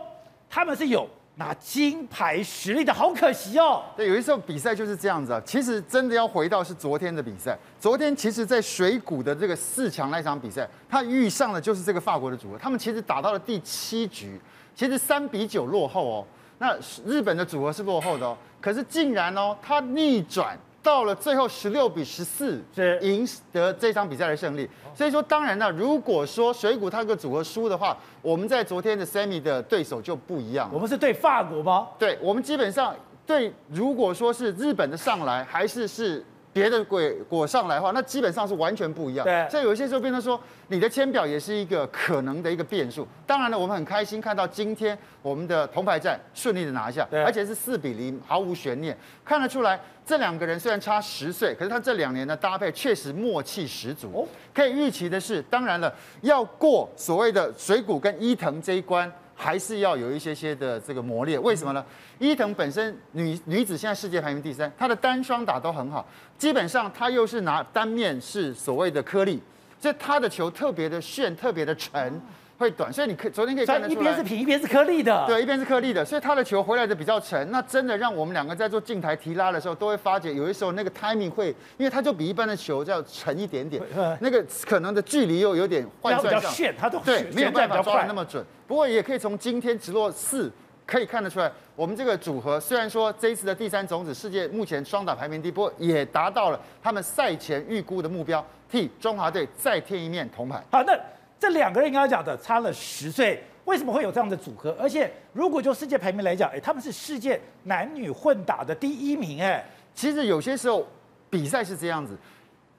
[0.50, 3.84] 他们是有拿金牌实力的，好可惜哦。
[3.96, 5.40] 对，有一时候比赛就是这样子啊。
[5.46, 14.40] 其实真的要回到是昨天的比赛，昨天其实，在水谷的这个四强那场比赛，他遇上的就是这个法国的组合，他们其实打到了第七局，
[14.74, 16.26] 其实三比九落后哦。
[16.58, 16.76] 那
[17.06, 20.58] 日本的组合是落后的哦，可是竟然哦，他逆转。
[20.82, 24.68] 到了最后十六比十四，是赢得这场比赛的胜利。
[24.94, 30.68] 所以说，当然了，如果说水谷他这个组合输的话，我们在昨天的 semi 的对手就不一样。
[30.72, 31.88] 我们是对法国吗？
[31.98, 32.94] 对，我们基本上
[33.24, 39.24] 对，如果说是日本的上来，还是是别的鬼果上来的话，那基本上是完全不一样。
[39.24, 40.38] 对，所以有些时候变成说，
[40.68, 43.06] 你的签表也是一个可能的一个变数。
[43.26, 48.96] 当然了，我们很开心看到今天我们的铜牌战顺利的拿下，而且是四比零，毫无悬念。
[49.24, 54.28] 看得出来，这两个人虽然差十岁，可是他这两年的搭配确实默契十足。
[54.52, 59.10] 可以预期的是，当然了，要过所谓的水谷跟伊藤这一关。
[59.42, 61.84] 还是要有一些些的这个磨练，为什么呢？
[62.20, 66.06] 伊藤本身女女子现在世界排名第三，她的单双打都很好，
[66.38, 69.42] 基本上她又是拿单面是所谓的颗粒，
[69.80, 72.20] 所以她的球特别的炫，特别的沉。
[72.62, 75.24] 会短，所以你可昨天可以看得出来，一边是平，一边是颗粒的。
[75.26, 77.50] 对，一边是颗粒的，所以他的球回来的比较沉。
[77.50, 83.82] 那真的让我们两个在做静台提拉的时候，都会发觉有些时候那个 timing 会，因为它就比一般的球要沉一点点，
[84.20, 88.44] 那个可能的距离又有点换算上，它都对，没有办法抓的那么准。
[88.68, 90.50] 不过也可以从今天直落四
[90.86, 100.62] 可以看得出来，我们这个组合虽然说这一次的第三种子世界目前双打排名低，不过也达到了他们赛前预估的目标，替中华队再添一面铜牌。
[100.70, 100.98] 好，那。
[101.42, 104.76] 这两个人刚刚讲的差了十岁，为什么会有这样的组合？
[104.78, 110.86] 而且如果就世界排名来讲，哎，他们是世界男女混打的第一名，哎，其实有些时候
[111.28, 112.16] 比赛是这样子，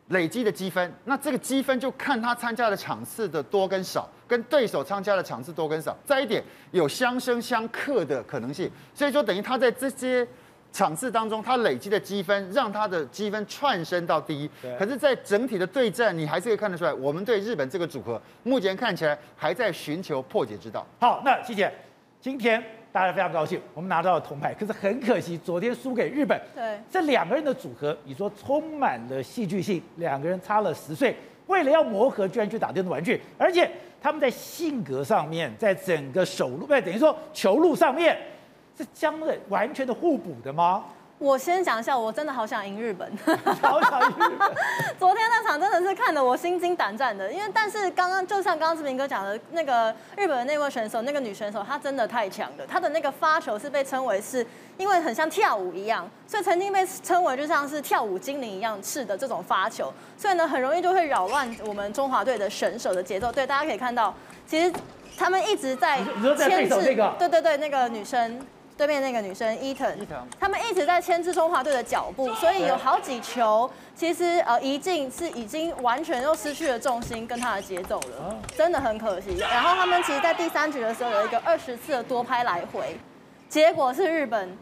[0.08, 6.42] 累积的积分，那这个积分就看他参加的场次的多跟少，跟对手参加的场次多跟少，再一点
[6.72, 10.26] 有相生相克的可能性，所以说等于他在这些。
[10.74, 14.50] 场次当中，他累积的积分让他的积分窜升到第一。
[14.80, 20.84] 可是，在整体的对战，你还是可以看得出来，我们对日本这个组合目前看起来还在寻求破解之道。
[21.00, 21.72] 好，那谢谢。
[22.20, 24.52] 今天大家非常高兴，我们拿到了铜牌。
[24.52, 26.42] 可是很可惜，昨天输给日本。
[26.56, 33.70] 对，这两个人的组合，你说充满了戏剧性，两个人差了十岁，为了要磨合，居然去打电动玩具，而且
[34.02, 38.18] 他们在性格上面，在整个手路，不等于说球路上面。
[38.78, 40.84] 是将的完全的互补的吗？
[41.20, 43.10] 我先讲一下，我真的好想赢日本，
[43.62, 44.52] 好想赢日本。
[45.00, 52.68] 昨天那场真的是看得我心惊胆战的，因为但是刚刚就像刚刚志明哥讲的，那个日本的那位选手，那个女选手，她真的太强了。
[52.68, 54.46] 她的那个发球是被称为是，
[54.78, 63.32] 因为很像跳舞一样，所以曾经被称为就像是跳舞精灵一样似的这种发球，所以呢很容易就会扰乱我们中华队的选手的节奏。
[63.32, 64.14] 对，大家可以看到，
[64.46, 64.74] 其实
[65.16, 66.00] 他们一直在
[66.38, 68.46] 牵制，对对对，那个女生。
[68.76, 69.88] 对面那个女生伊藤，
[70.40, 79.38] 他们一直在牵制中华队的脚步，所以有好几球，其实呃一进是已经完全又失去了重心跟他的节奏了，真的很可惜。
[79.40, 82.98] 然后他们其实，在第三局的时候有一个二十次的多拍来回，
[83.48, 84.58] 结果是日本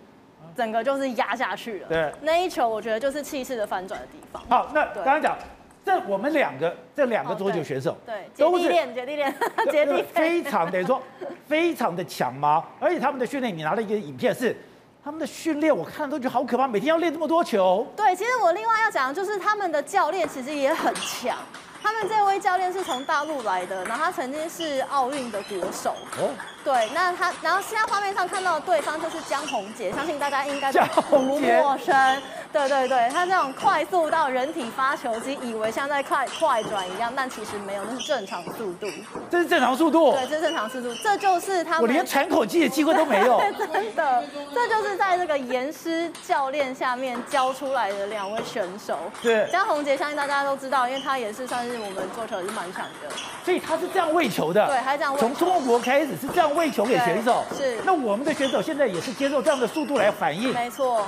[0.55, 1.87] 整个就是压下去了。
[1.87, 4.43] 对，那一球我觉得就是气势的反转的地方。
[4.49, 5.37] 好，那刚刚讲。
[5.83, 9.33] 这我们两个，这两个桌球选手，对，都是姐弟恋，
[9.71, 11.01] 姐弟恋， 非常等于说
[11.47, 12.63] 非常的强吗？
[12.79, 14.55] 而且他们的训练，你拿了一个影片是
[15.03, 17.87] 他们的训练，我看了都觉得好可怕，每天要练这么多球。
[17.95, 21.37] 对，其实我另外要讲的就是他们的教练其实也很强。
[21.83, 25.95] 他们这位教练是从大陆来的，然后他曾经是奥运的国手。
[26.19, 26.29] 哦，
[26.63, 32.21] 对，那他，然后现在画面上看到的对方就是江宏杰，相信大家应该不陌生。
[32.53, 38.87] 对对对，他这种快速到人体发球机，以为像在快快转一样，但其实没有，那是正常速度。
[39.29, 40.11] 这是正常速度。
[40.11, 41.81] 对，这是正常速度，这就是他们。
[41.81, 43.41] 我连喘口气的机会都没有。
[43.57, 44.23] 真的，
[44.53, 48.97] 这就是在这个严师教练下面教出来的两位选手。
[49.23, 53.15] 对，江宏杰相信大家都知道，因为他也是算是我们桌球也是蛮强的。
[53.45, 54.67] 所以他是这样喂球的。
[54.67, 55.19] 对，他是这样喂。
[55.21, 57.43] 从中国开始是这样喂球给选手。
[57.55, 57.77] 是。
[57.85, 60.53] 那我们的选手现在也是接受这样的速度来反应。
[60.53, 61.05] 没错。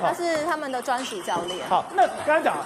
[0.00, 1.66] 他是他们的专属教练。
[1.68, 2.56] 好，那刚刚讲，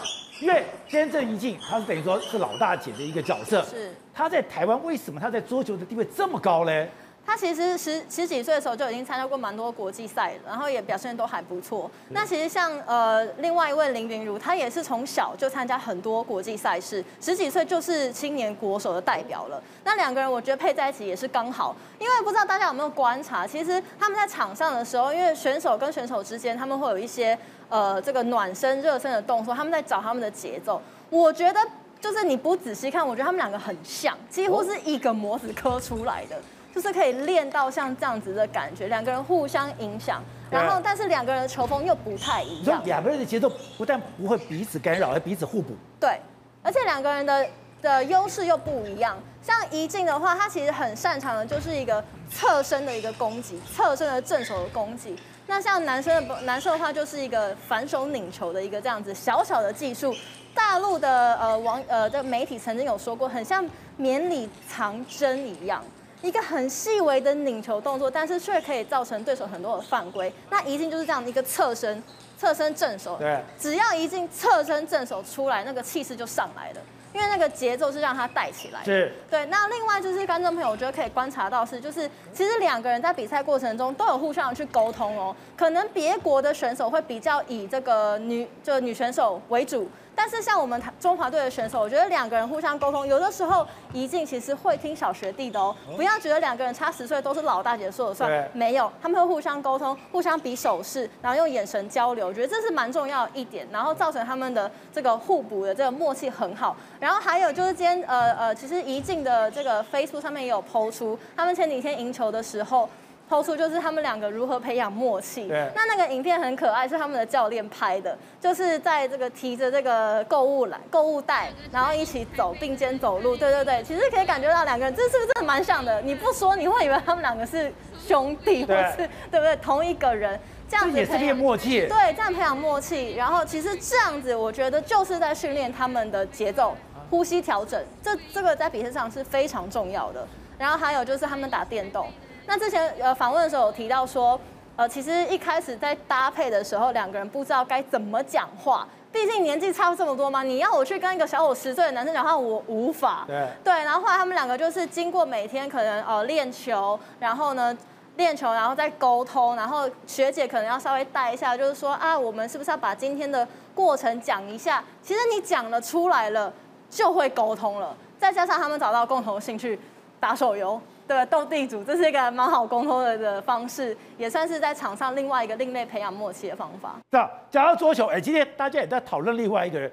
[0.40, 3.62] 因为今天正一静，他是等于说是老大姐的一个角色。
[3.64, 3.94] 是。
[4.14, 6.90] 他在台湾为什么他在桌球的地位这么高嘞？
[7.26, 11.88] 他其实十十几岁的时候就已经参加过蛮多国际赛，然后也表现都还不错。
[12.09, 19.62] 那其实像呃另外一位林昀儒，他也是从小就参加很多国际赛事，十几岁就是青年国手的代表了。
[19.84, 27.38] 那两个人我觉得配在一起也是刚好，因为不知道大家有没有观察，其实他们在场上的时候，因为选手跟选手之间他们会有一些
[27.68, 30.82] 呃这个暖身热身的动作，他们在找他们的节奏。
[31.10, 31.60] 我觉得
[32.01, 36.36] 就是你不仔细看，我觉得他们两个很像，几乎是一个模子刻出来的。
[36.74, 42.82] 就是可以练到像这样子的感觉，两个人互相影响，然后但是两个人的球风又不太一样。
[42.84, 45.74] 两个人的节奏不但不会彼此干扰，还彼此互补。
[45.98, 46.20] 对，
[46.62, 47.47] 而且两个人的
[47.82, 49.16] 的优势又不一样。
[49.42, 55.16] 像怡静的话，他其实很擅长的就是一个侧身的一个攻击，侧身的正手的攻击。
[55.47, 60.14] 那像男生的男生的话，就是一个反手拧球的一个这样子小小的技术。
[60.55, 63.64] 大陆的呃网呃的媒体曾经有说过，很像
[63.97, 65.82] 绵里藏针一样。
[66.22, 70.32] 一个很细微的拧球动作，但是却可以造成对手很多的犯规。
[70.51, 72.02] 那一进就是这样的一个侧身，
[72.38, 76.80] 侧身正手，对，只要一进侧身正手出来，那个气势就上来了。
[77.12, 79.44] 因为那个节奏是让他带起来，是对。
[79.47, 85.34] 那另外就是观众朋友，我觉得可以观察到是，就是其实两个人在比赛过程中都有互相去沟通哦。
[85.56, 89.90] 可能别国的选手会比较以这个女就女选手为主。
[90.22, 106.76] 但是像我们中华队的选手，我觉得两个人互相沟通，有的时候怡静其实会听小学弟的哦，不要觉得两个人差十岁都是老大姐说了算，没有，他们会互相沟通，互相比手势，然后用眼神交流，我觉得这是蛮重要的一点，然后造成他们的这个互补的这个默契很好。
[107.01, 112.86] 然后还有就是今天呃呃，其实怡静的这个 Facebook 上面也有 PO 出，他们前几天赢球的时候。
[113.31, 115.47] 抛出就是他们两个如何培养默契。
[115.47, 115.70] 对。
[115.73, 123.36] 那那个影片很可爱，是他们的教练拍的，就是在这个提着这个购物篮、购物袋，然后一起走并肩走路。
[123.36, 126.02] 对对对，其实可以感觉到两个人，这是不是真的蛮像的？
[126.02, 127.73] 你不说你会以为他们两个是
[128.05, 129.55] 兄弟，或是对不对？
[129.59, 130.36] 同一个人
[130.69, 131.86] 这样子也是练默契。
[131.86, 133.15] 对，这样培养默契。
[133.15, 136.77] 然后其实这样子，我觉得就是在训练他们的节奏、
[137.09, 137.81] 呼吸调整。
[138.02, 140.27] 这这个在比赛上是非常重要的。
[140.59, 142.09] 然后还有就是他们打电动。
[142.51, 144.39] 那之前呃访问的时候有提到说，
[144.74, 150.43] 呃其实一开始在搭配的时候，两个人不知道该怎么讲话，毕竟年纪差这么多嘛。
[150.43, 153.22] 你要我去跟一个小我十岁的男生讲话，我无法。
[153.28, 153.47] 对。
[153.62, 157.78] 对，然后后来他们两个就是经过每天可能呃练球，然后呢
[158.16, 163.47] 练球，然后再沟通，然后学姐可能要稍微带一下，就是说啊，我们是不是要把今天的
[163.77, 164.82] 过程讲一下？
[165.05, 166.52] 其实你讲了出来了，
[166.90, 167.97] 就会沟通了。
[168.18, 169.78] 再加上他们找到共同兴趣，
[170.18, 170.81] 打手游。
[171.10, 176.94] 对，斗地主，这是一个蛮好沟通的的方式，也算是在场上另外一个另类培养默契的方法。
[177.10, 179.90] 是啊讲到桌球，哎，今天大家也在讨论另外一个人，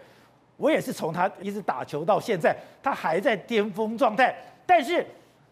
[0.57, 4.35] 我也是从他一直打球到现在，他还在巅峰状态，
[4.67, 5.03] 但是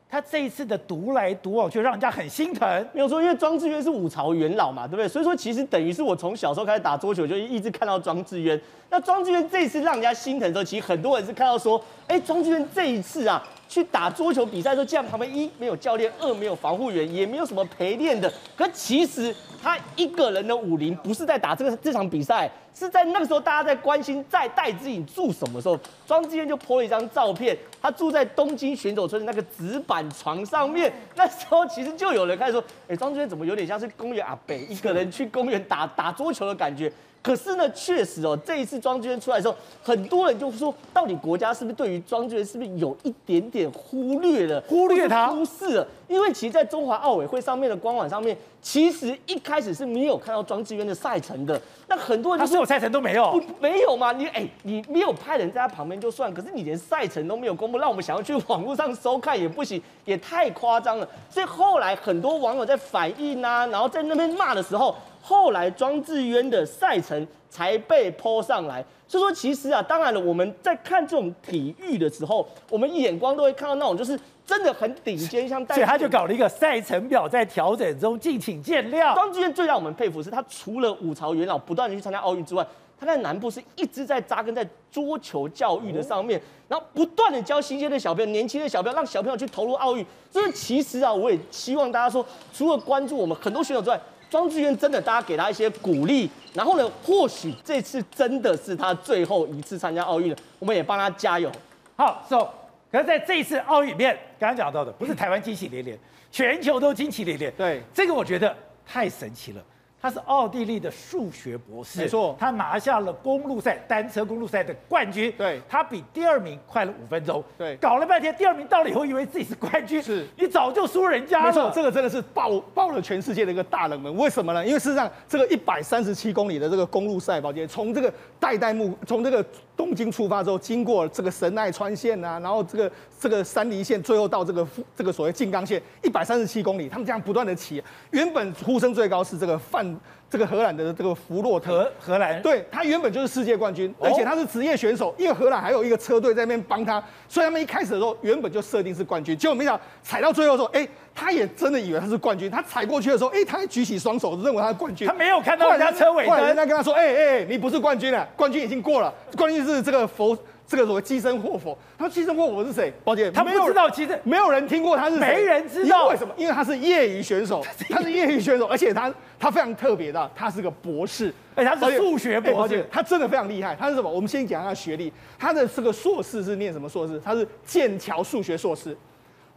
[0.07, 2.87] 他这一次的独来独往却让人家很心疼。
[2.93, 5.07] 没有错，因为庄智渊是五朝元老嘛，对不对？
[5.07, 8.61] 所以说其实等于是我从小时候开始打桌球，就一直看到庄智渊。
[8.91, 13.43] 那庄智渊这一次让人家心疼的时候，其实很多人是看到说，哎，庄智渊这一次啊。
[13.67, 18.31] 去打桌球比赛的时候，既然旁边一没有教练，二没有防护员，也没有什么陪练的。
[18.55, 30.91] 可其实他一个人的武林不是在打这个这场比赛，是在那个时候大家在关心在戴资颖住什么时候，庄智渊就 po 了一张照片，他住在东京选手村的那个纸板床上面。
[31.15, 36.91] 那时候其实就有人开始说，哎，庄智渊怎么有点像是公园阿北一个人去公园打打桌球的感觉。
[37.23, 45.88] 可是呢，确实哦，这一次庄智渊出来的时候，很多人就说，到底国家是不是对于庄智渊是不是有一点点忽略了，忽略他，忽视了？
[46.07, 51.60] 因为其实，在中华奥委会上面的官网上面，其实一开始是没有看到庄智渊的赛程的。
[51.88, 54.11] 那很多人就说，他所有赛程都没有，不，没有吗？
[54.11, 61.07] 你哎，你没有派人在他旁边就算，可是你连赛程都没有公布，让我们想要去网络上收看也不行，也太夸张了。
[61.30, 64.95] 所以后来很多网友在反映啊，然后在那边骂的时候。
[65.27, 79.14] 后来庄智渊的赛程才被 po 上来，所以说其实啊，当然了，我们在看这种体育的时候，我们眼光都会看到那种就是真的很顶尖，像所以他就搞了一个赛程表，在调整中，敬请见谅。
[79.14, 82.68] 庄智渊最让我们佩服是，他除了五朝元老不断的去参加奥运之外，
[82.99, 90.06] 他在南部是一直在扎根在桌球教育的上面，然后不断的教新鲜的小朋友、年轻的小朋友，让小朋友去投入奥运。
[90.30, 93.98] 所以其实啊，我也希望大家说，除了关注我们很多选手之外。
[94.36, 101.49] 庄志渊真的，大家给他一些鼓励，然后呢，或许这次真的是他最后一次参加奥运了，我们也帮他加油。
[101.95, 102.45] 好，so，
[102.91, 105.98] 可是在这一次奥运里面，刚刚讲到的不是台湾惊喜连连，
[106.34, 107.49] 全球都惊喜连连。
[107.53, 108.53] 对，这个我觉得
[108.86, 109.64] 太神奇了。
[110.06, 115.34] 他是奥地利的数学博士，没错，他拿下了公路赛单车公路赛的冠军。
[115.36, 117.44] 对，他比第二名快了五分钟。
[117.57, 121.45] 对，搞了半天，第二名到了以后以为自己是冠军，是你早就输人家了。
[121.48, 124.15] 没错，这个真的是爆爆了全世界的一个大冷门。
[124.15, 124.64] 为什么呢？
[124.64, 129.44] 因为事实上，这个一百三十七公里的这个公路赛，宝杰从这个代代木从这个
[129.77, 137.84] 东京出发之后，经过这个神奈川县啊，然后这个这个山梨县，最后到这个这个所谓静冈县，一百三十七公里，他们这样不断的骑。
[138.11, 139.95] 原本呼声最高是这个范。
[140.30, 160.38] 这个荷兰的这个弗洛特，荷兰，对，他原本就是世界冠军，而且他是职业选手，因为荷兰还有一个车队在那边帮他，所以他们一开始的时候原本就设定是冠军，结果没想到踩到最后的时候，哎，他也真的以为他是冠军，他踩过去的时候，哎，他还举起双手认为他是冠军，他没有看到人家车尾灯，人家跟他说，哎哎，你不是冠军了，冠军已经过了，冠军是这个佛。
[160.67, 162.91] 这个所谓机生霍佛，他说机身霍佛是谁？
[163.03, 166.33] 抱歉，他没有知道机身，没有人听过他是谁，没人知道为什么？
[166.37, 173.75] 因为他是业余选手， 他是业余选手，而且他他非常特别的，他是个博士，而且他是数学博士，他真的非常厉害。
[173.75, 174.09] 他是什么？
[174.09, 177.19] 我们先讲他的学历，他的这个硕士是念什么硕士？
[177.19, 178.97] 他是剑桥数学硕士，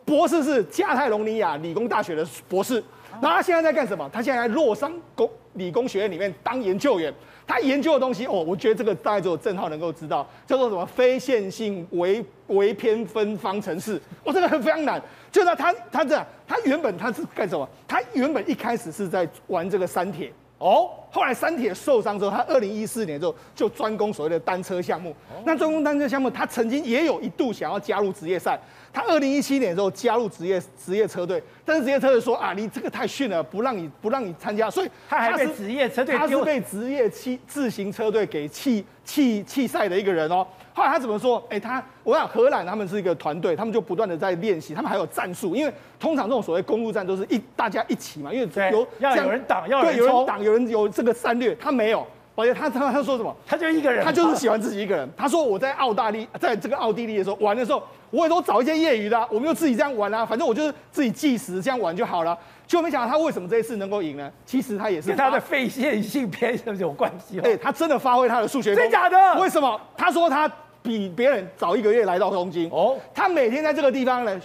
[0.05, 2.82] 博士是加泰隆尼亚理工大学的博士。
[3.20, 4.09] 然后他现在在干什么？
[4.12, 5.28] 他现在在洛桑公
[5.59, 7.12] 理工学院里面当研究员。
[7.47, 13.98] 他研究的东西哦，我觉得这个大概只有正浩能够知道，叫做什么非线性微微偏分方程式。
[14.22, 15.02] 哦，这个很非常难。
[15.32, 17.66] 就是他他这样，他原本他是干什么？
[17.86, 20.30] 他原本一开始是在玩这个三铁。
[20.59, 25.10] 哦，后来三铁受伤之后，他二零一四年之后就专攻所谓的单车项目。
[25.30, 28.59] 哦、那专攻单车项目，他曾经也有一度想要加入职业赛。
[28.93, 40.44] 他二零一七年之后加入职业职业车队，但是职业车队说啊，你这个太逊了，不让你不让你参加，所以他还被职业车队，他是被职业汽自行车队给弃弃弃赛的一个人哦。
[40.79, 41.43] 后来他怎么说？
[41.51, 52.07] 哎，他我想荷兰他们是一个团队，他们就不断的在练习，他们还有战术，因为通常这种所谓公路战都是一大家一起嘛，因为有要有人挡，要对有人挡，有人有这个战略，他没有。
[52.37, 53.35] 而且他他他说什么？
[53.45, 55.11] 他就一个人，他就是喜欢自己一个人。
[55.17, 62.39] 他说我在澳大利，在这个奥地利的时候玩的时候，我也都找一些业余的，我们就自己这样玩啊，反正我就是自己计时这样玩就好了。
[62.65, 64.31] 结果没想到他为什么这一次能够赢呢？
[64.47, 67.41] 其实他也是跟他的非线性偏有关系。
[67.41, 68.73] 哎，他真的发挥他的数学。
[68.73, 69.41] 真假的？
[69.41, 69.81] 为什么？
[69.97, 70.49] 他说他
[70.83, 72.71] 比别人早一个月来到东京。
[72.71, 72.97] 哦。
[73.15, 74.41] 他每天在这个地方呢，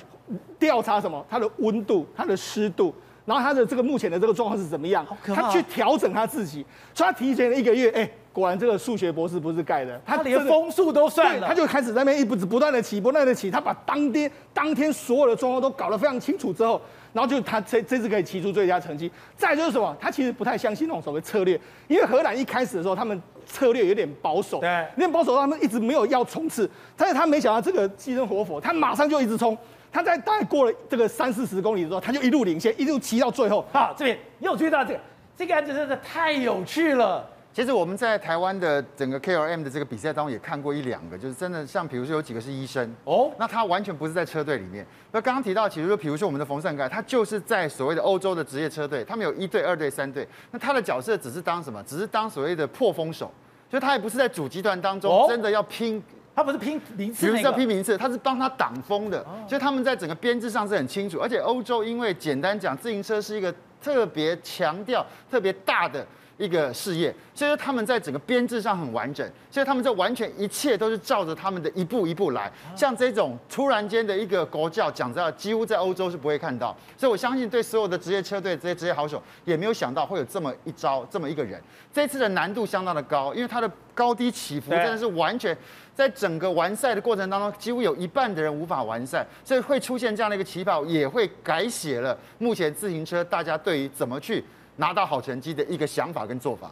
[0.60, 1.26] 调查什么？
[1.30, 2.94] 他的温度，他的湿度。
[3.26, 5.08] 然后他的这个目前的这个状况是怎么样？
[5.24, 16.82] 他去调整他自己，所以他提前了一个月，哎，果然这个数学博士不是盖的，他连风速都算了，他就开始在那边一不不断的起，不断的起，他把当天当天所有的状况都搞得非常清楚之后，
[17.14, 19.10] 然后就他这这次可以骑出最佳成绩。
[19.38, 19.96] 再就是什么？
[20.00, 29.58] 他其实不太相信那种所谓策略，因为荷兰一开始的时候他们策略有点保守，对，有点保守，他们一直没有要冲刺，但是他没想到这个机身活佛，他马上就一直冲。
[29.92, 33.64] 他在大概过了这个三四十公里之后，他就一路领先，一路骑到最后。
[33.72, 35.00] 好，这边你有注意到这个？
[35.36, 37.28] 这个案子真的太有趣了。
[37.54, 44.84] 其实我们在台湾的整个 KLM 的这个比赛当中也看过一两个，就是真的像比如说有几个是医生哦，那他完全不是在车队里面。
[45.12, 50.28] 那刚刚提到，其实说比如说我们的冯善盖，他就是在所谓的欧洲的职业车队，他们有一队、二队、三队。
[50.50, 51.84] 那他的角色只是当什么？
[51.84, 53.32] 只是当所谓的破风手，
[53.70, 56.02] 就他也不是在主集团当中真的要拼。
[56.36, 61.20] 他不是拼名次，比如说拼名次，他是帮他挡风的，所以他们在整个编制上是很清楚。
[61.20, 66.04] 而且欧洲因为简单讲，自行车是一个特别强调、特别大的
[66.38, 72.52] 一个事业，所以说他们在整个编制上很完整，所以他们这完全一切都是照着他们的一步一步来。
[72.76, 76.76] 像这种突然间的一个国教，讲真的，几乎在欧洲是不会看到。
[76.98, 81.62] 所以我相信，对所有的职业车队这些职业好手，也没有想到会有这么一招，这么一个人。
[81.94, 85.56] 这次的难度相当的高，因为它的高低起伏真的是完全。
[85.96, 94.44] 在整个完赛的过程当中，几乎有一半的人无法完赛，所以会出现这样的一个起跑，也会改写了目前自行车大家对于怎么去
[94.76, 96.72] 拿到好成绩的一个想法跟做法。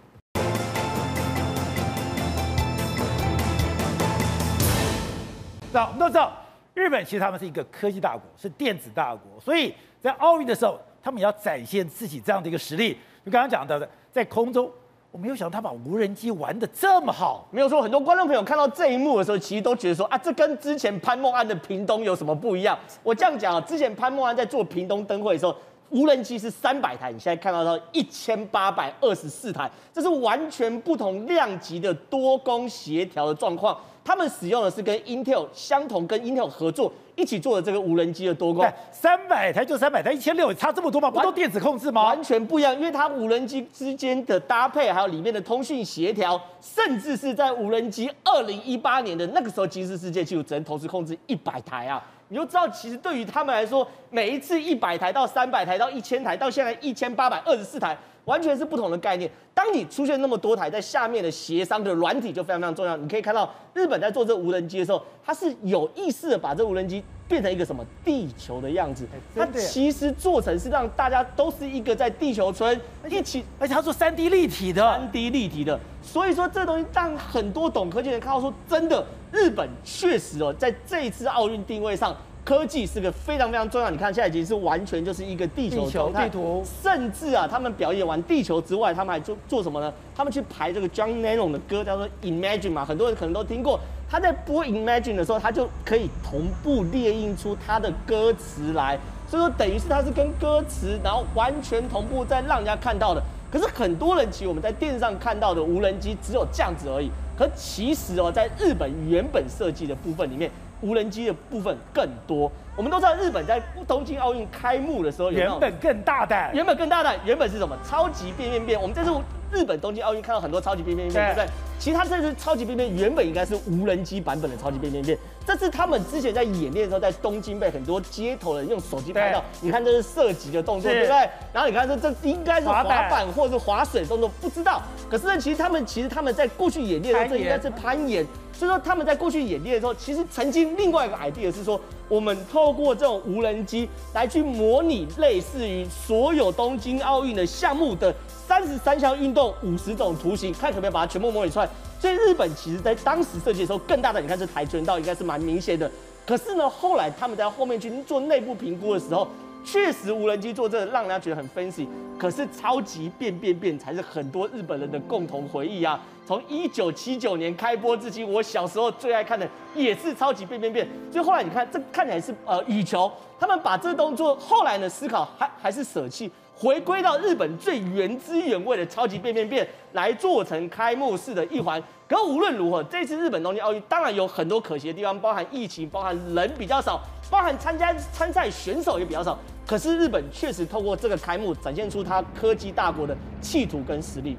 [5.71, 6.33] 那我们都知道，
[6.73, 12.97] 日本其实他们是一个科技大国，是电子大国，所以在奥运的时候，他们也要展现自己这样的一个实力。
[13.25, 14.69] 就刚刚讲到的，在空中。
[15.11, 22.79] 我没有想到他把无人机玩的这么好，没有说很多观众朋友看到这一幕的时候，其实都觉得说啊，这跟之前潘梦安的屏东有什么不一样？
[23.03, 25.53] 我这样讲啊，之前潘梦安在做屏东灯会的时候，
[25.91, 33.77] 无人机是三百台，你现在看到到一千八百二十四台，这是完全不同量级的多工协调的状况。
[34.03, 41.11] 他们使用的是跟 Intel 相同，跟 Intel 合作一起做的这个无人机的多工，三百台就三百台，一千六差这么多吗？
[41.11, 42.05] 不都电子控制吗？
[42.05, 52.03] 完全不一样，因为它无人机之间的搭配，还有里面的通讯协调，甚至是在无人机二零一八年的那个时候，吉尼斯世界纪录只能同时控制一百台啊！
[52.31, 57.97] 你就知道，其实对于他们来说，每一次一百台到三百台到一千台，到现在一千八百二十四台。
[58.25, 59.29] 完全是不同的概念。
[59.53, 62.95] 当你出现那么多台在下面的协商的软体就非常非常重要。
[62.97, 69.05] 你可以看到日本在做这个无人机的时候，它是有意识的把这无人机变成一个什么地球的样子。
[69.35, 72.79] 它其实做成是让大家都是一个在地球村
[73.09, 75.79] 一起，而且它做三 D 立体的，三 D 立体的。
[76.01, 82.15] 所以说这东西让很多懂科技的人看到说，真的日本确实哦，在这一次奥运定位上。
[82.43, 89.93] 科技是个非常非常重要，你看现在已经是完全就是一个地球地球地图，甚至啊，他们表演完地球之外，他们还做做什么呢？
[90.15, 93.79] 他们去排这个 John Lennon 的歌，叫做 Imagine 嘛，很多人可能都听过。
[94.09, 98.97] 他在播 Imagine 的时候，他就可以同步列印出他的歌词来，
[99.29, 103.21] 所以说等于是他是跟歌词，然后完全同步在让人家看到的。
[103.51, 110.49] 可是很多人其实我们在电视上看到的无人机只有这样子而已，可其实哦，在日本原本设计的部分里面。
[110.81, 117.77] 无人机的部分更多，我们都知道日本在东京奥运开幕的时候原本更大胆，原本更大胆，原本是什么？
[117.87, 118.81] 超级变变变！
[118.81, 119.11] 我们这次
[119.51, 121.53] 日本东京奥运看到很多超级变变变，对不对？
[121.77, 129.43] 其实它这次超级变变原本应该是无人机版本的超级变变变，这是他们之前在演练的时候，在东京被很多街头人用手机拍到。
[129.61, 131.29] 你看这是射击的动作，对不对？
[131.51, 134.81] 然后你看这这应该是滑板或者是滑水动作，不知道。
[135.09, 138.25] 可是呢，其实他们其实他们在过去演练的时候，这应该是攀岩。
[138.61, 151.67] 所以说他们在过去演练的时候，其实曾经另外一个 idea 是说，我们透过这种无人机来去模拟类似于所有东京奥运的项目的三十三项运动五十种图形，看可不可以把它全部模拟出来。
[151.99, 155.89] 所以日本其实在当时设计的时候，更大的你看这跆拳道应该是蛮明显的。
[156.23, 159.27] 可是呢，后来他们在后面去做内部评估的时候。
[159.63, 165.99] 确实，无人机做这个让人家觉得很 fancy，可是超级变变变才是很多日本人的共同回忆啊！
[166.25, 170.87] 从一九七九年开播至今，我小时候最爱看的也是超级变变变。
[171.11, 181.81] 所以后来你看，这看起来是呃羽球，他们把这动作后来呢思考还还是舍弃，回归到日本最原汁原味的超级变变变来做成开幕式的一环。
[182.07, 186.99] 可无论如何，这次日本东京奥运当然有很多可惜的地方，包含疫情，包含人比较少。
[187.31, 194.37] 包含参加参赛选手也比较少，可是日本确实透过这个开幕展现出他科技大国的气度跟实力。